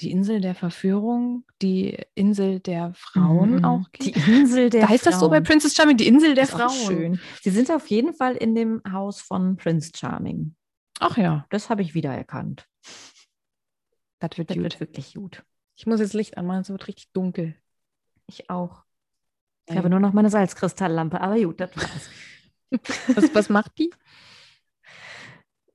[0.00, 3.64] die Insel der Verführung, die Insel der Frauen Mhm.
[3.64, 4.10] auch Die.
[4.12, 5.44] Insel der Da heißt das so bei Frauen.
[5.44, 6.70] Princess Charming, die Insel der Ist Frauen.
[6.70, 7.20] schön.
[7.42, 10.54] Sie sind auf jeden Fall in dem Haus von Prince Charming.
[11.00, 12.66] Ach ja, Das habe ich wiedererkannt.
[14.18, 14.64] das wird Das gut.
[14.64, 15.44] wird wirklich gut.
[15.76, 17.54] Ich muss jetzt Licht anmachen, es wird richtig dunkel.
[18.26, 18.84] Ich auch.
[19.66, 19.76] Ich Ey.
[19.78, 22.10] habe nur noch meine Salzkristalllampe, aber gut, das war's.
[23.14, 23.90] Was, was macht die?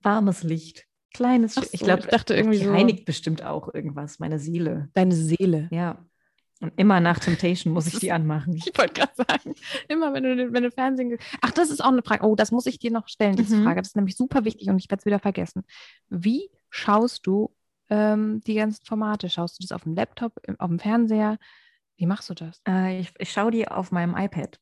[0.02, 0.86] Warmes Licht.
[1.14, 4.40] Kleines, Ach schön- ich so, glaube, ich dachte irgendwie so- reinigt bestimmt auch irgendwas, meine
[4.40, 4.90] Seele.
[4.94, 5.68] Deine Seele.
[5.72, 6.06] Ja.
[6.62, 8.54] Und immer nach Temptation muss ich die anmachen.
[8.66, 9.56] Ich wollte gerade sagen,
[9.88, 11.18] immer wenn du, wenn du Fernsehen.
[11.42, 12.24] Ach, das ist auch eine Frage.
[12.26, 13.64] Oh, das muss ich dir noch stellen, diese Mhm.
[13.64, 13.82] Frage.
[13.82, 15.64] Das ist nämlich super wichtig und ich werde es wieder vergessen.
[16.10, 17.54] Wie schaust du
[17.90, 19.30] ähm, die ganzen Formate?
[19.30, 21.40] Schaust du das auf dem Laptop, im- auf dem Fernseher?
[21.98, 22.62] Wie machst du das?
[22.68, 24.60] Äh, ich ich schaue die auf meinem iPad,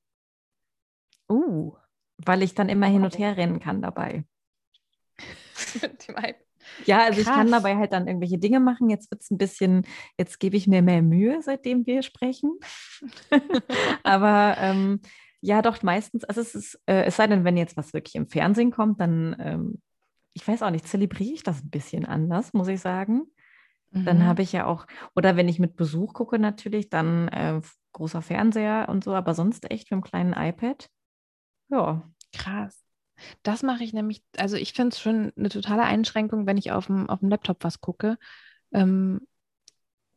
[1.30, 1.74] Uh.
[2.18, 4.24] weil ich dann immer hin und her rennen kann dabei.
[6.86, 7.51] Ja, also ich kann Krass.
[7.51, 8.89] dabei halt dann irgendwelche Dinge machen.
[8.89, 9.86] Jetzt wird es ein bisschen,
[10.18, 12.51] jetzt gebe ich mir mehr Mühe, seitdem wir sprechen.
[14.04, 15.01] Aber ähm,
[15.42, 18.28] ja, doch meistens, also es ist, äh, es sei denn, wenn jetzt was wirklich im
[18.28, 19.82] Fernsehen kommt, dann, ähm,
[20.33, 23.24] ich weiß auch nicht, zelebriere ich das ein bisschen anders, muss ich sagen.
[23.92, 24.28] Dann Mhm.
[24.28, 24.86] habe ich ja auch,
[25.16, 27.62] oder wenn ich mit Besuch gucke natürlich, dann äh,
[27.93, 30.89] großer Fernseher und so, aber sonst echt mit dem kleinen iPad.
[31.70, 32.83] Ja, Krass.
[33.43, 36.87] Das mache ich nämlich, also ich finde es schon eine totale Einschränkung, wenn ich auf
[36.87, 38.17] dem, auf dem Laptop was gucke.
[38.71, 39.21] Ähm,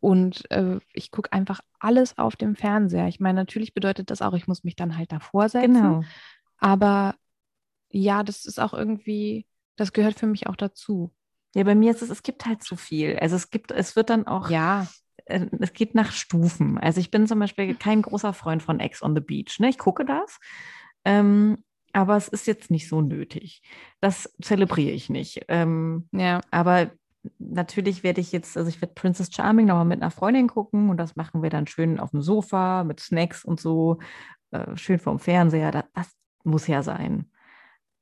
[0.00, 3.06] und äh, ich gucke einfach alles auf dem Fernseher.
[3.06, 5.74] Ich meine, natürlich bedeutet das auch, ich muss mich dann halt davor setzen.
[5.74, 6.04] genau.
[6.58, 7.14] Aber
[7.90, 9.46] ja, das ist auch irgendwie,
[9.76, 11.12] das gehört für mich auch dazu.
[11.54, 13.18] Ja, bei mir ist es, es gibt halt zu viel.
[13.18, 14.86] Also es gibt, es wird dann auch, Ja,
[15.26, 16.78] äh, es geht nach Stufen.
[16.78, 19.60] Also ich bin zum Beispiel kein großer Freund von Ex on the Beach.
[19.60, 19.68] Ne?
[19.68, 20.38] Ich gucke das,
[21.04, 21.62] ähm,
[21.92, 23.62] aber es ist jetzt nicht so nötig.
[24.00, 25.44] Das zelebriere ich nicht.
[25.48, 26.40] Ähm, ja.
[26.50, 26.90] aber
[27.38, 30.96] natürlich werde ich jetzt, also ich werde Princess Charming nochmal mit einer Freundin gucken und
[30.96, 33.98] das machen wir dann schön auf dem Sofa mit Snacks und so,
[34.50, 35.70] äh, schön vorm Fernseher.
[35.70, 36.08] Das, das
[36.44, 37.30] muss ja sein.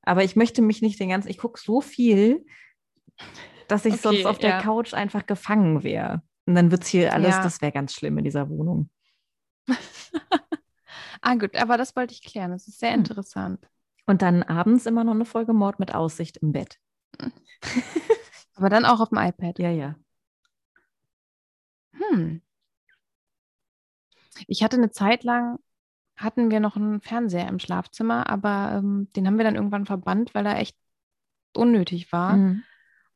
[0.03, 2.47] Aber ich möchte mich nicht den ganzen, ich gucke so viel,
[3.69, 4.63] dass ich okay, sonst auf der ja.
[4.63, 6.23] Couch einfach gefangen wäre.
[6.47, 7.43] Und dann wird es hier alles, ja.
[7.43, 8.91] das wäre ganz schlimm in dieser Wohnung.
[11.21, 12.51] ah, gut, aber das wollte ich klären.
[12.51, 13.01] Das ist sehr hm.
[13.01, 13.70] interessant.
[14.11, 16.81] Und dann abends immer noch eine Folge Mord mit Aussicht im Bett.
[18.57, 19.61] aber dann auch auf dem iPad.
[19.61, 19.95] Ja, ja.
[21.93, 22.43] Hm.
[24.49, 25.61] Ich hatte eine Zeit lang,
[26.17, 30.35] hatten wir noch einen Fernseher im Schlafzimmer, aber ähm, den haben wir dann irgendwann verbannt,
[30.35, 30.77] weil er echt
[31.55, 32.37] unnötig war.
[32.37, 32.65] Mhm.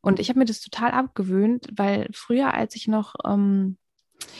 [0.01, 3.79] Und ich habe mir das total abgewöhnt, weil früher, als ich noch, ähm,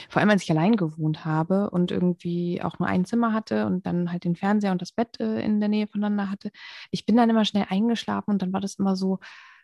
[0.09, 3.87] vor allem als ich allein gewohnt habe und irgendwie auch nur ein Zimmer hatte und
[3.87, 6.51] dann halt den Fernseher und das Bett äh, in der Nähe voneinander hatte,
[6.91, 9.19] ich bin dann immer schnell eingeschlafen und dann war das immer so,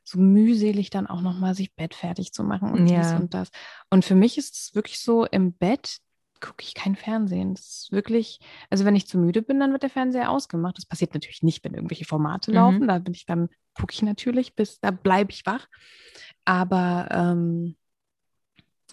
[0.05, 3.01] so mühselig, dann auch nochmal sich Bett fertig zu machen und ja.
[3.01, 3.51] dies und das.
[3.91, 5.99] Und für mich ist es wirklich so, im Bett
[6.41, 7.55] gucke ich kein Fernsehen.
[7.55, 10.78] Das ist wirklich, also wenn ich zu müde bin, dann wird der Fernseher ausgemacht.
[10.78, 12.55] Das passiert natürlich nicht, wenn irgendwelche Formate mhm.
[12.57, 12.89] laufen.
[12.89, 15.69] Da bin ich dann, gucke ich natürlich, bis da bleibe ich wach.
[16.47, 17.77] Aber ähm,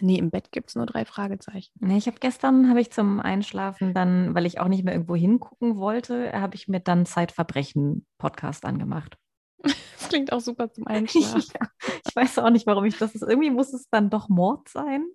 [0.02, 1.72] nee, im Bett gibt es nur drei Fragezeichen.
[1.80, 5.16] Nee, ich habe gestern, habe ich zum Einschlafen dann, weil ich auch nicht mehr irgendwo
[5.16, 9.18] hingucken wollte, habe ich mir dann Zeitverbrechen-Podcast angemacht.
[10.00, 11.44] Das klingt auch super zum Einschlafen.
[11.60, 11.68] ja,
[12.08, 13.24] ich weiß auch nicht, warum ich das ist.
[13.24, 15.06] Irgendwie muss es dann doch Mord sein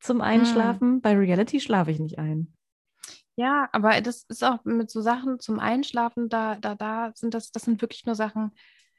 [0.00, 0.94] zum Einschlafen.
[0.94, 1.00] Hm.
[1.00, 2.52] Bei Reality schlafe ich nicht ein.
[3.36, 7.52] Ja, aber das ist auch mit so Sachen zum Einschlafen, da, da, da sind das,
[7.52, 8.52] das sind wirklich nur Sachen,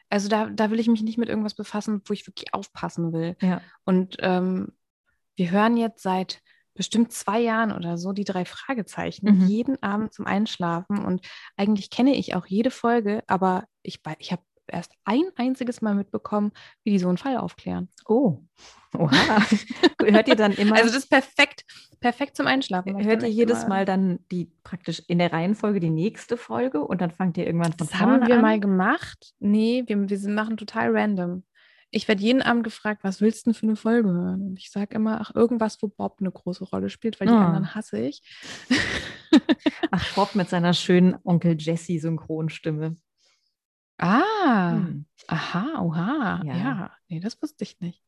[0.09, 3.37] also da, da will ich mich nicht mit irgendwas befassen, wo ich wirklich aufpassen will.
[3.41, 3.61] Ja.
[3.85, 4.73] Und ähm,
[5.35, 6.41] wir hören jetzt seit
[6.73, 9.47] bestimmt zwei Jahren oder so die drei Fragezeichen mhm.
[9.47, 11.03] jeden Abend zum Einschlafen.
[11.03, 11.25] Und
[11.57, 16.51] eigentlich kenne ich auch jede Folge, aber ich, ich habe erst ein einziges Mal mitbekommen,
[16.83, 17.89] wie die so einen Fall aufklären.
[18.07, 18.39] Oh.
[18.97, 19.41] Oha.
[20.01, 20.75] Hört ihr dann immer.
[20.75, 21.65] Also das ist perfekt,
[21.99, 23.03] perfekt zum Einschlafen.
[23.03, 27.11] Hört ihr jedes Mal dann die praktisch in der Reihenfolge die nächste Folge und dann
[27.11, 28.19] fangt ihr irgendwann von das vorne an?
[28.21, 28.41] Das haben wir an?
[28.41, 29.33] mal gemacht.
[29.39, 31.43] Nee, wir, wir machen total random.
[31.91, 34.41] Ich werde jeden Abend gefragt, was willst du denn für eine Folge hören?
[34.41, 37.37] Und ich sage immer, ach, irgendwas, wo Bob eine große Rolle spielt, weil die oh.
[37.37, 38.23] anderen hasse ich.
[39.91, 42.95] ach, Bob mit seiner schönen Onkel Jesse Synchronstimme.
[43.97, 45.05] Ah, hm.
[45.27, 46.41] aha, oha.
[46.43, 46.55] Ja.
[46.55, 48.01] ja, nee, das wusste ich nicht.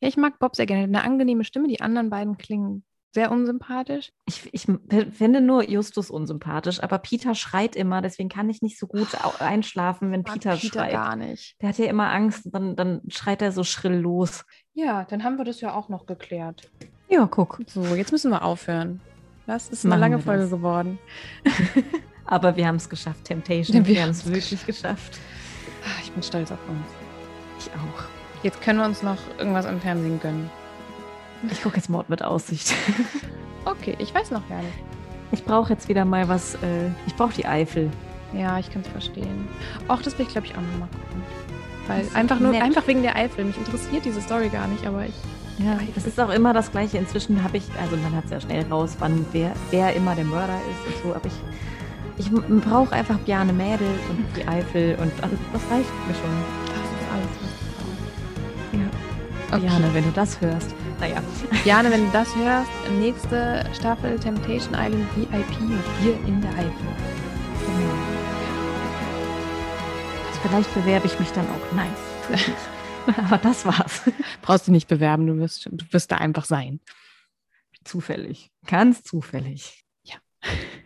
[0.00, 0.84] Ja, ich mag Bob sehr gerne.
[0.84, 1.68] Eine angenehme Stimme.
[1.68, 4.12] Die anderen beiden klingen sehr unsympathisch.
[4.26, 4.66] Ich, ich
[5.12, 9.08] finde nur Justus unsympathisch, aber Peter schreit immer, deswegen kann ich nicht so gut
[9.40, 10.92] einschlafen, wenn Peter, Peter schreit.
[10.92, 11.56] gar nicht.
[11.60, 14.44] Der hat ja immer Angst, dann, dann schreit er so schrill los.
[14.74, 16.70] Ja, dann haben wir das ja auch noch geklärt.
[17.08, 17.60] Ja, guck.
[17.66, 19.00] So, jetzt müssen wir aufhören.
[19.46, 20.98] Das ist eine Machen lange Folge geworden.
[22.26, 23.86] aber wir haben es geschafft, Temptation.
[23.86, 25.18] Wir, wir haben es wirklich geschafft.
[25.84, 26.86] Ah, ich bin stolz auf uns.
[27.58, 28.04] Ich auch.
[28.42, 30.50] Jetzt können wir uns noch irgendwas am Fernsehen gönnen.
[31.50, 32.74] Ich gucke jetzt Mord mit Aussicht.
[33.64, 34.78] okay, ich weiß noch gar nicht.
[35.30, 36.54] Ich brauche jetzt wieder mal was.
[36.56, 37.90] Äh, ich brauche die Eifel.
[38.32, 39.48] Ja, ich kann es verstehen.
[39.88, 41.22] Auch das will ich, glaube ich, auch noch mal gucken.
[41.86, 42.62] Weil einfach nur, nett.
[42.62, 43.44] einfach wegen der Eifel.
[43.44, 45.14] Mich interessiert diese Story gar nicht, aber ich.
[45.58, 46.98] Ja, das ist auch immer das Gleiche.
[46.98, 50.58] Inzwischen habe ich, also man hat sehr schnell raus, wann wer, wer immer der Mörder
[50.70, 51.34] ist und so, aber ich
[52.18, 56.30] ich brauche einfach Bjarne Mädel und die Eifel und das reicht mir schon.
[56.66, 58.80] Das ist alles, was ich brauche.
[58.80, 59.56] Ja.
[59.56, 59.66] Okay.
[59.66, 60.74] Bjarne, wenn du das hörst.
[61.00, 61.22] Naja.
[61.62, 66.72] Bjarne, wenn du das hörst, nächste Staffel Temptation Island VIP mit dir in der Eifel.
[67.66, 68.18] Genau.
[70.42, 71.72] Vielleicht bewerbe ich mich dann auch.
[71.74, 71.90] Nein.
[73.16, 74.02] Aber das war's.
[74.42, 76.80] Brauchst du nicht bewerben, du wirst, du wirst da einfach sein.
[77.84, 78.50] Zufällig.
[78.66, 79.84] Ganz zufällig.
[80.02, 80.16] Ja.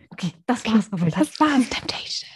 [0.09, 0.89] Okay, das war's.
[0.91, 1.69] Okay, das war's.
[1.69, 2.29] Temptation.